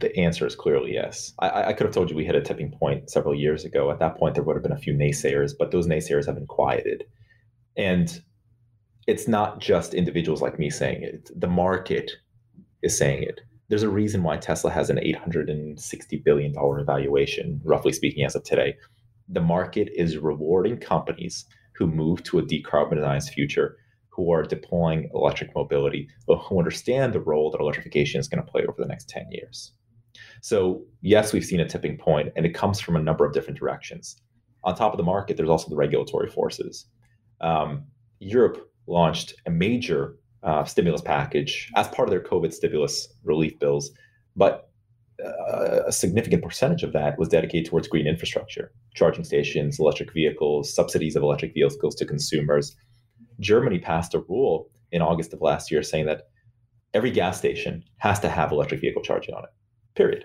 The 0.00 0.16
answer 0.16 0.46
is 0.46 0.54
clearly 0.54 0.94
yes. 0.94 1.32
I, 1.40 1.64
I, 1.64 1.72
could 1.72 1.84
have 1.84 1.94
told 1.94 2.08
you 2.08 2.14
we 2.14 2.24
hit 2.24 2.36
a 2.36 2.40
tipping 2.40 2.70
point 2.70 3.10
several 3.10 3.34
years 3.34 3.64
ago. 3.64 3.90
At 3.90 3.98
that 3.98 4.16
point, 4.16 4.36
there 4.36 4.44
would 4.44 4.54
have 4.54 4.62
been 4.62 4.70
a 4.70 4.78
few 4.78 4.94
naysayers, 4.94 5.52
but 5.58 5.72
those 5.72 5.88
naysayers 5.88 6.24
have 6.26 6.36
been 6.36 6.46
quieted. 6.46 7.02
And 7.76 8.22
it's 9.08 9.26
not 9.26 9.58
just 9.58 9.94
individuals 9.94 10.40
like 10.40 10.56
me 10.56 10.70
saying 10.70 11.02
it, 11.02 11.30
the 11.34 11.48
market 11.48 12.12
is 12.82 12.96
saying 12.96 13.24
it. 13.24 13.40
There's 13.68 13.82
a 13.82 13.88
reason 13.88 14.22
why 14.22 14.36
Tesla 14.36 14.70
has 14.70 14.88
an 14.88 14.98
$860 14.98 16.24
billion 16.24 16.54
valuation, 16.86 17.60
roughly 17.64 17.92
speaking, 17.92 18.24
as 18.24 18.36
of 18.36 18.44
today. 18.44 18.76
The 19.28 19.40
market 19.40 19.88
is 19.96 20.16
rewarding 20.16 20.78
companies 20.78 21.44
who 21.74 21.88
move 21.88 22.22
to 22.24 22.38
a 22.38 22.42
decarbonized 22.42 23.30
future, 23.30 23.76
who 24.10 24.30
are 24.30 24.44
deploying 24.44 25.10
electric 25.12 25.54
mobility, 25.56 26.08
who 26.28 26.58
understand 26.58 27.12
the 27.12 27.20
role 27.20 27.50
that 27.50 27.60
electrification 27.60 28.20
is 28.20 28.28
going 28.28 28.44
to 28.44 28.50
play 28.50 28.62
over 28.62 28.80
the 28.80 28.88
next 28.88 29.08
10 29.08 29.26
years. 29.32 29.72
So, 30.40 30.82
yes, 31.00 31.32
we've 31.32 31.44
seen 31.44 31.60
a 31.60 31.68
tipping 31.68 31.98
point, 31.98 32.32
and 32.36 32.46
it 32.46 32.54
comes 32.54 32.80
from 32.80 32.96
a 32.96 33.02
number 33.02 33.24
of 33.24 33.32
different 33.32 33.58
directions. 33.58 34.20
On 34.64 34.74
top 34.74 34.92
of 34.92 34.96
the 34.96 35.04
market, 35.04 35.36
there's 35.36 35.48
also 35.48 35.68
the 35.68 35.76
regulatory 35.76 36.28
forces. 36.28 36.86
Um, 37.40 37.84
Europe 38.20 38.70
launched 38.86 39.34
a 39.46 39.50
major 39.50 40.16
uh, 40.42 40.64
stimulus 40.64 41.00
package 41.00 41.70
as 41.76 41.88
part 41.88 42.08
of 42.08 42.10
their 42.10 42.22
COVID 42.22 42.52
stimulus 42.52 43.08
relief 43.24 43.58
bills, 43.58 43.90
but 44.36 44.70
uh, 45.24 45.82
a 45.86 45.92
significant 45.92 46.42
percentage 46.42 46.84
of 46.84 46.92
that 46.92 47.18
was 47.18 47.28
dedicated 47.28 47.68
towards 47.68 47.88
green 47.88 48.06
infrastructure, 48.06 48.72
charging 48.94 49.24
stations, 49.24 49.80
electric 49.80 50.12
vehicles, 50.12 50.72
subsidies 50.72 51.16
of 51.16 51.22
electric 51.22 51.54
vehicles 51.54 51.94
to 51.96 52.06
consumers. 52.06 52.76
Germany 53.40 53.78
passed 53.78 54.14
a 54.14 54.20
rule 54.20 54.70
in 54.92 55.02
August 55.02 55.32
of 55.32 55.40
last 55.40 55.70
year 55.70 55.82
saying 55.82 56.06
that 56.06 56.28
every 56.94 57.10
gas 57.10 57.36
station 57.36 57.82
has 57.98 58.20
to 58.20 58.28
have 58.28 58.52
electric 58.52 58.80
vehicle 58.80 59.02
charging 59.02 59.34
on 59.34 59.44
it 59.44 59.50
period. 59.98 60.24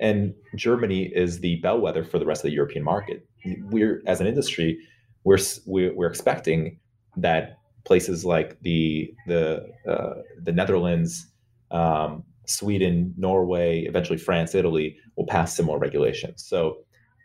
And 0.00 0.32
Germany 0.54 1.10
is 1.14 1.40
the 1.40 1.56
bellwether 1.56 2.04
for 2.04 2.18
the 2.20 2.24
rest 2.24 2.40
of 2.44 2.50
the 2.50 2.54
European 2.54 2.84
market. 2.84 3.26
We're, 3.72 4.00
as 4.06 4.20
an 4.20 4.26
industry, 4.26 4.78
we're 5.24 5.38
we're, 5.66 6.06
expecting 6.06 6.78
that 7.16 7.58
places 7.84 8.24
like 8.24 8.60
the 8.62 9.12
the 9.26 9.66
uh, 9.86 10.14
the 10.42 10.52
Netherlands, 10.52 11.26
um, 11.72 12.22
Sweden, 12.46 13.12
Norway, 13.18 13.84
eventually 13.90 14.18
France, 14.18 14.54
Italy 14.54 14.96
will 15.16 15.26
pass 15.26 15.56
similar 15.56 15.78
regulations. 15.78 16.44
So 16.46 16.58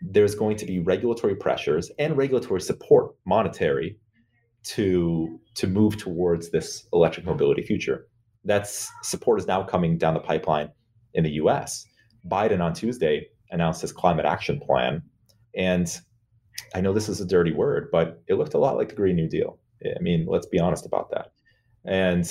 there's 0.01 0.35
going 0.35 0.57
to 0.57 0.65
be 0.65 0.79
regulatory 0.79 1.35
pressures 1.35 1.91
and 1.99 2.17
regulatory 2.17 2.61
support, 2.61 3.15
monetary, 3.25 3.97
to 4.63 5.39
to 5.59 5.67
move 5.67 5.97
towards 5.97 6.49
this 6.49 6.87
electric 6.91 7.25
mobility 7.25 7.61
future. 7.61 8.07
That's 8.43 8.91
support 9.03 9.39
is 9.39 9.47
now 9.47 9.61
coming 9.63 9.97
down 9.97 10.15
the 10.15 10.19
pipeline 10.31 10.69
in 11.13 11.23
the 11.23 11.31
US. 11.31 11.85
Biden 12.27 12.61
on 12.61 12.73
Tuesday 12.73 13.27
announced 13.51 13.81
his 13.81 13.91
climate 13.91 14.25
action 14.25 14.59
plan. 14.59 15.01
And 15.55 15.95
I 16.73 16.81
know 16.81 16.93
this 16.93 17.09
is 17.09 17.21
a 17.21 17.25
dirty 17.25 17.53
word, 17.53 17.89
but 17.91 18.21
it 18.27 18.35
looked 18.35 18.53
a 18.53 18.59
lot 18.59 18.77
like 18.77 18.89
the 18.89 18.95
Green 18.95 19.15
New 19.15 19.29
Deal. 19.29 19.59
I 19.85 20.01
mean, 20.01 20.25
let's 20.27 20.47
be 20.47 20.59
honest 20.59 20.85
about 20.85 21.11
that. 21.11 21.31
And 21.85 22.25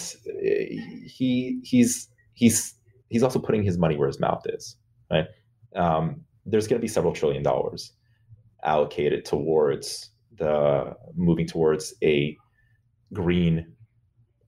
he 1.07 1.61
he's 1.63 2.09
he's 2.33 2.75
he's 3.09 3.23
also 3.23 3.39
putting 3.39 3.63
his 3.63 3.77
money 3.79 3.97
where 3.97 4.09
his 4.09 4.19
mouth 4.19 4.43
is. 4.47 4.77
Right? 5.11 5.27
Um, 5.77 6.23
there's 6.47 6.67
going 6.67 6.81
to 6.81 6.83
be 6.83 6.89
several 6.89 7.13
trillion 7.13 7.43
dollars 7.43 7.93
allocated 8.65 9.25
towards 9.25 10.11
the 10.39 10.97
moving 11.15 11.47
towards 11.47 11.95
a 12.03 12.37
green 13.13 13.73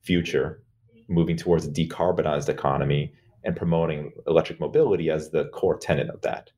future, 0.03 0.63
moving 1.09 1.37
towards 1.37 1.67
a 1.67 1.71
decarbonized 1.71 2.49
economy, 2.49 3.13
and 3.45 3.57
promoting 3.57 4.13
electric 4.27 4.61
mobility 4.61 5.11
as 5.11 5.31
the 5.31 5.47
core 5.47 5.79
tenet 5.79 6.09
of 6.11 6.21
that. 6.23 6.51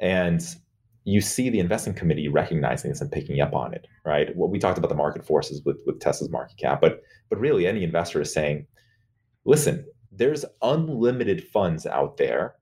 And 0.00 0.42
you 1.04 1.20
see 1.20 1.50
the 1.50 1.60
investment 1.60 1.98
committee 1.98 2.28
recognizing 2.28 2.90
this 2.90 3.00
and 3.00 3.10
picking 3.10 3.40
up 3.40 3.54
on 3.54 3.72
it, 3.74 3.86
right? 4.04 4.34
What 4.36 4.50
we 4.50 4.58
talked 4.58 4.78
about 4.78 4.88
the 4.88 4.94
market 4.94 5.24
forces 5.24 5.62
with, 5.64 5.80
with 5.86 6.00
Tesla's 6.00 6.30
market 6.30 6.56
cap, 6.56 6.80
but 6.80 7.02
but 7.28 7.38
really 7.38 7.66
any 7.66 7.84
investor 7.84 8.20
is 8.20 8.32
saying, 8.32 8.66
listen, 9.44 9.86
there's 10.10 10.44
unlimited 10.62 11.46
funds 11.48 11.86
out 11.86 12.16
there 12.16 12.56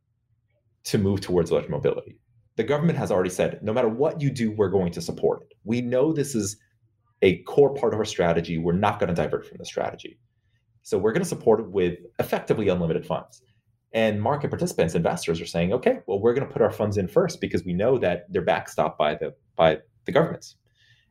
to 0.84 0.98
move 0.98 1.20
towards 1.20 1.50
electric 1.50 1.70
mobility. 1.70 2.20
The 2.56 2.64
government 2.64 2.98
has 2.98 3.10
already 3.10 3.30
said, 3.30 3.60
no 3.62 3.72
matter 3.72 3.88
what 3.88 4.20
you 4.20 4.30
do, 4.30 4.50
we're 4.50 4.68
going 4.68 4.92
to 4.92 5.00
support 5.00 5.42
it. 5.42 5.56
We 5.64 5.80
know 5.80 6.12
this 6.12 6.34
is 6.34 6.56
a 7.22 7.42
core 7.42 7.74
part 7.74 7.94
of 7.94 7.98
our 7.98 8.04
strategy. 8.04 8.58
We're 8.58 8.72
not 8.72 9.00
going 9.00 9.08
to 9.08 9.14
divert 9.14 9.46
from 9.46 9.58
the 9.58 9.64
strategy. 9.64 10.18
So 10.88 10.96
we're 10.96 11.12
going 11.12 11.22
to 11.22 11.28
support 11.28 11.60
it 11.60 11.68
with 11.68 11.98
effectively 12.18 12.70
unlimited 12.70 13.04
funds. 13.04 13.42
And 13.92 14.22
market 14.22 14.48
participants, 14.48 14.94
investors 14.94 15.38
are 15.38 15.44
saying, 15.44 15.70
okay, 15.74 15.98
well, 16.06 16.18
we're 16.18 16.32
going 16.32 16.46
to 16.46 16.52
put 16.52 16.62
our 16.62 16.70
funds 16.70 16.96
in 16.96 17.08
first 17.08 17.42
because 17.42 17.62
we 17.62 17.74
know 17.74 17.98
that 17.98 18.24
they're 18.30 18.42
backstopped 18.42 18.96
by 18.96 19.14
the 19.14 19.34
by 19.54 19.80
the 20.06 20.12
governments. 20.12 20.56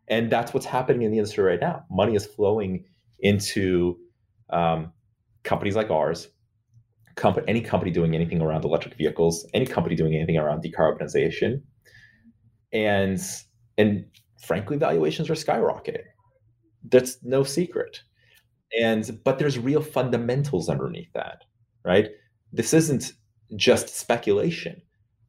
And 0.08 0.32
that's 0.32 0.52
what's 0.52 0.66
happening 0.66 1.04
in 1.04 1.12
the 1.12 1.20
industry 1.20 1.44
right 1.44 1.62
now. 1.62 1.84
Money 1.92 2.16
is 2.16 2.26
flowing 2.26 2.86
into 3.20 4.00
um, 4.50 4.94
companies 5.44 5.76
like 5.76 5.92
ours, 5.92 6.28
comp- 7.13 7.46
any 7.48 7.62
company 7.62 7.92
doing 7.92 8.16
anything 8.16 8.42
around 8.42 8.66
electric 8.66 8.96
vehicles, 8.96 9.48
any 9.54 9.68
company 9.68 9.96
doing 9.96 10.16
anything 10.16 10.38
around 10.38 10.63
decarbonization, 10.63 11.62
and 12.74 13.20
and 13.78 14.06
frankly, 14.42 14.78
valuations 14.78 15.30
are 15.30 15.36
skyrocketing. 15.36 16.06
That's 16.90 17.20
no 17.22 17.44
secret 17.44 18.02
and 18.80 19.20
but 19.24 19.40
there's 19.40 19.60
real 19.60 19.82
fundamentals 19.82 20.70
underneath 20.70 21.12
that 21.14 21.44
right? 21.88 22.10
This 22.52 22.74
isn't 22.74 23.14
just 23.56 23.90
speculation. 23.90 24.82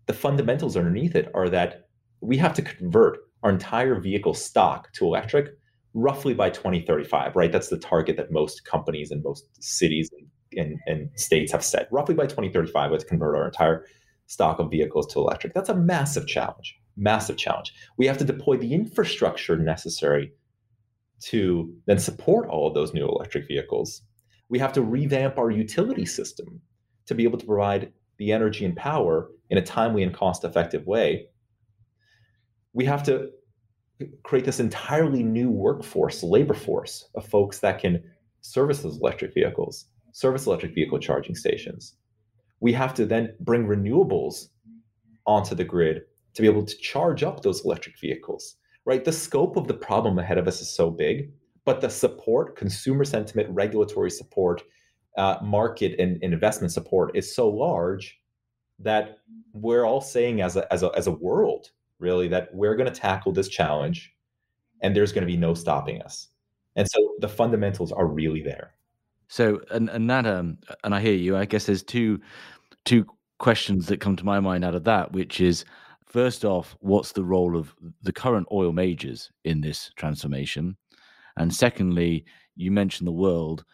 The 0.06 0.12
fundamentals 0.12 0.76
underneath 0.76 1.14
it 1.14 1.30
are 1.34 1.48
that 1.48 1.88
we 2.20 2.36
have 2.36 2.52
to 2.54 2.62
convert 2.62 3.20
our 3.44 3.50
entire 3.50 4.00
vehicle 4.00 4.34
stock 4.34 4.92
to 4.94 5.04
electric 5.04 5.50
roughly 5.94 6.34
by 6.34 6.50
2035 6.50 7.36
right? 7.36 7.52
That's 7.52 7.68
the 7.68 7.78
target 7.78 8.16
that 8.16 8.32
most 8.32 8.64
companies 8.64 9.10
and 9.10 9.22
most 9.22 9.48
cities 9.60 10.10
and, 10.56 10.78
and 10.86 11.10
states 11.14 11.52
have 11.52 11.64
set. 11.64 11.88
Roughly 11.92 12.14
by 12.14 12.24
2035 12.24 12.90
we 12.90 12.94
have 12.94 13.02
to 13.02 13.08
convert 13.08 13.36
our 13.36 13.46
entire 13.46 13.86
stock 14.26 14.58
of 14.58 14.70
vehicles 14.70 15.06
to 15.12 15.20
electric. 15.20 15.54
That's 15.54 15.68
a 15.68 15.76
massive 15.76 16.26
challenge 16.26 16.76
massive 16.98 17.36
challenge. 17.36 17.72
We 17.96 18.06
have 18.06 18.18
to 18.18 18.24
deploy 18.24 18.56
the 18.56 18.74
infrastructure 18.74 19.56
necessary 19.56 20.32
to 21.20 21.74
then 21.86 21.98
support 21.98 22.48
all 22.48 22.68
of 22.68 22.74
those 22.74 22.94
new 22.94 23.06
electric 23.06 23.46
vehicles. 23.46 24.02
We 24.48 24.58
have 24.58 24.72
to 24.74 24.82
revamp 24.82 25.38
our 25.38 25.50
utility 25.50 26.06
system 26.06 26.60
to 27.06 27.14
be 27.14 27.24
able 27.24 27.38
to 27.38 27.46
provide 27.46 27.92
the 28.18 28.32
energy 28.32 28.64
and 28.64 28.76
power 28.76 29.30
in 29.50 29.58
a 29.58 29.62
timely 29.62 30.02
and 30.02 30.14
cost 30.14 30.44
effective 30.44 30.86
way. 30.86 31.26
We 32.72 32.84
have 32.84 33.02
to 33.04 33.30
create 34.22 34.44
this 34.44 34.60
entirely 34.60 35.22
new 35.22 35.50
workforce, 35.50 36.22
labor 36.22 36.54
force 36.54 37.08
of 37.14 37.26
folks 37.26 37.58
that 37.60 37.80
can 37.80 38.02
service 38.40 38.82
those 38.82 38.98
electric 38.98 39.34
vehicles, 39.34 39.86
service 40.12 40.46
electric 40.46 40.74
vehicle 40.74 40.98
charging 40.98 41.34
stations. 41.34 41.94
We 42.60 42.72
have 42.72 42.94
to 42.94 43.06
then 43.06 43.34
bring 43.40 43.66
renewables 43.66 44.48
onto 45.26 45.54
the 45.54 45.64
grid 45.64 46.02
to 46.34 46.42
be 46.42 46.48
able 46.48 46.64
to 46.64 46.76
charge 46.78 47.22
up 47.22 47.42
those 47.42 47.64
electric 47.64 47.98
vehicles 47.98 48.56
right? 48.84 49.04
The 49.04 49.12
scope 49.12 49.56
of 49.56 49.68
the 49.68 49.74
problem 49.74 50.18
ahead 50.18 50.38
of 50.38 50.48
us 50.48 50.60
is 50.60 50.70
so 50.70 50.90
big, 50.90 51.30
but 51.64 51.80
the 51.80 51.90
support, 51.90 52.56
consumer 52.56 53.04
sentiment, 53.04 53.48
regulatory 53.50 54.10
support, 54.10 54.62
uh, 55.16 55.36
market 55.42 55.98
and, 55.98 56.22
and, 56.22 56.32
investment 56.32 56.72
support 56.72 57.10
is 57.16 57.34
so 57.34 57.48
large 57.48 58.20
that 58.78 59.18
we're 59.52 59.84
all 59.84 60.00
saying 60.00 60.40
as 60.40 60.56
a, 60.56 60.72
as 60.72 60.82
a, 60.84 60.90
as 60.96 61.08
a 61.08 61.12
world, 61.12 61.70
really, 61.98 62.28
that 62.28 62.48
we're 62.54 62.76
going 62.76 62.90
to 62.90 63.00
tackle 63.00 63.32
this 63.32 63.48
challenge 63.48 64.14
and 64.80 64.94
there's 64.94 65.12
going 65.12 65.22
to 65.22 65.26
be 65.26 65.36
no 65.36 65.54
stopping 65.54 66.00
us. 66.02 66.28
And 66.76 66.88
so 66.88 67.14
the 67.18 67.28
fundamentals 67.28 67.90
are 67.90 68.06
really 68.06 68.42
there. 68.42 68.74
So, 69.26 69.60
and, 69.70 69.90
and 69.90 70.08
that, 70.08 70.26
um, 70.26 70.58
and 70.84 70.94
I 70.94 71.00
hear 71.00 71.14
you, 71.14 71.36
I 71.36 71.44
guess 71.44 71.66
there's 71.66 71.82
two, 71.82 72.20
two 72.84 73.04
questions 73.38 73.86
that 73.88 74.00
come 74.00 74.14
to 74.16 74.24
my 74.24 74.38
mind 74.38 74.64
out 74.64 74.76
of 74.76 74.84
that, 74.84 75.12
which 75.12 75.40
is, 75.40 75.64
First 76.08 76.44
off, 76.44 76.76
what's 76.80 77.12
the 77.12 77.24
role 77.24 77.56
of 77.56 77.74
the 78.02 78.12
current 78.12 78.48
oil 78.50 78.72
majors 78.72 79.30
in 79.44 79.60
this 79.60 79.90
transformation? 79.96 80.76
And 81.36 81.54
secondly, 81.54 82.24
you 82.56 82.70
mentioned 82.70 83.06
the 83.06 83.12
world. 83.12 83.64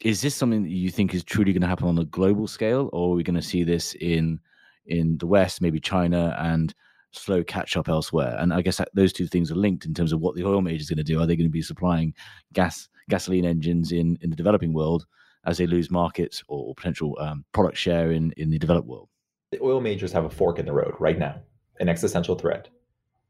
Is 0.00 0.20
this 0.20 0.34
something 0.34 0.62
that 0.62 0.70
you 0.70 0.90
think 0.90 1.14
is 1.14 1.24
truly 1.24 1.52
going 1.52 1.62
to 1.62 1.68
happen 1.68 1.88
on 1.88 1.98
a 1.98 2.04
global 2.04 2.46
scale, 2.46 2.88
or 2.92 3.12
are 3.12 3.16
we 3.16 3.22
going 3.22 3.36
to 3.36 3.42
see 3.42 3.64
this 3.64 3.94
in 4.00 4.40
in 4.86 5.16
the 5.18 5.26
West, 5.26 5.60
maybe 5.60 5.78
China 5.80 6.36
and 6.38 6.74
slow 7.12 7.44
catch 7.44 7.76
up 7.76 7.88
elsewhere. 7.88 8.36
And 8.38 8.52
I 8.52 8.62
guess 8.62 8.80
those 8.94 9.12
two 9.12 9.26
things 9.26 9.50
are 9.50 9.56
linked 9.56 9.84
in 9.84 9.94
terms 9.94 10.12
of 10.12 10.20
what 10.20 10.34
the 10.34 10.44
oil 10.44 10.60
majors 10.60 10.90
are 10.90 10.94
going 10.94 11.04
to 11.04 11.12
do. 11.12 11.20
Are 11.20 11.26
they 11.26 11.36
going 11.36 11.48
to 11.48 11.52
be 11.52 11.62
supplying 11.62 12.14
gas 12.52 12.88
gasoline 13.10 13.44
engines 13.44 13.92
in 13.92 14.16
in 14.22 14.30
the 14.30 14.36
developing 14.36 14.72
world 14.72 15.06
as 15.44 15.58
they 15.58 15.66
lose 15.66 15.90
markets 15.90 16.42
or 16.48 16.74
potential 16.74 17.16
um, 17.20 17.44
product 17.52 17.76
share 17.76 18.12
in 18.12 18.32
in 18.36 18.50
the 18.50 18.58
developed 18.58 18.88
world? 18.88 19.08
The 19.50 19.60
oil 19.62 19.80
majors 19.80 20.12
have 20.12 20.24
a 20.24 20.30
fork 20.30 20.58
in 20.58 20.66
the 20.66 20.72
road 20.72 20.94
right 20.98 21.18
now, 21.18 21.40
an 21.80 21.88
existential 21.88 22.36
threat. 22.36 22.68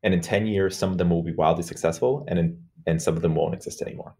And 0.02 0.12
in 0.12 0.20
10 0.20 0.46
years, 0.46 0.76
some 0.76 0.90
of 0.90 0.98
them 0.98 1.10
will 1.10 1.22
be 1.22 1.34
wildly 1.34 1.62
successful 1.62 2.24
and 2.28 2.38
in, 2.38 2.62
and 2.86 3.00
some 3.00 3.16
of 3.16 3.22
them 3.22 3.34
won't 3.34 3.54
exist 3.54 3.82
anymore. 3.82 4.16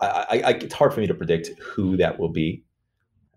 I, 0.00 0.06
I, 0.06 0.42
I, 0.44 0.50
it's 0.50 0.74
hard 0.74 0.92
for 0.92 1.00
me 1.00 1.06
to 1.06 1.14
predict 1.14 1.50
who 1.60 1.96
that 1.96 2.18
will 2.18 2.30
be. 2.30 2.64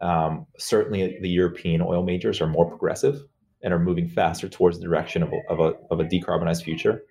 Um, 0.02 0.48
certainly, 0.58 1.20
the 1.22 1.30
European 1.30 1.82
oil 1.82 2.04
majors 2.04 2.42
are 2.42 2.48
more 2.48 2.68
progressive 2.68 3.22
and 3.62 3.74
are 3.74 3.80
moving 3.80 4.08
faster 4.08 4.48
towards 4.48 4.80
the 4.80 4.84
direction 4.84 5.22
of 5.22 5.34
a, 5.34 5.40
of 5.50 5.60
a, 5.60 5.74
of 5.92 6.00
a 6.00 6.06
decarbonized 6.06 6.64
future. 6.64 7.04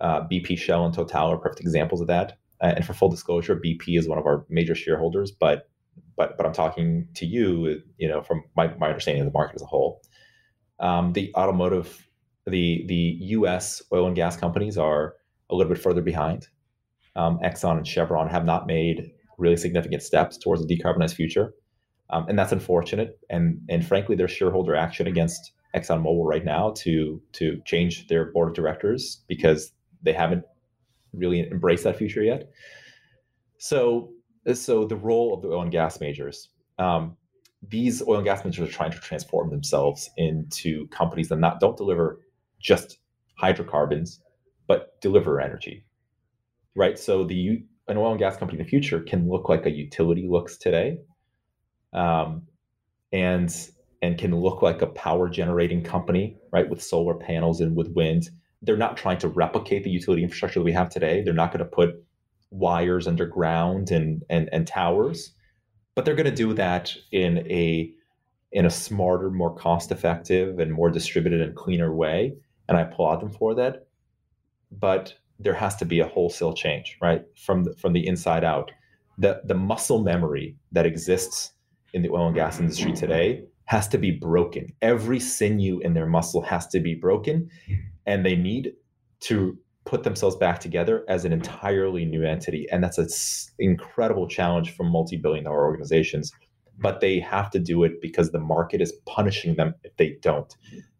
Uh, 0.00 0.20
BP, 0.28 0.58
Shell, 0.58 0.84
and 0.84 0.94
Total 0.94 1.32
are 1.32 1.36
perfect 1.36 1.60
examples 1.60 2.00
of 2.00 2.06
that. 2.06 2.38
Uh, 2.60 2.72
and 2.76 2.86
for 2.86 2.92
full 2.92 3.08
disclosure, 3.08 3.56
BP 3.56 3.98
is 3.98 4.08
one 4.08 4.18
of 4.18 4.26
our 4.26 4.46
major 4.48 4.74
shareholders, 4.74 5.32
but 5.32 5.68
but 6.16 6.36
but 6.36 6.46
I'm 6.46 6.52
talking 6.52 7.08
to 7.14 7.26
you, 7.26 7.82
you 7.98 8.08
know, 8.08 8.22
from 8.22 8.44
my, 8.56 8.72
my 8.78 8.88
understanding 8.88 9.22
of 9.22 9.32
the 9.32 9.36
market 9.36 9.56
as 9.56 9.62
a 9.62 9.66
whole. 9.66 10.02
Um, 10.82 11.12
the 11.12 11.32
automotive, 11.36 12.08
the 12.46 12.84
the 12.86 13.16
U.S. 13.36 13.82
oil 13.92 14.06
and 14.06 14.16
gas 14.16 14.36
companies 14.36 14.76
are 14.76 15.14
a 15.48 15.54
little 15.54 15.72
bit 15.72 15.82
further 15.82 16.02
behind. 16.02 16.48
Um, 17.14 17.38
Exxon 17.44 17.76
and 17.78 17.86
Chevron 17.86 18.28
have 18.28 18.44
not 18.44 18.66
made 18.66 19.12
really 19.38 19.56
significant 19.56 20.02
steps 20.02 20.36
towards 20.36 20.62
a 20.62 20.66
decarbonized 20.66 21.14
future, 21.14 21.54
um, 22.10 22.26
and 22.28 22.38
that's 22.38 22.52
unfortunate. 22.52 23.18
And 23.30 23.60
and 23.68 23.86
frankly, 23.86 24.16
there's 24.16 24.32
shareholder 24.32 24.74
action 24.74 25.06
against 25.06 25.52
ExxonMobil 25.74 26.24
right 26.24 26.44
now 26.44 26.74
to 26.78 27.22
to 27.32 27.62
change 27.64 28.08
their 28.08 28.32
board 28.32 28.48
of 28.48 28.54
directors 28.54 29.22
because 29.28 29.72
they 30.02 30.12
haven't 30.12 30.44
really 31.12 31.40
embraced 31.40 31.84
that 31.84 31.96
future 31.96 32.22
yet. 32.22 32.50
So 33.58 34.10
so 34.54 34.84
the 34.86 34.96
role 34.96 35.32
of 35.32 35.42
the 35.42 35.48
oil 35.48 35.62
and 35.62 35.70
gas 35.70 36.00
majors. 36.00 36.48
Um, 36.78 37.16
these 37.68 38.02
oil 38.02 38.16
and 38.16 38.24
gas 38.24 38.44
majors 38.44 38.68
are 38.68 38.72
trying 38.72 38.90
to 38.90 38.98
transform 38.98 39.50
themselves 39.50 40.10
into 40.16 40.88
companies 40.88 41.28
that 41.28 41.38
not 41.38 41.60
don't 41.60 41.76
deliver 41.76 42.20
just 42.60 42.98
hydrocarbons, 43.36 44.20
but 44.66 45.00
deliver 45.00 45.40
energy. 45.40 45.84
Right. 46.74 46.98
So 46.98 47.24
the 47.24 47.64
an 47.88 47.96
oil 47.96 48.12
and 48.12 48.18
gas 48.18 48.36
company 48.36 48.58
in 48.58 48.64
the 48.64 48.70
future 48.70 49.00
can 49.00 49.28
look 49.28 49.48
like 49.48 49.66
a 49.66 49.70
utility 49.70 50.26
looks 50.28 50.56
today, 50.56 50.98
um, 51.92 52.42
and 53.12 53.54
and 54.00 54.18
can 54.18 54.34
look 54.34 54.62
like 54.62 54.82
a 54.82 54.86
power 54.88 55.28
generating 55.28 55.82
company, 55.82 56.36
right, 56.52 56.68
with 56.68 56.82
solar 56.82 57.14
panels 57.14 57.60
and 57.60 57.76
with 57.76 57.88
wind. 57.94 58.30
They're 58.62 58.76
not 58.76 58.96
trying 58.96 59.18
to 59.18 59.28
replicate 59.28 59.84
the 59.84 59.90
utility 59.90 60.22
infrastructure 60.22 60.60
that 60.60 60.64
we 60.64 60.72
have 60.72 60.88
today. 60.88 61.22
They're 61.22 61.34
not 61.34 61.52
going 61.52 61.64
to 61.64 61.70
put 61.70 62.04
wires 62.50 63.06
underground 63.06 63.90
and 63.90 64.22
and, 64.30 64.48
and 64.52 64.66
towers, 64.66 65.34
but 65.94 66.04
they're 66.04 66.14
going 66.14 66.24
to 66.24 66.34
do 66.34 66.54
that 66.54 66.94
in 67.10 67.38
a 67.50 67.92
in 68.52 68.66
a 68.66 68.70
smarter, 68.70 69.30
more 69.30 69.54
cost 69.54 69.90
effective, 69.90 70.58
and 70.58 70.72
more 70.72 70.90
distributed 70.90 71.40
and 71.40 71.56
cleaner 71.56 71.94
way. 71.94 72.34
And 72.68 72.76
I 72.76 72.82
applaud 72.82 73.20
them 73.20 73.30
for 73.30 73.54
that. 73.54 73.86
But 74.70 75.14
there 75.38 75.54
has 75.54 75.74
to 75.76 75.84
be 75.84 76.00
a 76.00 76.06
wholesale 76.06 76.52
change, 76.52 76.98
right, 77.00 77.24
from 77.36 77.64
the, 77.64 77.74
from 77.74 77.92
the 77.92 78.06
inside 78.06 78.44
out. 78.44 78.70
The 79.18 79.42
the 79.44 79.54
muscle 79.54 80.02
memory 80.02 80.56
that 80.72 80.86
exists 80.86 81.52
in 81.92 82.02
the 82.02 82.10
oil 82.10 82.26
and 82.26 82.34
gas 82.34 82.60
industry 82.60 82.92
today 82.92 83.44
has 83.66 83.88
to 83.88 83.98
be 83.98 84.10
broken. 84.10 84.72
Every 84.80 85.20
sinew 85.20 85.80
in 85.80 85.94
their 85.94 86.06
muscle 86.06 86.42
has 86.42 86.66
to 86.68 86.80
be 86.80 86.94
broken, 86.94 87.50
and 88.06 88.24
they 88.24 88.36
need 88.36 88.72
to 89.20 89.58
put 89.84 90.04
themselves 90.04 90.36
back 90.36 90.60
together 90.60 91.04
as 91.08 91.24
an 91.24 91.32
entirely 91.32 92.04
new 92.04 92.24
entity. 92.24 92.66
And 92.70 92.82
that's 92.82 92.98
an 92.98 93.08
incredible 93.58 94.28
challenge 94.28 94.74
for 94.74 94.84
multi 94.84 95.16
billion 95.16 95.44
dollar 95.44 95.64
organizations. 95.64 96.32
But 96.78 97.00
they 97.00 97.20
have 97.20 97.50
to 97.50 97.58
do 97.58 97.84
it 97.84 98.00
because 98.00 98.30
the 98.30 98.40
market 98.40 98.80
is 98.80 98.92
punishing 99.06 99.56
them 99.56 99.74
if 99.84 99.96
they 99.96 100.16
don't. 100.22 100.54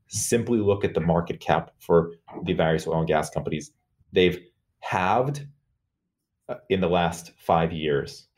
Simply 0.09 0.59
look 0.59 0.85
at 0.85 0.95
the 0.95 1.01
market 1.01 1.41
cap 1.41 1.71
for 1.81 2.13
the 2.45 2.53
various 2.53 2.87
oil 2.87 2.99
and 2.99 3.09
gas 3.09 3.31
companies. 3.31 3.73
They've 4.13 4.39
halved 4.81 5.47
uh, 6.49 6.57
in 6.69 6.81
the 6.81 6.89
last 6.89 7.33
five 7.39 7.73
years, 7.73 8.29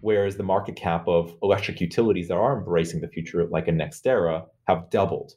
whereas 0.00 0.36
the 0.36 0.42
market 0.42 0.76
cap 0.76 1.06
of 1.06 1.34
electric 1.42 1.80
utilities 1.80 2.28
that 2.28 2.36
are 2.36 2.58
embracing 2.58 3.00
the 3.00 3.08
future, 3.08 3.46
like 3.46 3.68
a 3.68 3.72
NextEra, 3.72 4.46
have 4.66 4.88
doubled. 4.90 5.34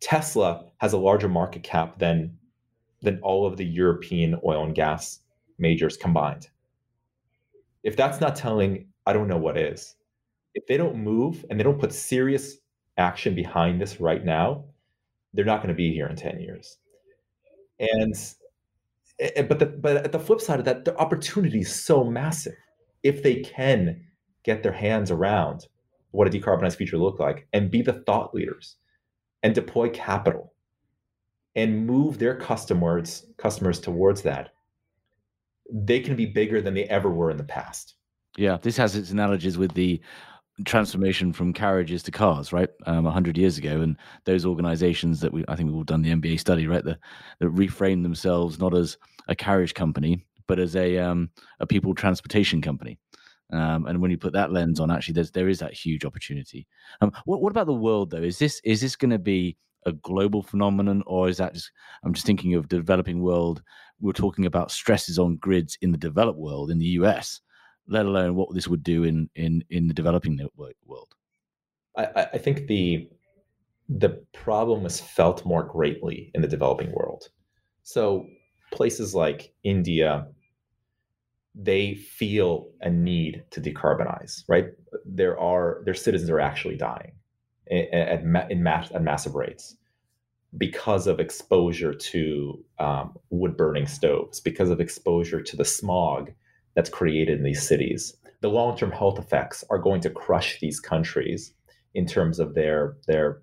Tesla 0.00 0.66
has 0.78 0.92
a 0.92 0.98
larger 0.98 1.28
market 1.28 1.62
cap 1.62 1.98
than 1.98 2.36
than 3.04 3.20
all 3.20 3.46
of 3.46 3.56
the 3.56 3.64
European 3.64 4.38
oil 4.44 4.64
and 4.64 4.74
gas 4.74 5.20
majors 5.58 5.96
combined. 5.96 6.48
If 7.82 7.96
that's 7.96 8.20
not 8.20 8.34
telling, 8.34 8.86
I 9.06 9.12
don't 9.12 9.28
know 9.28 9.38
what 9.38 9.58
is. 9.58 9.94
If 10.54 10.66
they 10.66 10.76
don't 10.76 10.96
move 10.96 11.44
and 11.48 11.58
they 11.58 11.64
don't 11.64 11.78
put 11.78 11.92
serious 11.92 12.56
action 12.96 13.34
behind 13.34 13.80
this 13.80 14.00
right 14.00 14.24
now, 14.24 14.64
they're 15.32 15.44
not 15.44 15.58
going 15.58 15.68
to 15.68 15.74
be 15.74 15.92
here 15.92 16.06
in 16.06 16.16
10 16.16 16.40
years. 16.40 16.78
And 17.78 18.14
eh, 19.18 19.30
eh, 19.36 19.42
but 19.42 19.58
the, 19.58 19.66
but 19.66 19.96
at 19.98 20.12
the 20.12 20.18
flip 20.18 20.40
side 20.40 20.60
of 20.60 20.64
that, 20.64 20.84
the 20.84 20.96
opportunity 20.96 21.60
is 21.60 21.74
so 21.74 22.04
massive. 22.04 22.54
If 23.02 23.22
they 23.22 23.42
can 23.42 24.00
get 24.44 24.62
their 24.62 24.72
hands 24.72 25.10
around 25.10 25.66
what 26.12 26.28
a 26.28 26.30
decarbonized 26.30 26.76
future 26.76 26.96
look 26.98 27.18
like 27.18 27.48
and 27.52 27.70
be 27.70 27.82
the 27.82 28.04
thought 28.06 28.34
leaders 28.34 28.76
and 29.42 29.54
deploy 29.54 29.90
capital 29.90 30.53
and 31.56 31.86
move 31.86 32.18
their 32.18 32.36
customers 32.36 33.26
customers 33.36 33.80
towards 33.80 34.22
that, 34.22 34.50
they 35.72 36.00
can 36.00 36.16
be 36.16 36.26
bigger 36.26 36.60
than 36.60 36.74
they 36.74 36.84
ever 36.84 37.10
were 37.10 37.30
in 37.30 37.36
the 37.36 37.44
past. 37.44 37.94
Yeah, 38.36 38.58
this 38.60 38.76
has 38.76 38.96
its 38.96 39.10
analogies 39.10 39.56
with 39.56 39.72
the 39.74 40.00
transformation 40.64 41.32
from 41.32 41.52
carriages 41.52 42.02
to 42.04 42.10
cars, 42.10 42.52
right? 42.52 42.68
Um, 42.86 43.04
100 43.04 43.36
years 43.36 43.58
ago, 43.58 43.80
and 43.80 43.96
those 44.24 44.46
organizations 44.46 45.20
that 45.20 45.32
we, 45.32 45.44
I 45.48 45.56
think 45.56 45.68
we've 45.68 45.76
all 45.76 45.84
done 45.84 46.02
the 46.02 46.10
MBA 46.10 46.38
study, 46.38 46.66
right? 46.66 46.84
That 46.84 46.98
that 47.40 47.54
reframe 47.54 48.02
themselves 48.02 48.58
not 48.58 48.74
as 48.74 48.96
a 49.28 49.34
carriage 49.34 49.74
company, 49.74 50.24
but 50.46 50.58
as 50.58 50.76
a 50.76 50.98
um, 50.98 51.30
a 51.60 51.66
people 51.66 51.94
transportation 51.94 52.60
company. 52.60 52.98
Um, 53.52 53.86
and 53.86 54.00
when 54.00 54.10
you 54.10 54.18
put 54.18 54.32
that 54.32 54.52
lens 54.52 54.80
on, 54.80 54.90
actually, 54.90 55.14
there's 55.14 55.30
there 55.30 55.48
is 55.48 55.58
that 55.58 55.74
huge 55.74 56.04
opportunity. 56.04 56.66
Um, 57.00 57.12
what, 57.24 57.40
what 57.40 57.50
about 57.50 57.66
the 57.66 57.74
world 57.74 58.10
though? 58.10 58.22
Is 58.22 58.38
this 58.38 58.60
is 58.64 58.80
this 58.80 58.96
going 58.96 59.10
to 59.10 59.18
be 59.18 59.56
a 59.86 59.92
global 59.92 60.42
phenomenon, 60.42 61.02
or 61.06 61.28
is 61.28 61.38
that 61.38 61.54
just? 61.54 61.70
I'm 62.04 62.14
just 62.14 62.26
thinking 62.26 62.54
of 62.54 62.68
developing 62.68 63.22
world. 63.22 63.62
We're 64.00 64.12
talking 64.12 64.46
about 64.46 64.70
stresses 64.70 65.18
on 65.18 65.36
grids 65.36 65.78
in 65.80 65.92
the 65.92 65.98
developed 65.98 66.38
world 66.38 66.70
in 66.70 66.78
the 66.78 66.86
US, 67.00 67.40
let 67.88 68.06
alone 68.06 68.34
what 68.34 68.52
this 68.54 68.68
would 68.68 68.82
do 68.82 69.04
in 69.04 69.28
in 69.34 69.64
in 69.70 69.88
the 69.88 69.94
developing 69.94 70.38
world. 70.56 71.14
I, 71.96 72.26
I 72.32 72.38
think 72.38 72.66
the 72.66 73.08
the 73.88 74.24
problem 74.32 74.86
is 74.86 75.00
felt 75.00 75.44
more 75.44 75.62
greatly 75.62 76.30
in 76.34 76.42
the 76.42 76.48
developing 76.48 76.92
world. 76.92 77.28
So 77.82 78.26
places 78.72 79.14
like 79.14 79.52
India, 79.62 80.26
they 81.54 81.94
feel 81.94 82.70
a 82.80 82.90
need 82.90 83.44
to 83.50 83.60
decarbonize, 83.60 84.42
right? 84.48 84.68
There 85.04 85.38
are 85.38 85.82
their 85.84 85.94
citizens 85.94 86.30
are 86.30 86.40
actually 86.40 86.76
dying 86.76 87.12
at, 87.70 88.20
in 88.50 88.62
mass, 88.62 88.90
at 88.92 89.02
massive 89.02 89.34
rates 89.34 89.76
because 90.56 91.06
of 91.06 91.18
exposure 91.18 91.92
to 91.92 92.64
um, 92.78 93.16
wood 93.30 93.56
burning 93.56 93.86
stoves, 93.86 94.40
because 94.40 94.70
of 94.70 94.80
exposure 94.80 95.42
to 95.42 95.56
the 95.56 95.64
smog 95.64 96.30
that's 96.74 96.90
created 96.90 97.38
in 97.38 97.44
these 97.44 97.66
cities. 97.66 98.16
The 98.40 98.48
long 98.48 98.76
term 98.76 98.92
health 98.92 99.18
effects 99.18 99.64
are 99.70 99.78
going 99.78 100.00
to 100.02 100.10
crush 100.10 100.60
these 100.60 100.80
countries 100.80 101.52
in 101.94 102.06
terms 102.06 102.38
of 102.38 102.54
their 102.54 102.96
their 103.06 103.42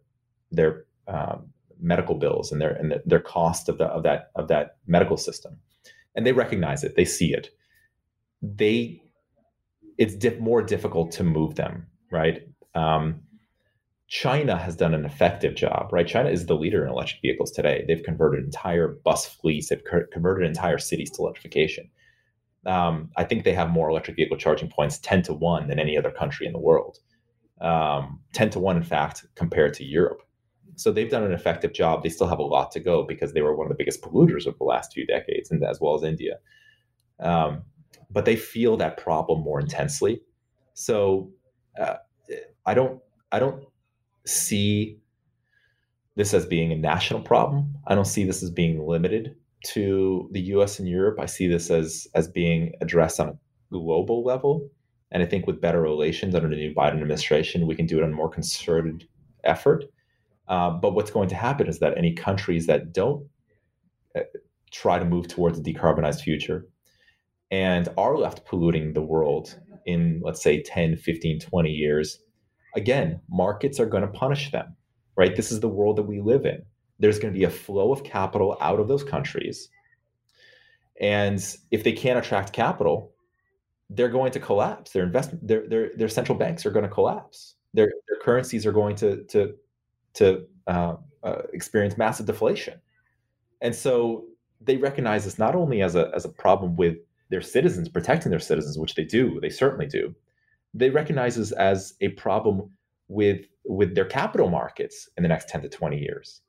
their 0.51 0.85
um, 1.07 1.47
medical 1.79 2.15
bills 2.15 2.51
and 2.51 2.61
their 2.61 2.71
and 2.71 2.91
the, 2.91 3.01
their 3.05 3.19
cost 3.19 3.67
of 3.67 3.77
the 3.77 3.85
of 3.85 4.03
that 4.03 4.31
of 4.35 4.47
that 4.49 4.77
medical 4.85 5.17
system, 5.17 5.57
and 6.15 6.25
they 6.25 6.33
recognize 6.33 6.83
it. 6.83 6.95
They 6.95 7.05
see 7.05 7.33
it. 7.33 7.49
They 8.41 9.01
it's 9.97 10.39
more 10.39 10.61
difficult 10.61 11.11
to 11.11 11.23
move 11.23 11.55
them, 11.55 11.87
right? 12.11 12.47
Um, 12.73 13.21
China 14.11 14.57
has 14.57 14.75
done 14.75 14.93
an 14.93 15.05
effective 15.05 15.55
job, 15.55 15.87
right? 15.93 16.05
China 16.05 16.29
is 16.29 16.45
the 16.45 16.53
leader 16.53 16.83
in 16.83 16.91
electric 16.91 17.21
vehicles 17.21 17.49
today. 17.49 17.85
They've 17.87 18.03
converted 18.03 18.43
entire 18.43 18.89
bus 18.89 19.25
fleets, 19.25 19.69
they've 19.69 19.81
converted 20.11 20.45
entire 20.45 20.79
cities 20.79 21.09
to 21.11 21.21
electrification. 21.21 21.89
Um, 22.65 23.09
I 23.15 23.23
think 23.23 23.45
they 23.45 23.53
have 23.53 23.69
more 23.69 23.89
electric 23.89 24.17
vehicle 24.17 24.35
charging 24.35 24.67
points 24.67 24.99
10 24.99 25.23
to 25.23 25.33
1 25.33 25.69
than 25.69 25.79
any 25.79 25.97
other 25.97 26.11
country 26.11 26.45
in 26.45 26.51
the 26.51 26.59
world. 26.59 26.97
Um, 27.61 28.19
10 28.33 28.49
to 28.49 28.59
1, 28.59 28.75
in 28.75 28.83
fact, 28.83 29.25
compared 29.35 29.73
to 29.75 29.85
Europe. 29.85 30.23
So 30.75 30.91
they've 30.91 31.09
done 31.09 31.23
an 31.23 31.31
effective 31.31 31.71
job. 31.71 32.03
They 32.03 32.09
still 32.09 32.27
have 32.27 32.39
a 32.39 32.43
lot 32.43 32.71
to 32.71 32.81
go 32.81 33.03
because 33.03 33.31
they 33.31 33.41
were 33.41 33.55
one 33.55 33.67
of 33.67 33.69
the 33.69 33.81
biggest 33.81 34.01
polluters 34.01 34.45
of 34.45 34.57
the 34.57 34.65
last 34.65 34.91
few 34.91 35.05
decades, 35.05 35.51
and 35.51 35.63
as 35.63 35.79
well 35.79 35.95
as 35.95 36.03
India. 36.03 36.33
Um, 37.21 37.63
but 38.09 38.25
they 38.25 38.35
feel 38.35 38.75
that 38.75 38.97
problem 38.97 39.41
more 39.41 39.61
intensely. 39.61 40.21
So 40.73 41.31
uh, 41.79 41.95
I 42.65 42.73
don't, 42.73 43.01
I 43.31 43.39
don't 43.39 43.63
see 44.25 44.97
this 46.15 46.33
as 46.33 46.45
being 46.45 46.71
a 46.71 46.77
national 46.77 47.21
problem. 47.21 47.73
I 47.87 47.95
don't 47.95 48.05
see 48.05 48.23
this 48.23 48.43
as 48.43 48.51
being 48.51 48.85
limited 48.85 49.35
to 49.63 50.29
the 50.31 50.41
US 50.55 50.79
and 50.79 50.87
Europe. 50.87 51.19
I 51.19 51.25
see 51.25 51.47
this 51.47 51.69
as 51.69 52.07
as 52.15 52.27
being 52.27 52.73
addressed 52.81 53.19
on 53.19 53.29
a 53.29 53.37
global 53.71 54.23
level. 54.23 54.69
And 55.11 55.21
I 55.21 55.25
think 55.25 55.45
with 55.45 55.61
better 55.61 55.81
relations 55.81 56.35
under 56.35 56.47
the 56.47 56.55
new 56.55 56.73
Biden 56.73 56.93
administration, 56.93 57.67
we 57.67 57.75
can 57.75 57.85
do 57.85 57.99
it 57.99 58.03
on 58.03 58.11
a 58.11 58.15
more 58.15 58.29
concerted 58.29 59.07
effort. 59.43 59.85
Uh, 60.47 60.71
but 60.71 60.93
what's 60.93 61.11
going 61.11 61.29
to 61.29 61.35
happen 61.35 61.67
is 61.67 61.79
that 61.79 61.97
any 61.97 62.13
countries 62.13 62.65
that 62.67 62.93
don't 62.93 63.27
uh, 64.15 64.21
try 64.71 64.99
to 64.99 65.05
move 65.05 65.27
towards 65.27 65.59
a 65.59 65.61
decarbonized 65.61 66.21
future 66.21 66.65
and 67.51 67.89
are 67.97 68.17
left 68.17 68.45
polluting 68.45 68.93
the 68.93 69.01
world 69.01 69.59
in, 69.85 70.21
let's 70.23 70.41
say, 70.41 70.61
10, 70.61 70.95
15, 70.95 71.39
20 71.39 71.69
years, 71.69 72.19
again, 72.75 73.19
markets 73.29 73.79
are 73.79 73.85
going 73.85 74.03
to 74.03 74.09
punish 74.09 74.51
them, 74.51 74.75
right? 75.15 75.35
This 75.35 75.51
is 75.51 75.59
the 75.59 75.69
world 75.69 75.97
that 75.97 76.03
we 76.03 76.21
live 76.21 76.45
in. 76.45 76.63
There's 76.99 77.19
going 77.19 77.33
to 77.33 77.37
be 77.37 77.45
a 77.45 77.49
flow 77.49 77.91
of 77.91 78.03
capital 78.03 78.57
out 78.61 78.79
of 78.79 78.87
those 78.87 79.03
countries. 79.03 79.69
And 80.99 81.43
if 81.71 81.83
they 81.83 81.93
can't 81.93 82.19
attract 82.19 82.53
capital, 82.53 83.11
they're 83.89 84.09
going 84.09 84.31
to 84.31 84.39
collapse. 84.39 84.91
Their 84.91 85.03
investment, 85.03 85.45
their 85.47 85.67
their 85.67 85.91
their 85.95 86.07
central 86.07 86.37
banks 86.37 86.65
are 86.65 86.71
going 86.71 86.83
to 86.83 86.91
collapse. 86.91 87.55
Their 87.73 87.91
their 88.07 88.19
currencies 88.21 88.65
are 88.65 88.71
going 88.71 88.95
to 88.97 89.23
to 89.25 89.55
to 90.13 90.45
uh, 90.67 90.95
uh, 91.23 91.41
experience 91.53 91.97
massive 91.97 92.25
deflation, 92.25 92.79
and 93.61 93.75
so 93.75 94.25
they 94.61 94.77
recognize 94.77 95.25
this 95.25 95.39
not 95.39 95.55
only 95.55 95.81
as 95.81 95.95
a 95.95 96.11
as 96.15 96.23
a 96.23 96.29
problem 96.29 96.75
with 96.75 96.97
their 97.29 97.41
citizens 97.41 97.89
protecting 97.89 98.29
their 98.29 98.39
citizens, 98.39 98.77
which 98.77 98.95
they 98.95 99.03
do, 99.03 99.39
they 99.41 99.49
certainly 99.49 99.87
do. 99.87 100.13
They 100.73 100.89
recognize 100.89 101.35
this 101.35 101.51
as 101.51 101.93
a 102.01 102.09
problem 102.09 102.71
with 103.07 103.45
with 103.65 103.93
their 103.93 104.05
capital 104.05 104.49
markets 104.49 105.09
in 105.17 105.23
the 105.23 105.29
next 105.29 105.49
ten 105.49 105.61
to 105.61 105.69
twenty 105.69 105.99
years. 105.99 106.41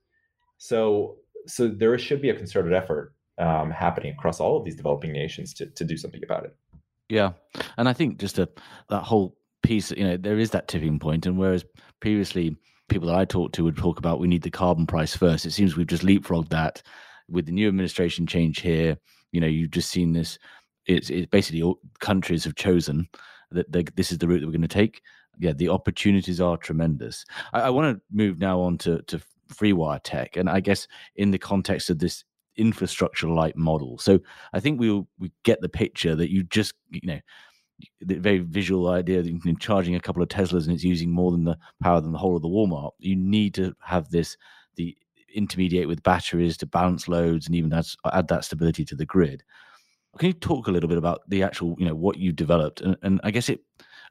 So 0.58 1.16
so 1.46 1.68
there 1.68 1.96
should 1.98 2.22
be 2.22 2.30
a 2.30 2.36
concerted 2.36 2.72
effort 2.72 3.14
um, 3.38 3.70
happening 3.70 4.12
across 4.12 4.40
all 4.40 4.56
of 4.56 4.64
these 4.64 4.76
developing 4.76 5.12
nations 5.12 5.54
to 5.54 5.66
to 5.66 5.84
do 5.84 5.96
something 5.96 6.22
about 6.24 6.44
it. 6.44 6.56
Yeah, 7.08 7.32
and 7.76 7.88
I 7.88 7.92
think 7.92 8.18
just 8.18 8.38
a, 8.38 8.48
that 8.88 9.02
whole 9.02 9.36
piece, 9.62 9.90
you 9.90 10.04
know, 10.04 10.16
there 10.16 10.38
is 10.38 10.50
that 10.50 10.68
tipping 10.68 10.98
point, 10.98 11.26
and 11.26 11.36
whereas 11.36 11.64
previously 12.00 12.56
people 12.88 13.08
that 13.08 13.16
I 13.16 13.24
talked 13.24 13.54
to 13.56 13.64
would 13.64 13.76
talk 13.76 13.98
about 13.98 14.20
we 14.20 14.28
need 14.28 14.42
the 14.42 14.50
carbon 14.50 14.86
price 14.86 15.16
first, 15.16 15.46
it 15.46 15.50
seems 15.50 15.76
we've 15.76 15.86
just 15.86 16.04
leapfrogged 16.04 16.50
that 16.50 16.82
with 17.28 17.46
the 17.46 17.52
new 17.52 17.68
administration 17.68 18.26
change 18.26 18.60
here. 18.60 18.96
You 19.32 19.40
know, 19.40 19.46
you've 19.46 19.70
just 19.70 19.90
seen 19.90 20.12
this. 20.12 20.38
It's, 20.86 21.10
it's 21.10 21.26
basically 21.26 21.62
all 21.62 21.78
countries 22.00 22.44
have 22.44 22.56
chosen 22.56 23.08
that 23.54 23.70
they, 23.70 23.84
this 23.94 24.12
is 24.12 24.18
the 24.18 24.28
route 24.28 24.40
that 24.40 24.46
we're 24.46 24.52
going 24.52 24.62
to 24.62 24.68
take. 24.68 25.02
Yeah, 25.38 25.52
the 25.52 25.70
opportunities 25.70 26.40
are 26.40 26.56
tremendous. 26.56 27.24
I, 27.52 27.62
I 27.62 27.70
want 27.70 27.96
to 27.96 28.02
move 28.10 28.38
now 28.38 28.60
on 28.60 28.78
to 28.78 29.02
to 29.02 29.20
FreeWire 29.52 30.00
Tech, 30.02 30.36
and 30.36 30.48
I 30.48 30.60
guess 30.60 30.86
in 31.16 31.30
the 31.30 31.38
context 31.38 31.90
of 31.90 31.98
this 31.98 32.24
infrastructure 32.56 33.28
light 33.28 33.56
model. 33.56 33.98
So 33.98 34.20
I 34.52 34.60
think 34.60 34.78
we 34.78 35.02
we 35.18 35.32
get 35.42 35.60
the 35.60 35.68
picture 35.68 36.14
that 36.14 36.30
you 36.30 36.42
just 36.44 36.74
you 36.90 37.00
know 37.04 37.20
the 38.00 38.14
very 38.14 38.38
visual 38.38 38.88
idea 38.88 39.22
that 39.22 39.30
you 39.30 39.40
can 39.40 39.56
charging 39.56 39.94
a 39.94 40.00
couple 40.00 40.22
of 40.22 40.28
Teslas 40.28 40.64
and 40.64 40.72
it's 40.72 40.84
using 40.84 41.10
more 41.10 41.32
than 41.32 41.44
the 41.44 41.58
power 41.82 42.00
than 42.00 42.12
the 42.12 42.18
whole 42.18 42.36
of 42.36 42.42
the 42.42 42.48
Walmart. 42.48 42.92
You 42.98 43.16
need 43.16 43.54
to 43.54 43.74
have 43.82 44.10
this 44.10 44.36
the 44.76 44.96
intermediate 45.34 45.88
with 45.88 46.02
batteries 46.02 46.56
to 46.58 46.66
balance 46.66 47.08
loads 47.08 47.46
and 47.46 47.56
even 47.56 47.72
add, 47.72 47.86
add 48.12 48.28
that 48.28 48.44
stability 48.44 48.84
to 48.84 48.94
the 48.94 49.06
grid. 49.06 49.42
Can 50.18 50.28
you 50.28 50.34
talk 50.34 50.66
a 50.66 50.70
little 50.70 50.88
bit 50.88 50.98
about 50.98 51.22
the 51.28 51.42
actual, 51.42 51.74
you 51.78 51.86
know, 51.86 51.94
what 51.94 52.18
you 52.18 52.32
developed? 52.32 52.80
And, 52.80 52.96
and 53.02 53.20
I 53.24 53.30
guess 53.30 53.48
it 53.48 53.60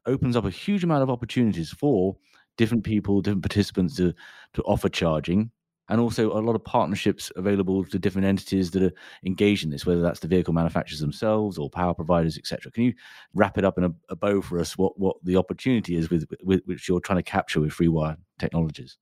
opens 0.06 0.36
up 0.36 0.46
a 0.46 0.50
huge 0.50 0.84
amount 0.84 1.04
of 1.04 1.10
opportunities 1.10 1.70
for 1.70 2.16
different 2.58 2.84
people, 2.84 3.22
different 3.22 3.44
participants 3.44 3.96
to 3.98 4.14
to 4.54 4.64
offer 4.64 4.90
charging 4.90 5.52
and 5.92 6.00
also 6.00 6.32
a 6.32 6.40
lot 6.40 6.56
of 6.56 6.64
partnerships 6.64 7.34
available 7.36 7.84
to 7.84 8.00
different 8.00 8.26
entities 8.26 8.72
that 8.72 8.82
are 8.82 8.94
engaged 9.26 9.66
in 9.66 9.70
this, 9.70 9.86
whether 9.86 10.02
that's 10.02 10.22
the 10.22 10.28
vehicle 10.28 10.54
manufacturers 10.54 11.02
themselves 11.02 11.58
or 11.58 11.70
power 11.70 11.94
providers, 11.94 12.38
etc. 12.38 12.72
Can 12.72 12.84
you 12.84 12.94
wrap 13.34 13.58
it 13.58 13.66
up 13.66 13.78
in 13.78 13.84
a, 13.84 13.92
a, 14.08 14.16
bow 14.16 14.42
for 14.42 14.58
us? 14.58 14.78
What 14.78 14.98
what 14.98 15.18
the 15.24 15.36
opportunity 15.36 15.98
is 15.98 16.10
with, 16.10 16.26
with 16.44 16.62
which 16.64 16.88
you're 16.88 17.02
trying 17.02 17.18
to 17.18 17.24
capture 17.24 17.60
with 17.60 17.72
FreeWire 17.72 18.16
technologies? 18.40 18.98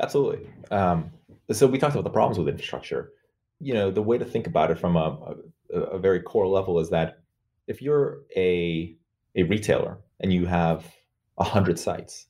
Absolutely. 0.00 0.50
Um, 0.72 1.12
so 1.52 1.68
we 1.68 1.78
talked 1.78 1.94
about 1.94 2.04
the 2.04 2.10
problems 2.10 2.36
with 2.36 2.48
infrastructure. 2.48 3.12
You 3.60 3.74
know, 3.74 3.92
the 3.92 4.02
way 4.02 4.18
to 4.18 4.24
think 4.24 4.48
about 4.48 4.72
it 4.72 4.80
from 4.80 4.96
a, 4.96 5.36
a, 5.72 5.98
very 5.98 6.20
core 6.20 6.46
level 6.46 6.78
is 6.78 6.90
that 6.90 7.18
if 7.66 7.82
you're 7.82 8.20
a 8.36 8.96
a 9.34 9.44
retailer 9.44 9.98
and 10.20 10.32
you 10.32 10.46
have 10.46 10.92
a 11.38 11.44
hundred 11.44 11.78
sites, 11.78 12.26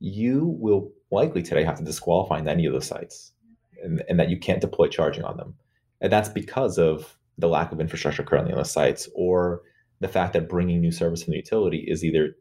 you 0.00 0.56
will 0.58 0.92
likely 1.10 1.42
today 1.42 1.64
have 1.64 1.78
to 1.78 1.84
disqualify 1.84 2.40
any 2.40 2.66
of 2.66 2.72
those 2.72 2.86
sites 2.86 3.32
and, 3.82 4.02
and 4.08 4.18
that 4.18 4.30
you 4.30 4.38
can't 4.38 4.60
deploy 4.60 4.88
charging 4.88 5.24
on 5.24 5.36
them. 5.36 5.54
And 6.00 6.12
that's 6.12 6.28
because 6.28 6.78
of 6.78 7.16
the 7.38 7.48
lack 7.48 7.72
of 7.72 7.80
infrastructure 7.80 8.22
currently 8.22 8.52
on 8.52 8.58
the 8.58 8.64
sites 8.64 9.08
or 9.14 9.62
the 10.00 10.08
fact 10.08 10.32
that 10.32 10.48
bringing 10.48 10.80
new 10.80 10.90
service 10.90 11.22
from 11.22 11.32
the 11.32 11.38
utility 11.38 11.84
is 11.86 12.04
either 12.04 12.36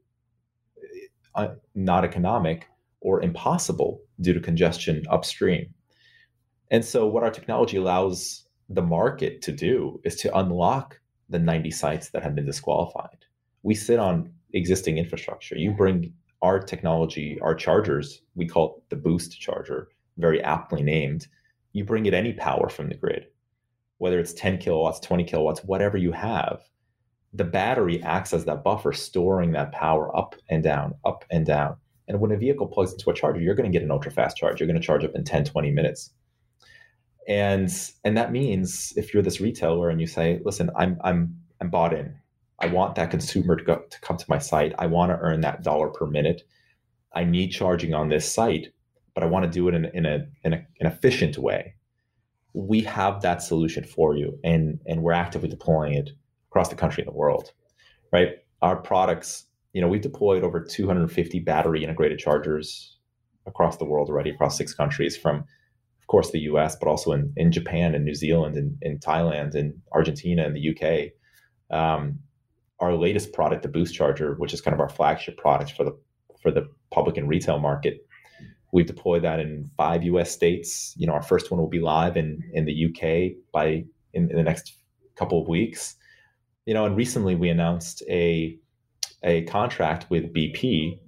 uh, 1.35 1.49
not 1.75 2.03
economic 2.03 2.67
or 3.01 3.21
impossible 3.21 4.01
due 4.19 4.33
to 4.33 4.39
congestion 4.39 5.05
upstream. 5.09 5.73
And 6.71 6.83
so, 6.83 7.07
what 7.07 7.23
our 7.23 7.31
technology 7.31 7.77
allows 7.77 8.45
the 8.69 8.81
market 8.81 9.41
to 9.41 9.51
do 9.51 9.99
is 10.03 10.15
to 10.17 10.37
unlock 10.37 10.99
the 11.29 11.39
90 11.39 11.71
sites 11.71 12.09
that 12.09 12.23
have 12.23 12.35
been 12.35 12.45
disqualified. 12.45 13.25
We 13.63 13.75
sit 13.75 13.99
on 13.99 14.31
existing 14.53 14.97
infrastructure. 14.97 15.57
You 15.57 15.71
bring 15.71 16.13
our 16.41 16.59
technology, 16.59 17.39
our 17.41 17.55
chargers, 17.55 18.21
we 18.35 18.47
call 18.47 18.77
it 18.77 18.89
the 18.89 18.95
boost 18.95 19.39
charger, 19.39 19.89
very 20.17 20.41
aptly 20.41 20.81
named. 20.81 21.27
You 21.73 21.83
bring 21.83 22.05
it 22.05 22.13
any 22.13 22.33
power 22.33 22.69
from 22.69 22.89
the 22.89 22.95
grid, 22.95 23.27
whether 23.97 24.19
it's 24.19 24.33
10 24.33 24.59
kilowatts, 24.59 24.99
20 25.01 25.23
kilowatts, 25.25 25.63
whatever 25.63 25.97
you 25.97 26.11
have, 26.11 26.61
the 27.33 27.43
battery 27.43 28.01
acts 28.01 28.33
as 28.33 28.45
that 28.45 28.63
buffer, 28.63 28.93
storing 28.93 29.51
that 29.51 29.71
power 29.71 30.15
up 30.17 30.35
and 30.49 30.63
down, 30.63 30.95
up 31.05 31.25
and 31.29 31.45
down. 31.45 31.75
And 32.07 32.19
when 32.19 32.31
a 32.31 32.37
vehicle 32.37 32.67
plugs 32.67 32.93
into 32.93 33.09
a 33.11 33.13
charger, 33.13 33.39
you're 33.39 33.55
going 33.55 33.71
to 33.71 33.75
get 33.75 33.83
an 33.83 33.91
ultra 33.91 34.11
fast 34.11 34.35
charge. 34.37 34.59
You're 34.59 34.67
going 34.67 34.79
to 34.79 34.85
charge 34.85 35.03
up 35.03 35.13
in 35.13 35.23
10, 35.23 35.45
20 35.45 35.71
minutes. 35.71 36.11
And 37.29 37.71
and 38.03 38.17
that 38.17 38.31
means 38.31 38.91
if 38.97 39.13
you're 39.13 39.23
this 39.23 39.39
retailer 39.39 39.89
and 39.89 40.01
you 40.01 40.07
say, 40.07 40.41
listen, 40.43 40.71
I'm 40.75 40.99
I'm 41.03 41.37
I'm 41.61 41.69
bought 41.69 41.93
in. 41.93 42.15
I 42.59 42.67
want 42.67 42.95
that 42.95 43.11
consumer 43.11 43.55
to 43.55 43.63
go 43.63 43.83
to 43.89 44.01
come 44.01 44.17
to 44.17 44.25
my 44.27 44.39
site. 44.39 44.73
I 44.79 44.87
want 44.87 45.11
to 45.11 45.17
earn 45.19 45.41
that 45.41 45.63
dollar 45.63 45.89
per 45.89 46.07
minute. 46.07 46.41
I 47.13 47.23
need 47.23 47.49
charging 47.49 47.93
on 47.93 48.09
this 48.09 48.31
site, 48.31 48.73
but 49.13 49.23
I 49.23 49.27
want 49.27 49.45
to 49.45 49.51
do 49.51 49.67
it 49.67 49.75
in, 49.75 49.85
in, 49.85 50.05
a, 50.05 50.27
in 50.43 50.53
a, 50.53 50.67
an 50.79 50.87
efficient 50.87 51.37
way. 51.37 51.75
We 52.53 52.81
have 52.81 53.21
that 53.21 53.41
solution 53.41 53.83
for 53.83 54.17
you, 54.17 54.37
and 54.43 54.79
and 54.87 55.03
we're 55.03 55.13
actively 55.13 55.49
deploying 55.49 55.93
it 55.93 56.09
across 56.49 56.69
the 56.69 56.75
country 56.75 57.03
and 57.03 57.13
the 57.13 57.17
world. 57.17 57.51
Right, 58.11 58.37
our 58.61 58.75
products. 58.75 59.45
You 59.73 59.81
know, 59.81 59.87
we've 59.87 60.01
deployed 60.01 60.43
over 60.43 60.59
250 60.59 61.39
battery 61.41 61.83
integrated 61.83 62.17
chargers 62.17 62.97
across 63.45 63.77
the 63.77 63.85
world 63.85 64.09
already, 64.09 64.31
across 64.31 64.57
six 64.57 64.73
countries, 64.73 65.15
from 65.15 65.45
course 66.09 66.31
the 66.31 66.39
U.S., 66.39 66.75
but 66.75 66.89
also 66.89 67.13
in 67.13 67.31
in 67.37 67.51
Japan 67.51 67.95
and 67.95 68.03
New 68.03 68.15
Zealand 68.15 68.57
and 68.57 68.77
in 68.81 68.99
Thailand 68.99 69.55
and 69.55 69.73
Argentina 69.93 70.43
and 70.43 70.55
the 70.55 70.59
U.K. 70.59 71.13
Um, 71.71 72.19
our 72.79 72.95
latest 72.95 73.31
product, 73.31 73.61
the 73.61 73.69
Boost 73.69 73.93
Charger, 73.93 74.33
which 74.35 74.53
is 74.53 74.59
kind 74.59 74.73
of 74.73 74.79
our 74.81 74.89
flagship 74.89 75.37
product 75.37 75.71
for 75.71 75.85
the 75.85 75.97
for 76.41 76.51
the 76.51 76.67
public 76.91 77.15
and 77.15 77.29
retail 77.29 77.59
market. 77.59 78.05
We've 78.71 78.85
deployed 78.85 79.23
that 79.23 79.39
in 79.39 79.69
five 79.77 80.03
U.S. 80.03 80.31
states. 80.31 80.93
You 80.97 81.07
know, 81.07 81.13
our 81.13 81.21
first 81.21 81.51
one 81.51 81.59
will 81.59 81.69
be 81.69 81.79
live 81.79 82.17
in 82.17 82.43
in 82.53 82.65
the 82.65 82.73
U.K. 82.73 83.35
by 83.53 83.85
in, 84.13 84.29
in 84.29 84.35
the 84.35 84.43
next 84.43 84.73
couple 85.15 85.41
of 85.41 85.47
weeks. 85.47 85.95
You 86.65 86.73
know, 86.73 86.85
and 86.85 86.97
recently 86.97 87.35
we 87.35 87.49
announced 87.49 88.03
a 88.09 88.57
a 89.23 89.43
contract 89.43 90.09
with 90.09 90.33
BP 90.33 90.99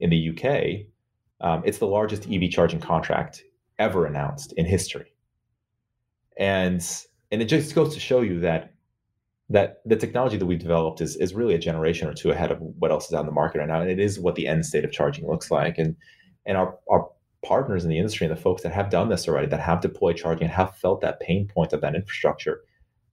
in 0.00 0.10
the 0.10 0.16
U.K. 0.16 0.88
Um, 1.40 1.62
it's 1.64 1.78
the 1.78 1.86
largest 1.86 2.26
EV 2.28 2.50
charging 2.50 2.80
contract 2.80 3.44
ever 3.78 4.06
announced 4.06 4.52
in 4.56 4.66
history, 4.66 5.12
and 6.36 6.84
and 7.30 7.42
it 7.42 7.46
just 7.46 7.74
goes 7.74 7.94
to 7.94 8.00
show 8.00 8.20
you 8.20 8.40
that 8.40 8.74
that 9.50 9.80
the 9.86 9.96
technology 9.96 10.36
that 10.36 10.46
we've 10.46 10.58
developed 10.58 11.00
is 11.00 11.16
is 11.16 11.34
really 11.34 11.54
a 11.54 11.58
generation 11.58 12.08
or 12.08 12.14
two 12.14 12.30
ahead 12.30 12.50
of 12.50 12.58
what 12.60 12.90
else 12.90 13.06
is 13.06 13.14
on 13.14 13.26
the 13.26 13.32
market 13.32 13.58
right 13.58 13.68
now, 13.68 13.80
and 13.80 13.90
it 13.90 14.00
is 14.00 14.20
what 14.20 14.34
the 14.34 14.46
end 14.46 14.64
state 14.66 14.84
of 14.84 14.92
charging 14.92 15.26
looks 15.26 15.50
like. 15.50 15.78
And 15.78 15.96
and 16.46 16.56
our 16.56 16.78
our 16.90 17.08
partners 17.44 17.84
in 17.84 17.90
the 17.90 17.98
industry 17.98 18.26
and 18.26 18.36
the 18.36 18.40
folks 18.40 18.62
that 18.62 18.72
have 18.72 18.90
done 18.90 19.08
this 19.08 19.28
already, 19.28 19.46
that 19.46 19.60
have 19.60 19.80
deployed 19.80 20.16
charging 20.16 20.44
and 20.44 20.52
have 20.52 20.76
felt 20.76 21.00
that 21.00 21.20
pain 21.20 21.46
point 21.46 21.72
of 21.72 21.80
that 21.80 21.94
infrastructure, 21.94 22.62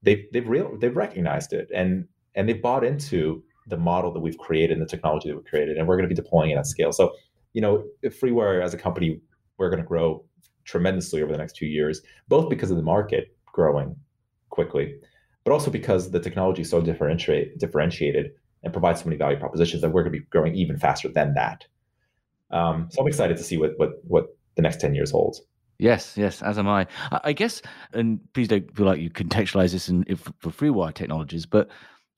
they've 0.04 0.26
they've 0.34 0.48
real 0.48 0.78
they've 0.80 0.96
recognized 0.96 1.54
it 1.54 1.70
and 1.74 2.08
and 2.36 2.50
they 2.50 2.54
bought 2.54 2.84
into 2.84 3.44
the 3.68 3.78
model 3.78 4.12
that 4.12 4.20
we've 4.20 4.38
created 4.38 4.74
and 4.78 4.82
the 4.82 4.90
technology 4.90 5.30
that 5.30 5.36
we've 5.36 5.46
created, 5.46 5.78
and 5.78 5.88
we're 5.88 5.96
going 5.96 6.08
to 6.08 6.14
be 6.14 6.22
deploying 6.22 6.52
it 6.52 6.58
at 6.58 6.68
scale. 6.68 6.92
So, 6.92 7.14
you 7.54 7.62
know, 7.62 7.84
FreeWire 8.04 8.64
as 8.64 8.74
a 8.74 8.78
company, 8.78 9.20
we're 9.58 9.70
going 9.70 9.82
to 9.82 9.88
grow 9.88 10.24
tremendously 10.66 11.22
over 11.22 11.32
the 11.32 11.38
next 11.38 11.56
two 11.56 11.68
years, 11.68 12.02
both 12.28 12.50
because 12.50 12.72
of 12.72 12.78
the 12.78 12.84
market 12.84 13.36
growing 13.46 13.96
quickly 14.50 14.96
but 15.46 15.54
also 15.54 15.72
because 15.72 16.12
the 16.12 16.20
technology 16.20 16.64
is 16.64 16.70
so 16.70 16.82
differentiate, 16.82 17.58
differentiated 17.60 18.32
and 18.64 18.74
provides 18.74 19.02
so 19.02 19.06
many 19.06 19.16
value 19.16 19.38
propositions 19.38 19.82
that 19.82 19.90
we're 19.90 20.02
going 20.02 20.12
to 20.12 20.20
be 20.20 20.26
growing 20.26 20.56
even 20.56 20.78
faster 20.78 21.08
than 21.08 21.36
that. 21.36 21.66
Um, 22.50 22.90
so 22.92 23.02
I'm 23.02 23.08
excited 23.08 23.38
to 23.38 23.44
see 23.44 23.58
what 23.58 23.74
what 23.78 24.04
what 24.04 24.38
the 24.56 24.62
next 24.62 24.82
10 24.82 24.96
years 24.96 25.12
holds. 25.12 25.42
Yes, 25.78 26.18
yes, 26.18 26.42
as 26.42 26.58
am 26.58 26.68
I. 26.68 26.88
I 27.12 27.34
guess, 27.34 27.62
and 27.94 28.20
please 28.34 28.48
don't 28.48 28.76
feel 28.76 28.86
like 28.86 29.00
you 29.00 29.10
contextualize 29.10 29.72
this 29.72 29.90
in, 29.90 30.06
if, 30.08 30.22
for 30.40 30.50
FreeWire 30.50 30.94
technologies, 30.94 31.46
but 31.46 31.70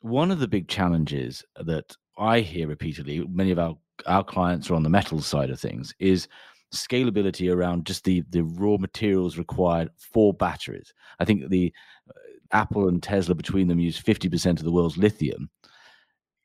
one 0.01 0.29
of 0.29 0.39
the 0.39 0.47
big 0.47 0.67
challenges 0.67 1.43
that 1.59 1.95
I 2.19 2.41
hear 2.41 2.67
repeatedly, 2.67 3.25
many 3.27 3.49
of 3.49 3.57
our, 3.57 3.75
our 4.05 4.23
clients 4.23 4.69
are 4.69 4.75
on 4.75 4.83
the 4.83 4.89
metals 4.89 5.25
side 5.25 5.49
of 5.49 5.59
things, 5.59 5.95
is 5.97 6.27
scalability 6.73 7.53
around 7.53 7.85
just 7.85 8.03
the 8.03 8.23
the 8.29 8.43
raw 8.43 8.77
materials 8.77 9.37
required 9.37 9.89
for 9.97 10.33
batteries. 10.33 10.93
I 11.19 11.25
think 11.25 11.49
the 11.49 11.73
uh, 12.09 12.13
Apple 12.51 12.87
and 12.87 13.01
Tesla 13.01 13.35
between 13.35 13.67
them 13.67 13.79
use 13.79 14.01
50% 14.01 14.51
of 14.51 14.63
the 14.63 14.71
world's 14.71 14.97
lithium. 14.97 15.49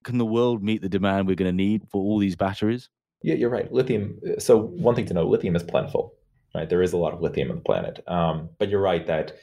Can 0.05 0.19
the 0.19 0.27
world 0.27 0.63
meet 0.63 0.83
the 0.83 0.89
demand 0.89 1.29
we're 1.29 1.37
going 1.37 1.51
to 1.51 1.57
need 1.57 1.83
for 1.89 2.03
all 2.03 2.19
these 2.19 2.35
batteries? 2.35 2.89
Yeah, 3.23 3.35
you're 3.35 3.51
right. 3.51 3.73
Lithium. 3.73 4.19
So 4.39 4.59
one 4.59 4.95
thing 4.95 5.07
to 5.07 5.15
know: 5.15 5.27
lithium 5.27 5.55
is 5.55 5.63
plentiful, 5.63 6.15
right? 6.55 6.69
There 6.69 6.83
is 6.83 6.93
a 6.93 6.97
lot 6.97 7.13
of 7.13 7.21
lithium 7.21 7.51
on 7.51 7.57
the 7.57 7.63
planet. 7.63 8.03
Um, 8.09 8.49
but 8.59 8.69
you're 8.69 8.81
right 8.81 9.07
that 9.07 9.37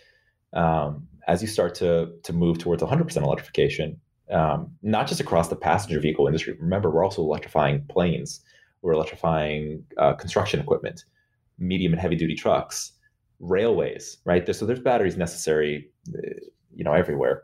um, 0.54 1.08
as 1.28 1.42
you 1.42 1.48
start 1.48 1.76
to 1.76 2.14
to 2.24 2.34
move 2.34 2.58
towards 2.58 2.84
100% 2.84 3.16
electrification, 3.18 4.02
um, 4.32 4.72
not 4.82 5.08
just 5.08 5.22
across 5.22 5.48
the 5.48 5.56
passenger 5.56 6.00
vehicle 6.00 6.28
industry. 6.28 6.56
Remember, 6.60 6.90
we're 6.90 7.04
also 7.04 7.22
electrifying 7.22 7.86
planes. 7.90 8.42
We're 8.82 8.94
electrifying 8.94 9.86
uh, 9.98 10.14
construction 10.14 10.60
equipment, 10.60 11.06
medium 11.58 11.94
and 11.94 12.02
heavy 12.02 12.16
duty 12.16 12.36
trucks, 12.36 12.94
railways. 13.40 14.18
Right. 14.26 14.56
So 14.56 14.66
there's 14.66 14.80
batteries 14.80 15.18
necessary, 15.18 15.90
uh, 16.16 16.22
you 16.74 16.84
know, 16.84 16.94
everywhere. 16.94 17.44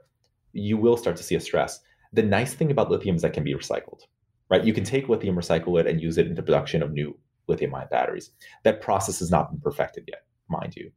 You 0.53 0.77
will 0.77 0.97
start 0.97 1.17
to 1.17 1.23
see 1.23 1.35
a 1.35 1.41
stress. 1.41 1.79
The 2.13 2.23
nice 2.23 2.53
thing 2.53 2.71
about 2.71 2.89
lithium 2.89 3.17
is 3.17 3.21
that 3.23 3.33
can 3.33 3.43
be 3.43 3.53
recycled 3.53 4.01
right? 4.49 4.63
You 4.63 4.73
can 4.73 4.83
take 4.83 5.09
lithium, 5.09 5.35
recycle 5.35 5.79
it, 5.79 5.87
and 5.87 6.01
use 6.01 6.17
it 6.17 6.27
in 6.27 6.35
the 6.35 6.43
production 6.43 6.83
of 6.83 6.91
new 6.91 7.17
lithium 7.47 7.73
ion 7.75 7.87
batteries. 7.89 8.31
That 8.63 8.81
process 8.81 9.19
has 9.19 9.31
not 9.31 9.51
been 9.51 9.61
perfected 9.61 10.05
yet, 10.07 10.23
mind 10.49 10.75
you. 10.75 10.91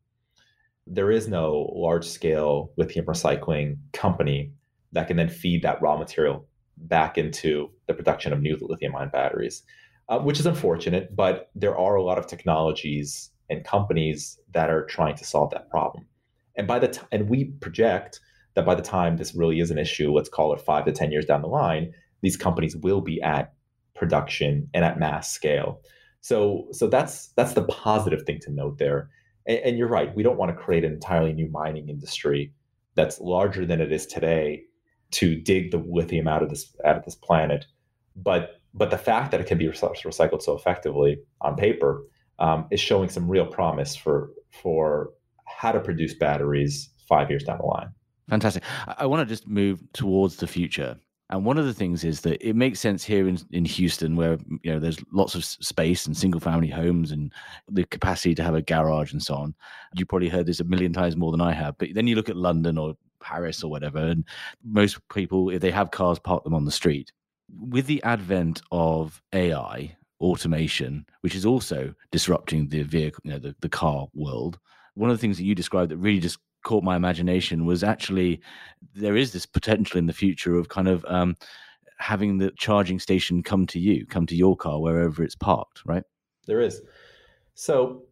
There 0.86 1.10
is 1.10 1.28
no 1.28 1.70
large 1.74 2.06
scale 2.06 2.70
lithium 2.76 3.06
recycling 3.06 3.76
company 3.92 4.52
that 4.92 5.06
can 5.06 5.16
then 5.16 5.28
feed 5.28 5.62
that 5.62 5.80
raw 5.82 5.96
material 5.96 6.46
back 6.78 7.18
into 7.18 7.70
the 7.86 7.94
production 7.94 8.32
of 8.32 8.40
new 8.40 8.56
lithium 8.60 8.96
ion 8.96 9.10
batteries, 9.10 9.62
uh, 10.08 10.18
which 10.18 10.40
is 10.40 10.46
unfortunate, 10.46 11.14
but 11.14 11.50
there 11.54 11.76
are 11.76 11.96
a 11.96 12.02
lot 12.02 12.18
of 12.18 12.26
technologies 12.26 13.30
and 13.50 13.64
companies 13.64 14.38
that 14.52 14.70
are 14.70 14.84
trying 14.86 15.16
to 15.16 15.24
solve 15.24 15.50
that 15.50 15.70
problem. 15.70 16.06
And 16.56 16.66
by 16.66 16.78
the 16.78 16.88
time, 16.88 17.08
and 17.12 17.28
we 17.28 17.46
project 17.60 18.20
that 18.54 18.66
by 18.66 18.74
the 18.74 18.82
time 18.82 19.16
this 19.16 19.34
really 19.34 19.60
is 19.60 19.70
an 19.70 19.78
issue, 19.78 20.12
let's 20.12 20.28
call 20.28 20.52
it 20.52 20.60
five 20.60 20.84
to 20.84 20.92
10 20.92 21.12
years 21.12 21.24
down 21.24 21.42
the 21.42 21.48
line, 21.48 21.92
these 22.22 22.36
companies 22.36 22.76
will 22.76 23.00
be 23.00 23.22
at 23.22 23.52
production 23.94 24.68
and 24.74 24.84
at 24.84 24.98
mass 24.98 25.30
scale. 25.30 25.80
So 26.20 26.66
so 26.72 26.88
that's 26.88 27.28
that's 27.36 27.54
the 27.54 27.64
positive 27.64 28.22
thing 28.22 28.40
to 28.42 28.50
note 28.50 28.78
there. 28.78 29.08
And, 29.46 29.58
and 29.58 29.78
you're 29.78 29.88
right, 29.88 30.14
we 30.14 30.22
don't 30.22 30.36
want 30.36 30.50
to 30.50 30.62
create 30.62 30.84
an 30.84 30.92
entirely 30.92 31.32
new 31.32 31.48
mining 31.50 31.88
industry 31.88 32.52
that's 32.94 33.20
larger 33.20 33.64
than 33.64 33.80
it 33.80 33.92
is 33.92 34.06
today 34.06 34.64
to 35.12 35.36
dig 35.36 35.70
the 35.70 35.78
lithium 35.78 36.26
out 36.26 36.42
of 36.42 36.50
this 36.50 36.74
out 36.84 36.96
of 36.96 37.04
this 37.04 37.14
planet. 37.14 37.66
But 38.16 38.57
but 38.78 38.90
the 38.90 38.98
fact 38.98 39.30
that 39.32 39.40
it 39.40 39.46
can 39.46 39.58
be 39.58 39.66
recycled 39.66 40.42
so 40.42 40.56
effectively 40.56 41.18
on 41.40 41.56
paper 41.56 42.04
um, 42.38 42.66
is 42.70 42.80
showing 42.80 43.08
some 43.08 43.28
real 43.28 43.46
promise 43.46 43.96
for 43.96 44.30
for 44.50 45.10
how 45.44 45.72
to 45.72 45.80
produce 45.80 46.14
batteries 46.14 46.90
five 47.08 47.30
years 47.30 47.44
down 47.44 47.58
the 47.58 47.66
line. 47.66 47.88
Fantastic. 48.28 48.62
I 48.98 49.06
want 49.06 49.26
to 49.26 49.34
just 49.34 49.48
move 49.48 49.80
towards 49.92 50.36
the 50.36 50.46
future 50.46 50.98
and 51.30 51.44
one 51.44 51.58
of 51.58 51.66
the 51.66 51.74
things 51.74 52.04
is 52.04 52.22
that 52.22 52.46
it 52.46 52.56
makes 52.56 52.80
sense 52.80 53.04
here 53.04 53.28
in, 53.28 53.38
in 53.50 53.64
Houston, 53.66 54.16
where 54.16 54.38
you 54.62 54.72
know 54.72 54.78
there's 54.78 54.98
lots 55.12 55.34
of 55.34 55.44
space 55.44 56.06
and 56.06 56.16
single 56.16 56.40
family 56.40 56.68
homes 56.68 57.12
and 57.12 57.32
the 57.70 57.84
capacity 57.84 58.34
to 58.34 58.42
have 58.42 58.54
a 58.54 58.62
garage 58.62 59.12
and 59.12 59.22
so 59.22 59.34
on. 59.34 59.54
You 59.94 60.06
probably 60.06 60.30
heard 60.30 60.46
this 60.46 60.60
a 60.60 60.64
million 60.64 60.92
times 60.92 61.16
more 61.16 61.30
than 61.30 61.42
I 61.42 61.52
have. 61.52 61.76
But 61.76 61.90
then 61.92 62.06
you 62.06 62.16
look 62.16 62.30
at 62.30 62.36
London 62.36 62.78
or 62.78 62.94
Paris 63.20 63.62
or 63.62 63.70
whatever, 63.70 63.98
and 63.98 64.24
most 64.64 65.06
people, 65.10 65.50
if 65.50 65.60
they 65.60 65.70
have 65.70 65.90
cars, 65.90 66.18
park 66.18 66.44
them 66.44 66.54
on 66.54 66.64
the 66.64 66.70
street. 66.70 67.12
With 67.48 67.86
the 67.86 68.02
advent 68.02 68.62
of 68.70 69.22
AI, 69.32 69.96
automation, 70.20 71.06
which 71.20 71.34
is 71.34 71.46
also 71.46 71.94
disrupting 72.10 72.68
the 72.68 72.82
vehicle, 72.82 73.20
you 73.24 73.32
know, 73.32 73.38
the, 73.38 73.54
the 73.60 73.68
car 73.68 74.08
world. 74.14 74.58
One 74.94 75.10
of 75.10 75.16
the 75.16 75.20
things 75.20 75.36
that 75.36 75.44
you 75.44 75.54
described 75.54 75.90
that 75.90 75.96
really 75.98 76.18
just 76.18 76.38
caught 76.64 76.82
my 76.82 76.96
imagination 76.96 77.64
was 77.66 77.84
actually 77.84 78.40
there 78.94 79.16
is 79.16 79.32
this 79.32 79.46
potential 79.46 79.98
in 79.98 80.06
the 80.06 80.12
future 80.12 80.56
of 80.56 80.68
kind 80.68 80.88
of 80.88 81.04
um, 81.08 81.36
having 81.98 82.38
the 82.38 82.50
charging 82.58 82.98
station 82.98 83.42
come 83.42 83.66
to 83.66 83.78
you, 83.78 84.06
come 84.06 84.26
to 84.26 84.36
your 84.36 84.56
car 84.56 84.80
wherever 84.80 85.22
it's 85.22 85.36
parked, 85.36 85.82
right? 85.86 86.02
There 86.46 86.60
is. 86.60 86.82
So 87.54 88.04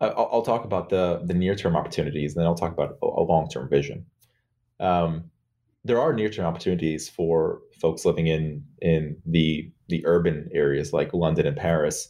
I'll, 0.00 0.28
I'll 0.32 0.42
talk 0.42 0.64
about 0.64 0.88
the 0.88 1.22
the 1.24 1.34
near 1.34 1.54
term 1.54 1.76
opportunities, 1.76 2.34
and 2.34 2.40
then 2.40 2.46
I'll 2.46 2.54
talk 2.54 2.72
about 2.72 2.98
a 3.02 3.22
long 3.22 3.48
term 3.48 3.68
vision. 3.68 4.06
Um, 4.80 5.30
there 5.84 6.00
are 6.00 6.12
near 6.12 6.28
term 6.28 6.46
opportunities 6.46 7.08
for 7.08 7.60
folks 7.80 8.04
living 8.04 8.26
in 8.26 8.64
in 8.80 9.16
the 9.26 9.70
the 9.88 10.04
urban 10.06 10.48
areas 10.52 10.92
like 10.92 11.12
London 11.12 11.46
and 11.46 11.56
Paris 11.56 12.08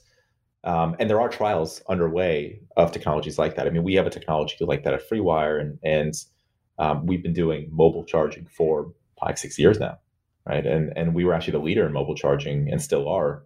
um, 0.64 0.94
and 0.98 1.08
there 1.08 1.20
are 1.20 1.28
trials 1.28 1.82
underway 1.88 2.60
of 2.76 2.92
technologies 2.92 3.38
like 3.38 3.56
that. 3.56 3.66
I 3.66 3.70
mean, 3.70 3.82
we 3.82 3.94
have 3.94 4.06
a 4.06 4.10
technology 4.10 4.56
like 4.60 4.84
that 4.84 4.94
at 4.94 5.08
FreeWire, 5.08 5.60
and 5.60 5.78
and 5.82 6.14
um, 6.78 7.06
we've 7.06 7.22
been 7.22 7.32
doing 7.32 7.68
mobile 7.72 8.04
charging 8.04 8.46
for 8.46 8.92
five 9.18 9.38
six 9.38 9.58
years 9.58 9.78
now, 9.78 9.98
right? 10.46 10.66
And 10.66 10.92
and 10.96 11.14
we 11.14 11.24
were 11.24 11.32
actually 11.32 11.52
the 11.52 11.60
leader 11.60 11.86
in 11.86 11.92
mobile 11.92 12.14
charging, 12.14 12.70
and 12.70 12.82
still 12.82 13.08
are 13.08 13.42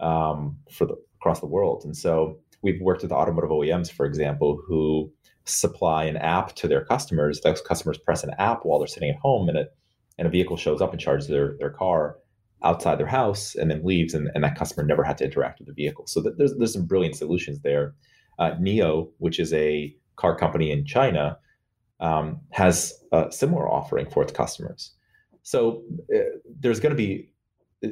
um, 0.00 0.58
for 0.70 0.86
the 0.86 0.96
across 1.16 1.40
the 1.40 1.46
world. 1.46 1.84
And 1.84 1.96
so 1.96 2.38
we've 2.62 2.80
worked 2.82 3.02
with 3.02 3.12
automotive 3.12 3.50
OEMs, 3.50 3.90
for 3.90 4.04
example, 4.04 4.60
who 4.66 5.10
supply 5.48 6.04
an 6.04 6.16
app 6.16 6.54
to 6.56 6.68
their 6.68 6.84
customers. 6.84 7.40
Those 7.40 7.60
customers 7.60 7.98
press 7.98 8.22
an 8.24 8.30
app 8.38 8.60
while 8.64 8.78
they're 8.78 8.88
sitting 8.88 9.10
at 9.10 9.16
home, 9.16 9.48
and 9.48 9.58
a 9.58 9.66
and 10.18 10.26
a 10.26 10.30
vehicle 10.30 10.56
shows 10.56 10.80
up 10.80 10.92
and 10.92 11.00
charges 11.00 11.28
their 11.28 11.56
their 11.58 11.70
car 11.70 12.16
outside 12.64 12.98
their 12.98 13.06
house 13.06 13.54
and 13.54 13.70
then 13.70 13.84
leaves, 13.84 14.14
and, 14.14 14.30
and 14.34 14.42
that 14.42 14.56
customer 14.56 14.84
never 14.84 15.04
had 15.04 15.16
to 15.18 15.24
interact 15.24 15.60
with 15.60 15.68
the 15.68 15.74
vehicle. 15.74 16.06
So 16.06 16.20
there's 16.20 16.56
there's 16.56 16.72
some 16.72 16.86
brilliant 16.86 17.16
solutions 17.16 17.60
there. 17.60 17.94
Uh, 18.38 18.52
NIO, 18.60 19.10
which 19.18 19.40
is 19.40 19.52
a 19.52 19.94
car 20.16 20.36
company 20.36 20.70
in 20.70 20.84
China, 20.84 21.38
um, 22.00 22.40
has 22.50 22.94
a 23.12 23.30
similar 23.30 23.68
offering 23.68 24.08
for 24.08 24.22
its 24.22 24.32
customers. 24.32 24.92
So 25.42 25.82
uh, 26.14 26.18
there's 26.60 26.80
going 26.80 26.90
to 26.90 26.96
be 26.96 27.30
uh, 27.84 27.88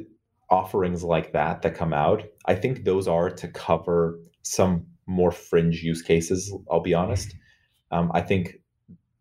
offerings 0.49 1.03
like 1.03 1.33
that 1.33 1.61
that 1.63 1.75
come 1.75 1.93
out. 1.93 2.23
I 2.45 2.55
think 2.55 2.83
those 2.83 3.07
are 3.07 3.29
to 3.29 3.47
cover 3.49 4.19
some 4.43 4.85
more 5.07 5.31
fringe 5.31 5.81
use 5.81 6.01
cases. 6.01 6.53
I'll 6.69 6.81
be 6.81 6.93
honest. 6.93 7.35
Um, 7.91 8.11
I 8.13 8.21
think 8.21 8.59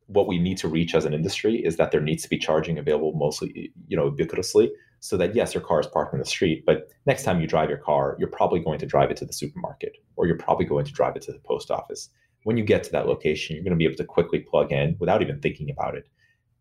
what 0.06 0.26
we 0.26 0.38
need 0.38 0.56
to 0.58 0.68
reach 0.68 0.94
as 0.94 1.04
an 1.04 1.12
industry 1.12 1.64
is 1.64 1.76
that 1.76 1.90
there 1.90 2.00
needs 2.00 2.22
to 2.22 2.28
be 2.28 2.38
charging 2.38 2.78
available 2.78 3.12
mostly, 3.14 3.72
you 3.88 3.96
know, 3.96 4.10
ubiquitously 4.10 4.68
so 5.00 5.16
that 5.16 5.34
yes, 5.34 5.54
your 5.54 5.62
car 5.62 5.80
is 5.80 5.86
parked 5.86 6.12
in 6.14 6.20
the 6.20 6.24
street, 6.24 6.64
but 6.64 6.88
next 7.06 7.24
time 7.24 7.40
you 7.40 7.46
drive 7.46 7.68
your 7.68 7.78
car, 7.78 8.16
you're 8.18 8.28
probably 8.28 8.60
going 8.60 8.78
to 8.78 8.86
drive 8.86 9.10
it 9.10 9.16
to 9.18 9.24
the 9.24 9.32
supermarket 9.32 9.96
or 10.16 10.26
you're 10.26 10.38
probably 10.38 10.64
going 10.64 10.84
to 10.84 10.92
drive 10.92 11.16
it 11.16 11.22
to 11.22 11.32
the 11.32 11.38
post 11.40 11.70
office. 11.70 12.08
When 12.44 12.56
you 12.56 12.64
get 12.64 12.84
to 12.84 12.92
that 12.92 13.06
location, 13.06 13.56
you're 13.56 13.64
going 13.64 13.72
to 13.72 13.76
be 13.76 13.84
able 13.84 13.96
to 13.96 14.04
quickly 14.04 14.40
plug 14.40 14.72
in 14.72 14.96
without 15.00 15.22
even 15.22 15.40
thinking 15.40 15.70
about 15.70 15.96
it. 15.96 16.08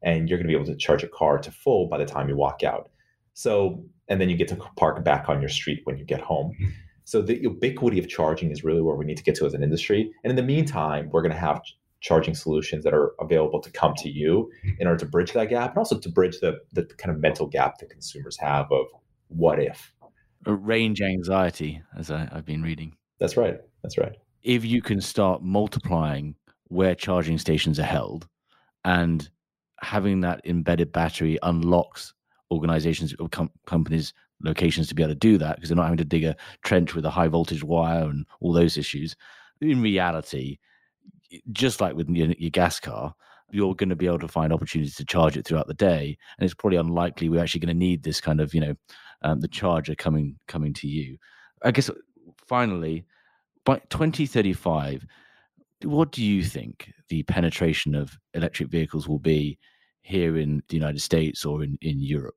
And 0.01 0.28
you're 0.28 0.38
going 0.38 0.47
to 0.47 0.51
be 0.51 0.56
able 0.56 0.72
to 0.72 0.76
charge 0.76 1.03
a 1.03 1.08
car 1.08 1.38
to 1.38 1.51
full 1.51 1.88
by 1.88 1.97
the 1.97 2.06
time 2.06 2.30
you 2.30 2.36
walk 2.36 2.64
out. 2.64 2.89
So, 3.34 3.84
and 4.08 4.20
then 4.20 4.30
you 4.30 4.38
get 4.38 4.47
to 4.49 4.56
park 4.78 5.03
back 5.03 5.30
on 5.30 5.39
your 5.39 5.49
street 5.49 5.82
when 5.84 5.97
you 5.97 6.06
get 6.06 6.22
home. 6.22 6.53
Mm-hmm. 6.53 6.72
So 7.03 7.22
the 7.22 7.39
ubiquity 7.39 7.99
of 7.99 8.10
charging 8.10 8.49
is 8.49 8.64
really 8.64 8.82
where 8.82 8.95
we 8.95 9.06
need 9.06 9.18
to 9.18 9.24
get 9.24 9.36
to 9.36 9.45
as 9.45 9.53
an 9.53 9.64
industry. 9.64 10.12
And 10.24 10.32
in 10.32 10.36
the 10.36 10.43
meantime, 10.43 11.10
we're 11.12 11.22
going 11.22 11.34
to 11.34 11.39
have 11.39 11.62
charging 12.06 12.36
solutions 12.36 12.84
that 12.84 12.93
are 12.93 13.14
available 13.20 13.60
to 13.60 13.72
come 13.72 13.95
to 13.95 14.10
you 14.10 14.51
in 14.78 14.86
order 14.86 14.99
to 14.99 15.08
bridge 15.08 15.34
that 15.34 15.49
gap 15.49 15.72
and 15.72 15.80
also 15.80 15.97
to 15.97 16.10
bridge 16.10 16.39
the, 16.39 16.60
the 16.74 16.86
kind 16.99 17.14
of 17.14 17.20
mental 17.20 17.47
gap 17.47 17.80
that 17.80 17.89
consumers 17.89 18.38
have 18.38 18.72
of 18.72 18.86
what 19.30 19.60
if. 19.60 19.91
Range 20.45 21.01
anxiety 21.01 21.82
as 21.97 22.12
I, 22.12 22.30
i've 22.32 22.45
been 22.45 22.62
reading. 22.62 22.95
That's 23.20 23.36
right. 23.36 23.58
That's 23.82 23.97
right. 23.97 24.16
If 24.43 24.64
you 24.64 24.84
can 24.84 25.01
start 25.01 25.41
multiplying 25.41 26.36
where 26.68 26.93
charging 26.93 27.39
stations 27.39 27.80
are 27.80 27.84
held 27.84 28.28
and 28.84 29.28
having 29.82 30.22
that 30.22 30.41
embedded 30.45 30.91
battery 30.91 31.39
unlocks 31.41 32.14
organizations 32.51 33.16
or 33.20 33.30
com- 33.30 33.49
companies 33.66 34.14
locations 34.43 34.88
to 34.89 34.93
be 34.93 35.01
able 35.01 35.12
to 35.12 35.20
do 35.20 35.39
that 35.39 35.56
because 35.56 35.70
they're 35.70 35.76
not 35.76 35.86
having 35.86 35.97
to 35.97 36.06
dig 36.06 36.24
a 36.24 36.36
trench 36.64 36.93
with 36.93 37.06
a 37.06 37.10
high 37.10 37.28
voltage 37.28 37.64
wire 37.64 38.03
and 38.03 38.28
all 38.41 38.53
those 38.53 38.78
issues 38.78 39.16
in 39.62 39.82
reality 39.82 40.60
just 41.51 41.82
like 41.82 41.95
with 41.95 42.09
your, 42.09 42.28
your 42.38 42.51
gas 42.51 42.80
car, 42.80 43.13
you're 43.51 43.76
going 43.76 43.89
to 43.89 43.95
be 43.95 44.07
able 44.07 44.19
to 44.19 44.28
find 44.28 44.51
opportunities 44.51 44.95
to 44.95 45.05
charge 45.05 45.38
it 45.38 45.45
throughout 45.45 45.67
the 45.67 45.73
day, 45.73 46.17
and 46.38 46.45
it's 46.45 46.53
probably 46.53 46.78
unlikely 46.78 47.30
we're 47.30 47.41
actually 47.41 47.61
going 47.61 47.76
to 47.76 47.80
need 47.80 48.03
this 48.03 48.19
kind 48.19 48.41
of 48.41 48.53
you 48.53 48.61
know 48.61 48.76
um, 49.21 49.39
the 49.39 49.47
charger 49.47 49.95
coming 49.95 50.38
coming 50.47 50.73
to 50.73 50.88
you. 50.88 51.17
I 51.63 51.71
guess 51.71 51.89
finally, 52.47 53.05
by 53.65 53.80
2035, 53.89 55.05
what 55.84 56.11
do 56.11 56.23
you 56.23 56.43
think 56.43 56.91
the 57.09 57.23
penetration 57.23 57.95
of 57.95 58.17
electric 58.34 58.69
vehicles 58.69 59.07
will 59.07 59.19
be 59.19 59.57
here 60.01 60.38
in 60.38 60.61
the 60.69 60.76
United 60.76 61.01
States 61.01 61.45
or 61.45 61.63
in, 61.63 61.78
in 61.82 61.99
Europe? 61.99 62.36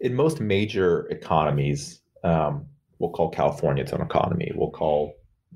In 0.00 0.14
most 0.14 0.40
major 0.40 1.06
economies, 1.08 2.00
um, 2.24 2.66
we'll 2.98 3.10
call 3.10 3.30
California 3.30 3.82
its 3.82 3.92
own 3.92 4.00
economy. 4.00 4.50
We'll 4.54 4.70
call 4.70 5.14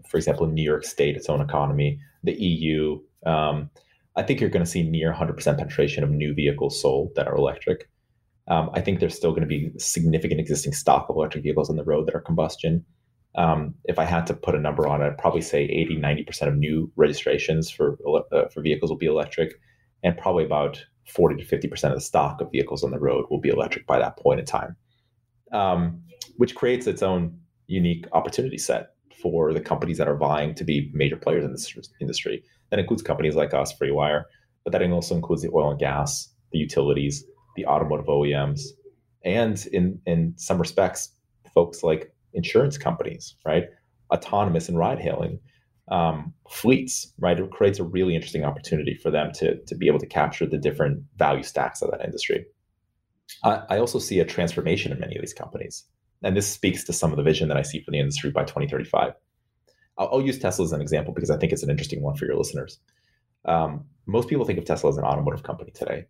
for 0.09 0.17
example, 0.17 0.47
New 0.47 0.63
York 0.63 0.85
State, 0.85 1.17
its 1.17 1.29
own 1.29 1.41
economy, 1.41 1.99
the 2.25 2.35
EU. 2.35 3.01
Um, 3.25 3.71
I 4.17 4.23
think 4.23 4.41
you're 4.41 4.51
going 4.51 4.65
to 4.65 4.71
see 4.71 4.83
near 4.83 5.13
100% 5.13 5.59
penetration 5.59 6.03
of 6.03 6.11
new 6.11 6.35
vehicles 6.35 6.81
sold 6.81 7.15
that 7.17 7.29
are 7.29 7.37
electric. 7.37 7.89
Um, 8.49 8.71
I 8.75 8.81
think 8.81 9.01
there's 9.01 9.17
still 9.17 9.33
going 9.33 9.43
to 9.43 9.47
be 9.47 9.73
significant 9.79 10.41
existing 10.41 10.73
stock 10.73 11.09
of 11.09 11.17
electric 11.17 11.43
vehicles 11.43 11.69
on 11.69 11.77
the 11.77 11.85
road 11.85 12.07
that 12.07 12.15
are 12.15 12.21
combustion. 12.21 12.85
Um, 13.35 13.75
if 13.85 13.99
I 13.99 14.05
had 14.05 14.27
to 14.29 14.35
put 14.35 14.55
a 14.55 14.61
number 14.61 14.87
on 14.87 15.03
it, 15.03 15.07
I'd 15.07 15.19
probably 15.19 15.43
say 15.43 15.65
80, 15.65 15.99
90% 15.99 16.49
of 16.49 16.57
new 16.57 16.91
registrations 16.97 17.71
for, 17.71 17.99
uh, 18.33 18.49
for 18.49 18.63
vehicles 18.63 18.91
will 18.91 18.97
be 18.97 19.07
electric, 19.07 19.55
and 20.03 20.17
probably 20.17 20.45
about 20.45 20.83
40 21.07 21.45
to 21.45 21.59
50% 21.59 21.85
of 21.89 21.95
the 21.95 22.01
stock 22.01 22.41
of 22.41 22.51
vehicles 22.51 22.83
on 22.83 22.91
the 22.91 22.99
road 22.99 23.27
will 23.31 23.41
be 23.41 23.51
electric 23.51 23.87
by 23.87 23.99
that 23.99 24.17
point 24.17 24.41
in 24.41 24.47
time, 24.47 24.77
um, 25.53 26.03
which 26.37 26.55
creates 26.55 26.87
its 26.87 27.03
own 27.03 27.39
unique 27.67 28.07
opportunity 28.13 28.59
set 28.59 28.96
for 29.31 29.53
the 29.53 29.61
companies 29.61 29.99
that 29.99 30.09
are 30.09 30.17
vying 30.17 30.55
to 30.55 30.65
be 30.65 30.91
major 30.93 31.17
players 31.17 31.45
in 31.45 31.53
this 31.53 31.75
industry. 32.01 32.43
That 32.71 32.79
includes 32.79 33.03
companies 33.03 33.35
like 33.35 33.55
us, 33.55 33.73
FreeWire, 33.77 34.25
but 34.65 34.73
that 34.73 34.83
also 34.91 35.15
includes 35.15 35.43
the 35.43 35.51
oil 35.53 35.71
and 35.71 35.79
gas, 35.79 36.29
the 36.53 36.59
utilities, 36.59 37.25
the 37.57 37.67
automotive 37.67 38.07
OEMs, 38.07 38.61
and 39.25 39.65
in 39.73 40.01
in 40.07 40.35
some 40.37 40.59
respects, 40.59 41.11
folks 41.55 41.83
like 41.83 42.13
insurance 42.33 42.79
companies, 42.79 43.37
right? 43.45 43.65
Autonomous 44.13 44.69
and 44.69 44.79
ride 44.79 45.01
hailing 45.01 45.39
um, 45.89 46.33
fleets, 46.51 47.13
right? 47.19 47.39
It 47.39 47.51
creates 47.51 47.79
a 47.79 47.85
really 47.85 48.15
interesting 48.15 48.45
opportunity 48.45 48.95
for 48.95 49.11
them 49.11 49.33
to, 49.35 49.57
to 49.65 49.75
be 49.75 49.87
able 49.87 49.99
to 50.01 50.07
capture 50.07 50.47
the 50.47 50.59
different 50.59 51.03
value 51.17 51.43
stacks 51.43 51.83
of 51.83 51.91
that 51.91 52.05
industry. 52.05 52.47
I, 53.45 53.63
I 53.71 53.79
also 53.79 53.99
see 53.99 54.21
a 54.21 54.25
transformation 54.25 54.93
in 54.93 54.99
many 54.99 55.17
of 55.17 55.23
these 55.23 55.35
companies. 55.35 55.85
And 56.23 56.37
this 56.37 56.51
speaks 56.51 56.85
to 56.85 56.93
some 56.93 57.11
of 57.11 57.17
the 57.17 57.23
vision 57.23 57.49
that 57.49 57.57
I 57.57 57.63
see 57.63 57.81
for 57.81 57.91
the 57.91 57.99
industry 57.99 58.31
by 58.31 58.43
2035. 58.43 59.13
I'll, 59.99 60.09
I'll 60.13 60.23
use 60.23 60.39
Tesla 60.39 60.65
as 60.65 60.73
an 60.73 60.81
example 60.81 61.13
because 61.13 61.31
I 61.31 61.37
think 61.37 61.53
it's 61.53 61.63
an 61.63 61.71
interesting 61.71 62.03
one 62.03 62.17
for 62.17 62.27
your 62.27 62.37
listeners. 62.37 62.79
Um, 63.45 63.85
most 64.07 64.29
people 64.29 64.45
think 64.45 64.59
of 64.59 64.65
Tesla 64.65 64.91
as 64.91 64.97
an 64.97 65.05
automotive 65.05 65.43
company 65.43 65.71
today. 65.73 66.07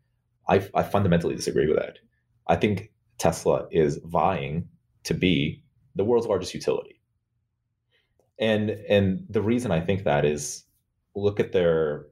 I, 0.49 0.67
I 0.75 0.83
fundamentally 0.83 1.35
disagree 1.35 1.67
with 1.67 1.77
that. 1.77 1.99
I 2.47 2.57
think 2.57 2.93
Tesla 3.19 3.67
is 3.71 3.99
vying 4.05 4.69
to 5.05 5.15
be 5.15 5.63
the 5.95 6.05
world's 6.05 6.27
largest 6.27 6.55
utility. 6.55 7.01
And 8.39 8.71
and 8.71 9.25
the 9.31 9.41
reason 9.41 9.73
I 9.73 9.81
think 9.81 10.05
that 10.05 10.25
is 10.25 10.65
look 11.15 11.41
at 11.41 11.53
their 11.53 12.07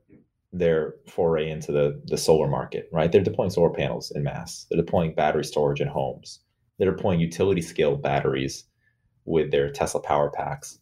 their 0.52 0.94
foray 1.06 1.50
into 1.50 1.70
the 1.70 2.00
the 2.06 2.16
solar 2.16 2.48
market, 2.48 2.88
right? 2.92 3.12
They're 3.12 3.20
deploying 3.20 3.50
solar 3.50 3.70
panels 3.70 4.10
in 4.10 4.22
mass. 4.22 4.66
They're 4.70 4.80
deploying 4.80 5.14
battery 5.14 5.44
storage 5.44 5.80
in 5.80 5.88
homes. 5.88 6.40
They're 6.78 6.90
deploying 6.90 7.20
utility 7.20 7.62
scale 7.62 7.96
batteries 7.96 8.64
with 9.24 9.50
their 9.50 9.70
Tesla 9.70 10.00
power 10.00 10.30
packs. 10.30 10.78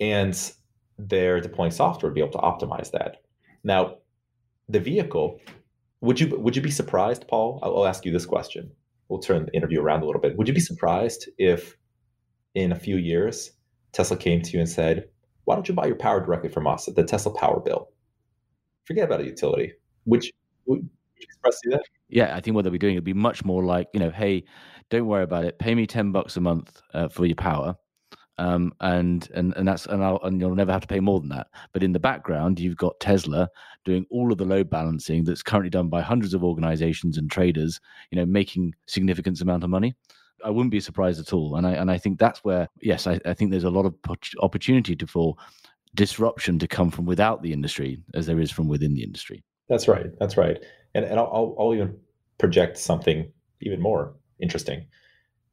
And 0.00 0.38
they're 0.98 1.40
deploying 1.40 1.70
software 1.70 2.10
to 2.10 2.14
be 2.14 2.20
able 2.20 2.32
to 2.32 2.38
optimize 2.38 2.90
that. 2.92 3.22
Now, 3.64 3.96
the 4.68 4.80
vehicle, 4.80 5.40
would 6.00 6.20
you 6.20 6.36
would 6.38 6.56
you 6.56 6.62
be 6.62 6.70
surprised, 6.70 7.26
Paul? 7.28 7.60
I'll, 7.62 7.78
I'll 7.78 7.86
ask 7.86 8.04
you 8.04 8.12
this 8.12 8.26
question. 8.26 8.70
We'll 9.08 9.20
turn 9.20 9.46
the 9.46 9.52
interview 9.52 9.80
around 9.80 10.02
a 10.02 10.06
little 10.06 10.20
bit. 10.20 10.36
Would 10.36 10.48
you 10.48 10.54
be 10.54 10.60
surprised 10.60 11.28
if 11.38 11.76
in 12.54 12.72
a 12.72 12.78
few 12.78 12.96
years 12.96 13.52
Tesla 13.92 14.16
came 14.16 14.42
to 14.42 14.50
you 14.52 14.60
and 14.60 14.68
said, 14.68 15.08
why 15.44 15.54
don't 15.54 15.68
you 15.68 15.74
buy 15.74 15.86
your 15.86 15.96
power 15.96 16.20
directly 16.24 16.48
from 16.48 16.66
us 16.66 16.88
at 16.88 16.96
the 16.96 17.04
Tesla 17.04 17.32
power 17.32 17.60
bill? 17.60 17.90
Forget 18.84 19.04
about 19.04 19.20
a 19.20 19.24
utility. 19.24 19.72
Would 20.06 20.24
you, 20.24 20.32
would 20.66 20.80
you 20.80 20.88
express 21.20 21.60
that? 21.70 21.82
Yeah, 22.08 22.34
I 22.36 22.40
think 22.40 22.54
what 22.54 22.62
they'll 22.62 22.72
be 22.72 22.78
doing, 22.78 22.96
it'll 22.96 23.04
be 23.04 23.12
much 23.12 23.44
more 23.44 23.64
like, 23.64 23.88
you 23.92 24.00
know, 24.00 24.10
hey, 24.10 24.44
don't 24.90 25.06
worry 25.06 25.24
about 25.24 25.44
it. 25.44 25.58
Pay 25.58 25.74
me 25.74 25.86
10 25.86 26.12
bucks 26.12 26.36
a 26.36 26.40
month 26.40 26.80
uh, 26.94 27.08
for 27.08 27.26
your 27.26 27.36
power. 27.36 27.76
Um, 28.38 28.74
and 28.80 29.28
and 29.34 29.56
and 29.56 29.66
that's 29.66 29.86
and, 29.86 30.04
I'll, 30.04 30.20
and 30.22 30.38
you'll 30.38 30.54
never 30.54 30.72
have 30.72 30.82
to 30.82 30.86
pay 30.86 31.00
more 31.00 31.20
than 31.20 31.30
that. 31.30 31.46
But 31.72 31.82
in 31.82 31.92
the 31.92 31.98
background, 31.98 32.60
you've 32.60 32.76
got 32.76 33.00
Tesla 33.00 33.48
doing 33.86 34.04
all 34.10 34.30
of 34.30 34.36
the 34.36 34.44
load 34.44 34.68
balancing 34.68 35.24
that's 35.24 35.42
currently 35.42 35.70
done 35.70 35.88
by 35.88 36.02
hundreds 36.02 36.34
of 36.34 36.44
organizations 36.44 37.16
and 37.16 37.30
traders. 37.30 37.80
You 38.10 38.16
know, 38.16 38.26
making 38.26 38.74
significant 38.86 39.40
amount 39.40 39.64
of 39.64 39.70
money. 39.70 39.94
I 40.44 40.50
wouldn't 40.50 40.70
be 40.70 40.80
surprised 40.80 41.18
at 41.18 41.32
all. 41.32 41.56
And 41.56 41.66
I 41.66 41.72
and 41.72 41.90
I 41.90 41.96
think 41.96 42.18
that's 42.18 42.44
where 42.44 42.68
yes, 42.82 43.06
I, 43.06 43.18
I 43.24 43.32
think 43.32 43.50
there's 43.50 43.64
a 43.64 43.70
lot 43.70 43.86
of 43.86 43.94
opportunity 44.42 44.94
to 44.96 45.06
for 45.06 45.34
disruption 45.94 46.58
to 46.58 46.68
come 46.68 46.90
from 46.90 47.06
without 47.06 47.42
the 47.42 47.54
industry 47.54 47.98
as 48.12 48.26
there 48.26 48.38
is 48.38 48.50
from 48.50 48.68
within 48.68 48.92
the 48.92 49.02
industry. 49.02 49.42
That's 49.68 49.88
right. 49.88 50.06
That's 50.20 50.36
right. 50.36 50.62
And 50.96 51.04
and 51.04 51.20
I'll 51.20 51.54
I'll 51.58 51.74
even 51.74 51.98
project 52.38 52.78
something 52.78 53.30
even 53.60 53.80
more 53.80 54.14
interesting. 54.40 54.86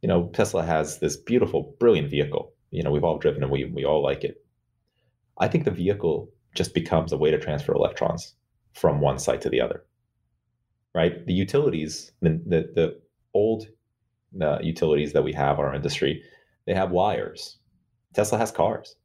You 0.01 0.07
know, 0.07 0.29
Tesla 0.33 0.63
has 0.63 0.99
this 0.99 1.17
beautiful, 1.17 1.75
brilliant 1.79 2.09
vehicle. 2.09 2.53
You 2.71 2.83
know, 2.83 2.91
we've 2.91 3.03
all 3.03 3.17
driven 3.17 3.43
and 3.43 3.51
we 3.51 3.65
we 3.65 3.83
all 3.83 4.01
like 4.01 4.23
it. 4.23 4.37
I 5.37 5.49
think 5.49 5.65
the 5.65 5.71
vehicle 5.83 6.29
just 6.55 6.73
becomes 6.73 7.11
a 7.11 7.17
way 7.17 7.29
to 7.29 7.39
transfer 7.39 7.73
electrons 7.73 8.35
from 8.73 9.01
one 9.01 9.19
site 9.19 9.41
to 9.41 9.49
the 9.49 9.59
other. 9.59 9.83
Right? 10.95 11.25
The 11.25 11.33
utilities, 11.33 12.13
the 12.21 12.41
the, 12.45 12.71
the 12.73 13.01
old 13.33 13.67
uh, 14.41 14.59
utilities 14.61 15.11
that 15.11 15.23
we 15.23 15.33
have 15.33 15.59
our 15.59 15.75
industry, 15.75 16.23
they 16.65 16.73
have 16.73 16.91
wires. 16.91 17.57
Tesla 18.13 18.37
has 18.37 18.51
cars, 18.51 18.95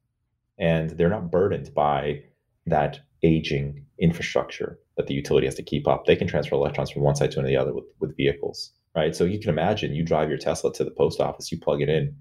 and 0.56 0.90
they're 0.90 1.16
not 1.16 1.32
burdened 1.32 1.74
by 1.74 2.22
that 2.66 3.00
aging 3.24 3.86
infrastructure 4.00 4.78
that 4.96 5.06
the 5.06 5.14
utility 5.14 5.46
has 5.46 5.54
to 5.56 5.62
keep 5.62 5.86
up. 5.88 6.04
They 6.04 6.16
can 6.16 6.28
transfer 6.28 6.54
electrons 6.54 6.90
from 6.90 7.02
one 7.02 7.16
side 7.16 7.30
to 7.32 7.42
the 7.42 7.56
other 7.56 7.74
with, 7.74 7.84
with 8.00 8.16
vehicles, 8.16 8.72
right? 8.94 9.14
So 9.14 9.24
you 9.24 9.38
can 9.38 9.50
imagine 9.50 9.94
you 9.94 10.04
drive 10.04 10.28
your 10.28 10.38
Tesla 10.38 10.72
to 10.74 10.84
the 10.84 10.90
post 10.90 11.20
office, 11.20 11.50
you 11.50 11.58
plug 11.58 11.82
it 11.82 11.88
in, 11.88 12.16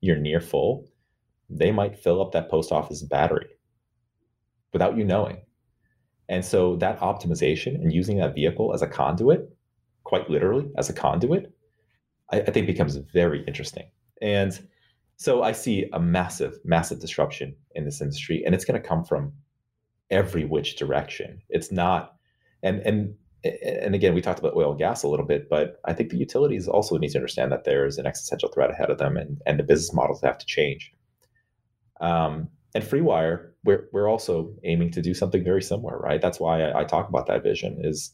you're 0.00 0.16
near 0.16 0.40
full. 0.40 0.86
They 1.50 1.70
might 1.70 1.98
fill 1.98 2.20
up 2.20 2.32
that 2.32 2.50
post 2.50 2.72
office 2.72 3.02
battery 3.02 3.46
without 4.72 4.96
you 4.96 5.04
knowing. 5.04 5.42
And 6.28 6.44
so 6.44 6.76
that 6.76 7.00
optimization 7.00 7.74
and 7.74 7.92
using 7.92 8.18
that 8.18 8.34
vehicle 8.34 8.72
as 8.74 8.82
a 8.82 8.86
conduit, 8.86 9.48
quite 10.04 10.30
literally 10.30 10.70
as 10.78 10.88
a 10.88 10.94
conduit, 10.94 11.52
I, 12.30 12.40
I 12.40 12.50
think 12.50 12.66
becomes 12.66 12.96
very 12.96 13.44
interesting. 13.46 13.90
And 14.22 14.58
so 15.16 15.42
I 15.42 15.52
see 15.52 15.88
a 15.92 16.00
massive, 16.00 16.58
massive 16.64 17.00
disruption 17.00 17.54
in 17.74 17.84
this 17.84 18.00
industry, 18.00 18.42
and 18.44 18.54
it's 18.54 18.64
going 18.64 18.80
to 18.80 18.86
come 18.86 19.04
from 19.04 19.32
every 20.10 20.44
which 20.44 20.76
direction. 20.76 21.40
It's 21.48 21.70
not, 21.72 22.14
and 22.62 22.80
and 22.80 23.14
and 23.44 23.94
again, 23.94 24.14
we 24.14 24.22
talked 24.22 24.38
about 24.38 24.56
oil 24.56 24.70
and 24.70 24.78
gas 24.78 25.02
a 25.02 25.08
little 25.08 25.26
bit, 25.26 25.48
but 25.50 25.80
I 25.84 25.92
think 25.92 26.10
the 26.10 26.16
utilities 26.16 26.66
also 26.66 26.96
need 26.96 27.10
to 27.10 27.18
understand 27.18 27.52
that 27.52 27.64
there 27.64 27.86
is 27.86 27.98
an 27.98 28.06
existential 28.06 28.48
threat 28.48 28.70
ahead 28.70 28.90
of 28.90 28.98
them, 28.98 29.16
and 29.16 29.40
and 29.46 29.58
the 29.58 29.64
business 29.64 29.94
models 29.94 30.22
have 30.22 30.38
to 30.38 30.46
change. 30.46 30.92
Um, 32.00 32.48
and 32.74 32.82
FreeWire, 32.82 33.50
we're 33.64 33.88
we're 33.92 34.08
also 34.08 34.52
aiming 34.64 34.90
to 34.92 35.02
do 35.02 35.14
something 35.14 35.44
very 35.44 35.62
similar, 35.62 35.98
right? 35.98 36.20
That's 36.20 36.40
why 36.40 36.62
I, 36.62 36.80
I 36.80 36.84
talk 36.84 37.08
about 37.08 37.26
that 37.26 37.42
vision. 37.42 37.78
Is 37.82 38.12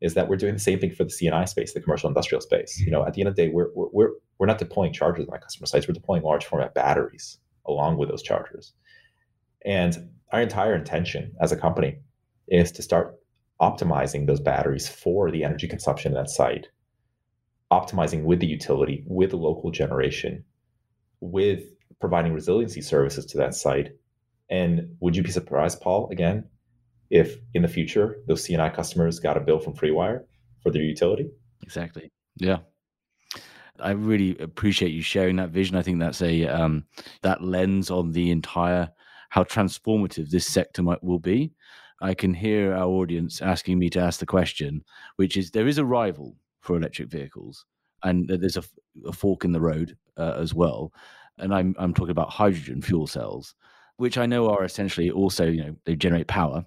is 0.00 0.14
that 0.14 0.28
we're 0.28 0.36
doing 0.36 0.54
the 0.54 0.60
same 0.60 0.80
thing 0.80 0.90
for 0.90 1.04
the 1.04 1.10
CNI 1.10 1.48
space, 1.48 1.72
the 1.72 1.80
commercial 1.80 2.08
industrial 2.08 2.40
space. 2.40 2.80
You 2.80 2.90
know, 2.90 3.06
at 3.06 3.14
the 3.14 3.20
end 3.22 3.28
of 3.28 3.36
the 3.36 3.46
day, 3.46 3.52
we're 3.52 3.68
we're 3.74 4.10
we're 4.38 4.46
not 4.46 4.58
deploying 4.58 4.92
chargers 4.92 5.26
on 5.28 5.32
our 5.32 5.40
customer 5.40 5.66
sites. 5.66 5.86
We're 5.86 5.94
deploying 5.94 6.22
large 6.22 6.44
format 6.44 6.74
batteries 6.74 7.38
along 7.66 7.96
with 7.98 8.08
those 8.08 8.22
chargers. 8.22 8.74
And 9.64 10.10
our 10.32 10.40
entire 10.40 10.74
intention 10.74 11.32
as 11.40 11.52
a 11.52 11.56
company 11.56 11.98
is 12.48 12.72
to 12.72 12.82
start 12.82 13.18
optimizing 13.60 14.26
those 14.26 14.40
batteries 14.40 14.88
for 14.88 15.30
the 15.30 15.44
energy 15.44 15.68
consumption 15.68 16.12
at 16.12 16.22
that 16.22 16.30
site, 16.30 16.68
optimizing 17.70 18.24
with 18.24 18.40
the 18.40 18.46
utility, 18.46 19.04
with 19.06 19.32
local 19.32 19.70
generation, 19.70 20.44
with 21.20 21.64
providing 22.00 22.32
resiliency 22.32 22.80
services 22.80 23.26
to 23.26 23.38
that 23.38 23.54
site. 23.54 23.90
And 24.50 24.96
would 25.00 25.14
you 25.14 25.22
be 25.22 25.30
surprised, 25.30 25.80
Paul, 25.80 26.08
again, 26.10 26.44
if 27.10 27.36
in 27.54 27.62
the 27.62 27.68
future 27.68 28.16
those 28.26 28.46
CNI 28.46 28.74
customers 28.74 29.20
got 29.20 29.36
a 29.36 29.40
bill 29.40 29.58
from 29.58 29.74
FreeWire 29.74 30.24
for 30.62 30.70
their 30.70 30.82
utility. 30.82 31.30
Exactly. 31.62 32.10
Yeah. 32.36 32.58
I 33.78 33.90
really 33.90 34.38
appreciate 34.38 34.92
you 34.92 35.02
sharing 35.02 35.36
that 35.36 35.50
vision. 35.50 35.76
I 35.76 35.82
think 35.82 35.98
that's 35.98 36.22
a 36.22 36.46
um, 36.46 36.84
that 37.22 37.42
lens 37.42 37.90
on 37.90 38.12
the 38.12 38.30
entire 38.30 38.90
how 39.32 39.42
transformative 39.44 40.28
this 40.28 40.46
sector 40.46 40.82
might 40.82 41.02
will 41.02 41.18
be. 41.18 41.50
I 42.02 42.12
can 42.12 42.34
hear 42.34 42.74
our 42.74 42.86
audience 42.86 43.40
asking 43.40 43.78
me 43.78 43.88
to 43.88 43.98
ask 43.98 44.20
the 44.20 44.26
question, 44.26 44.84
which 45.16 45.38
is 45.38 45.50
there 45.50 45.66
is 45.66 45.78
a 45.78 45.86
rival 45.86 46.36
for 46.60 46.76
electric 46.76 47.08
vehicles, 47.08 47.64
and 48.02 48.28
there's 48.28 48.58
a, 48.58 48.64
a 49.06 49.12
fork 49.12 49.46
in 49.46 49.52
the 49.52 49.60
road 49.60 49.96
uh, 50.18 50.34
as 50.36 50.52
well. 50.52 50.92
And 51.38 51.54
I'm 51.54 51.74
I'm 51.78 51.94
talking 51.94 52.10
about 52.10 52.28
hydrogen 52.28 52.82
fuel 52.82 53.06
cells, 53.06 53.54
which 53.96 54.18
I 54.18 54.26
know 54.26 54.50
are 54.50 54.64
essentially 54.64 55.10
also 55.10 55.46
you 55.46 55.64
know 55.64 55.76
they 55.86 55.96
generate 55.96 56.26
power, 56.26 56.66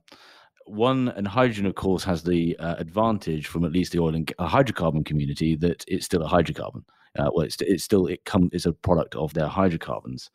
one 0.66 1.10
and 1.10 1.28
hydrogen 1.28 1.68
of 1.68 1.76
course 1.76 2.04
has 2.04 2.24
the 2.24 2.58
uh, 2.58 2.78
advantage 2.80 3.46
from 3.46 3.64
at 3.64 3.74
least 3.74 3.92
the 3.92 4.00
oil 4.00 4.16
and 4.16 4.34
uh, 4.40 4.50
hydrocarbon 4.50 5.06
community 5.06 5.56
that 5.58 5.86
it's 5.88 6.08
still 6.08 6.24
a 6.24 6.30
hydrocarbon 6.30 6.84
uh, 7.18 7.30
well 7.34 7.46
it's, 7.46 7.58
it's 7.62 7.84
still 7.84 8.08
it 8.08 8.24
come 8.26 8.50
it's 8.52 8.66
a 8.66 8.74
product 8.74 9.16
of 9.16 9.34
their 9.34 9.48
hydrocarbons 9.48 10.30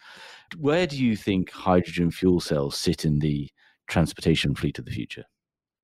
where 0.58 0.86
do 0.86 1.02
you 1.02 1.16
think 1.16 1.50
hydrogen 1.50 2.10
fuel 2.10 2.40
cells 2.40 2.76
sit 2.76 3.04
in 3.04 3.18
the 3.18 3.48
transportation 3.88 4.54
fleet 4.54 4.78
of 4.78 4.84
the 4.84 4.90
future 4.90 5.24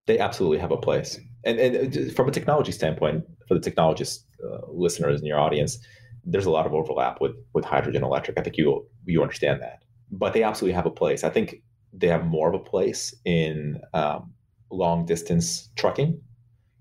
they 0.06 0.18
absolutely 0.18 0.58
have 0.58 0.70
a 0.70 0.76
place 0.76 1.18
and, 1.44 1.58
and 1.58 1.96
uh, 1.96 2.12
from 2.12 2.28
a 2.28 2.32
technology 2.32 2.72
standpoint 2.72 3.24
for 3.48 3.58
the 3.58 3.70
technologist 3.70 4.24
uh, 4.44 4.66
listeners 4.68 5.20
in 5.20 5.26
your 5.26 5.38
audience 5.38 5.78
there's 6.24 6.46
a 6.46 6.50
lot 6.50 6.66
of 6.66 6.74
overlap 6.74 7.20
with 7.20 7.32
with 7.54 7.64
hydrogen 7.64 8.02
electric 8.02 8.38
i 8.38 8.42
think 8.42 8.56
you 8.56 8.86
you 9.04 9.22
understand 9.22 9.60
that 9.60 9.82
but 10.10 10.32
they 10.32 10.42
absolutely 10.42 10.74
have 10.74 10.86
a 10.86 10.90
place. 10.90 11.24
I 11.24 11.30
think 11.30 11.62
they 11.92 12.08
have 12.08 12.26
more 12.26 12.48
of 12.48 12.54
a 12.54 12.64
place 12.64 13.14
in 13.24 13.80
um, 13.94 14.32
long 14.70 15.06
distance 15.06 15.70
trucking. 15.76 16.20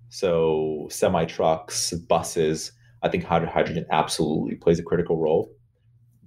So 0.10 0.88
semi 0.92 1.26
trucks, 1.26 1.94
buses. 1.94 2.72
I 3.06 3.10
think 3.10 3.24
hydrogen 3.24 3.86
absolutely 3.92 4.56
plays 4.56 4.80
a 4.80 4.84
critical 4.84 5.18
role. 5.18 5.52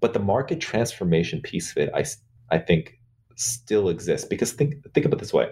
But 0.01 0.13
the 0.13 0.21
market 0.21 0.61
transformation 0.61 1.41
piece 1.43 1.73
of 1.73 1.79
it, 1.79 1.91
I, 1.93 2.05
I 2.55 2.59
think, 2.59 2.95
still 3.35 3.89
exists 3.89 4.27
because 4.29 4.53
think 4.53 4.75
think 4.95 5.05
it 5.07 5.19
this 5.19 5.33
way: 5.33 5.49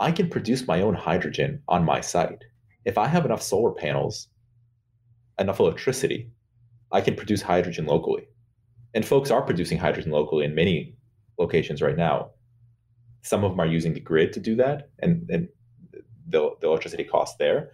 I 0.00 0.12
can 0.12 0.30
produce 0.30 0.66
my 0.66 0.80
own 0.80 0.94
hydrogen 0.94 1.62
on 1.68 1.84
my 1.84 2.00
site. 2.00 2.42
If 2.84 2.96
I 2.96 3.06
have 3.06 3.26
enough 3.26 3.42
solar 3.42 3.72
panels, 3.72 4.28
enough 5.38 5.60
electricity, 5.60 6.30
I 6.90 7.00
can 7.02 7.16
produce 7.16 7.42
hydrogen 7.42 7.86
locally. 7.86 8.26
And 8.94 9.04
folks 9.04 9.30
are 9.30 9.42
producing 9.42 9.78
hydrogen 9.78 10.10
locally 10.10 10.44
in 10.46 10.54
many 10.54 10.96
locations 11.38 11.82
right 11.82 11.96
now. 11.96 12.30
Some 13.22 13.44
of 13.44 13.52
them 13.52 13.60
are 13.60 13.66
using 13.76 13.94
the 13.94 14.00
grid 14.00 14.32
to 14.32 14.40
do 14.40 14.56
that, 14.56 14.88
and, 14.98 15.28
and 15.28 15.48
the, 16.26 16.50
the 16.60 16.66
electricity 16.66 17.04
cost 17.04 17.38
there. 17.38 17.70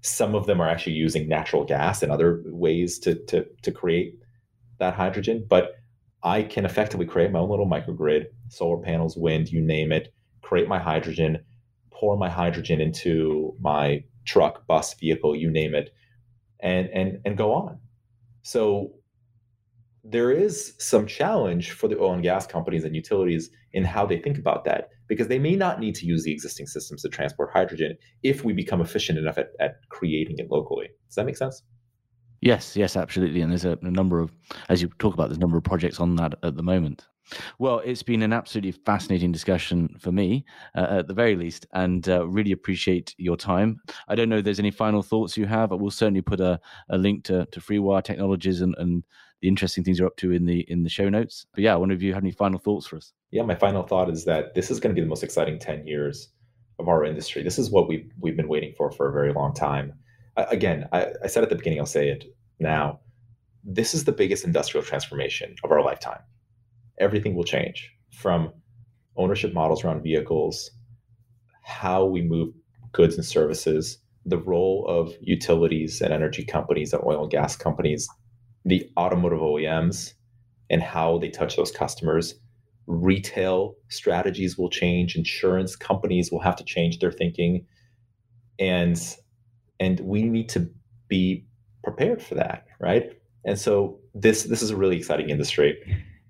Some 0.00 0.34
of 0.34 0.46
them 0.46 0.60
are 0.60 0.68
actually 0.68 0.94
using 0.94 1.28
natural 1.28 1.64
gas 1.64 2.02
and 2.02 2.12
other 2.12 2.42
ways 2.46 2.98
to, 3.00 3.14
to, 3.26 3.46
to 3.62 3.72
create 3.72 4.14
that 4.78 4.94
hydrogen. 4.94 5.44
But 5.48 5.72
I 6.22 6.42
can 6.42 6.64
effectively 6.64 7.06
create 7.06 7.30
my 7.30 7.38
own 7.38 7.50
little 7.50 7.68
microgrid, 7.68 8.26
solar 8.48 8.78
panels, 8.82 9.16
wind, 9.16 9.50
you 9.50 9.60
name 9.60 9.92
it, 9.92 10.12
create 10.42 10.68
my 10.68 10.78
hydrogen, 10.78 11.38
pour 11.90 12.16
my 12.16 12.28
hydrogen 12.28 12.80
into 12.80 13.54
my 13.60 14.04
truck, 14.24 14.66
bus, 14.66 14.94
vehicle, 14.94 15.34
you 15.34 15.50
name 15.50 15.74
it, 15.74 15.90
and 16.60 16.88
and 16.90 17.20
and 17.24 17.36
go 17.36 17.52
on. 17.52 17.78
So 18.42 18.92
there 20.04 20.30
is 20.30 20.74
some 20.78 21.06
challenge 21.06 21.72
for 21.72 21.88
the 21.88 21.98
oil 21.98 22.14
and 22.14 22.22
gas 22.22 22.46
companies 22.46 22.84
and 22.84 22.94
utilities 22.94 23.50
in 23.72 23.84
how 23.84 24.06
they 24.06 24.18
think 24.18 24.38
about 24.38 24.64
that 24.64 24.90
because 25.08 25.28
they 25.28 25.38
may 25.38 25.56
not 25.56 25.80
need 25.80 25.94
to 25.96 26.06
use 26.06 26.22
the 26.22 26.32
existing 26.32 26.66
systems 26.66 27.02
to 27.02 27.08
transport 27.08 27.50
hydrogen 27.52 27.96
if 28.22 28.44
we 28.44 28.52
become 28.52 28.80
efficient 28.80 29.18
enough 29.18 29.38
at, 29.38 29.48
at 29.60 29.76
creating 29.88 30.36
it 30.38 30.50
locally. 30.50 30.88
Does 31.08 31.16
that 31.16 31.26
make 31.26 31.36
sense? 31.36 31.62
Yes, 32.40 32.76
yes, 32.76 32.96
absolutely. 32.96 33.40
And 33.40 33.50
there's 33.50 33.64
a, 33.64 33.78
a 33.82 33.90
number 33.90 34.20
of, 34.20 34.32
as 34.68 34.80
you 34.80 34.88
talk 34.98 35.14
about, 35.14 35.28
there's 35.28 35.38
a 35.38 35.40
number 35.40 35.56
of 35.56 35.64
projects 35.64 35.98
on 35.98 36.14
that 36.16 36.34
at 36.42 36.56
the 36.56 36.62
moment. 36.62 37.08
Well, 37.58 37.80
it's 37.84 38.02
been 38.02 38.22
an 38.22 38.32
absolutely 38.32 38.72
fascinating 38.72 39.32
discussion 39.32 39.94
for 39.98 40.12
me, 40.12 40.46
uh, 40.74 40.86
at 40.90 41.08
the 41.08 41.14
very 41.14 41.36
least, 41.36 41.66
and 41.72 42.08
uh, 42.08 42.26
really 42.26 42.52
appreciate 42.52 43.14
your 43.18 43.36
time. 43.36 43.80
I 44.08 44.14
don't 44.14 44.28
know 44.30 44.38
if 44.38 44.44
there's 44.44 44.60
any 44.60 44.70
final 44.70 45.02
thoughts 45.02 45.36
you 45.36 45.44
have, 45.46 45.68
but 45.68 45.78
we'll 45.78 45.90
certainly 45.90 46.22
put 46.22 46.40
a, 46.40 46.58
a 46.88 46.96
link 46.96 47.24
to, 47.24 47.44
to 47.46 47.60
FreeWire 47.60 48.02
Technologies 48.02 48.62
and, 48.62 48.74
and 48.78 49.04
the 49.40 49.48
interesting 49.48 49.84
things 49.84 49.98
you're 49.98 50.08
up 50.08 50.16
to 50.16 50.32
in 50.32 50.46
the 50.46 50.60
in 50.70 50.82
the 50.82 50.88
show 50.88 51.08
notes. 51.08 51.46
But 51.54 51.62
yeah, 51.64 51.74
I 51.74 51.76
wonder 51.76 51.94
if 51.94 52.02
you 52.02 52.14
have 52.14 52.22
any 52.22 52.32
final 52.32 52.58
thoughts 52.58 52.86
for 52.86 52.96
us. 52.96 53.12
Yeah, 53.30 53.42
my 53.42 53.54
final 53.54 53.82
thought 53.82 54.10
is 54.10 54.24
that 54.24 54.54
this 54.54 54.70
is 54.70 54.80
going 54.80 54.94
to 54.94 54.98
be 54.98 55.04
the 55.04 55.08
most 55.08 55.22
exciting 55.22 55.58
10 55.58 55.86
years 55.86 56.30
of 56.78 56.88
our 56.88 57.04
industry. 57.04 57.42
This 57.42 57.58
is 57.58 57.70
what 57.70 57.88
we've 57.88 58.10
we've 58.20 58.36
been 58.36 58.48
waiting 58.48 58.74
for 58.76 58.90
for 58.90 59.08
a 59.08 59.12
very 59.12 59.32
long 59.32 59.54
time. 59.54 59.92
again, 60.36 60.88
I, 60.92 61.08
I 61.24 61.26
said 61.26 61.42
at 61.42 61.48
the 61.48 61.56
beginning, 61.56 61.80
I'll 61.80 61.86
say 61.86 62.08
it 62.08 62.24
now. 62.60 63.00
This 63.64 63.92
is 63.92 64.04
the 64.04 64.12
biggest 64.12 64.44
industrial 64.44 64.84
transformation 64.84 65.54
of 65.64 65.70
our 65.70 65.82
lifetime. 65.82 66.20
Everything 66.98 67.34
will 67.34 67.44
change 67.44 67.92
from 68.10 68.52
ownership 69.16 69.52
models 69.52 69.84
around 69.84 70.02
vehicles, 70.02 70.70
how 71.62 72.04
we 72.04 72.22
move 72.22 72.54
goods 72.92 73.16
and 73.16 73.24
services, 73.24 73.98
the 74.24 74.38
role 74.38 74.86
of 74.88 75.12
utilities 75.20 76.00
and 76.00 76.12
energy 76.12 76.44
companies 76.44 76.92
and 76.92 77.02
oil 77.04 77.22
and 77.22 77.30
gas 77.30 77.56
companies 77.56 78.08
the 78.68 78.90
automotive 78.96 79.40
OEMs 79.40 80.14
and 80.70 80.82
how 80.82 81.18
they 81.18 81.30
touch 81.30 81.56
those 81.56 81.70
customers. 81.70 82.34
Retail 82.86 83.74
strategies 83.88 84.56
will 84.56 84.70
change. 84.70 85.16
Insurance 85.16 85.76
companies 85.76 86.30
will 86.30 86.40
have 86.40 86.56
to 86.56 86.64
change 86.64 86.98
their 86.98 87.12
thinking, 87.12 87.66
and 88.58 89.16
and 89.80 90.00
we 90.00 90.22
need 90.22 90.48
to 90.50 90.70
be 91.08 91.44
prepared 91.84 92.22
for 92.22 92.34
that, 92.34 92.66
right? 92.80 93.12
And 93.44 93.58
so 93.58 93.98
this 94.14 94.44
this 94.44 94.62
is 94.62 94.70
a 94.70 94.76
really 94.76 94.96
exciting 94.96 95.30
industry. 95.30 95.76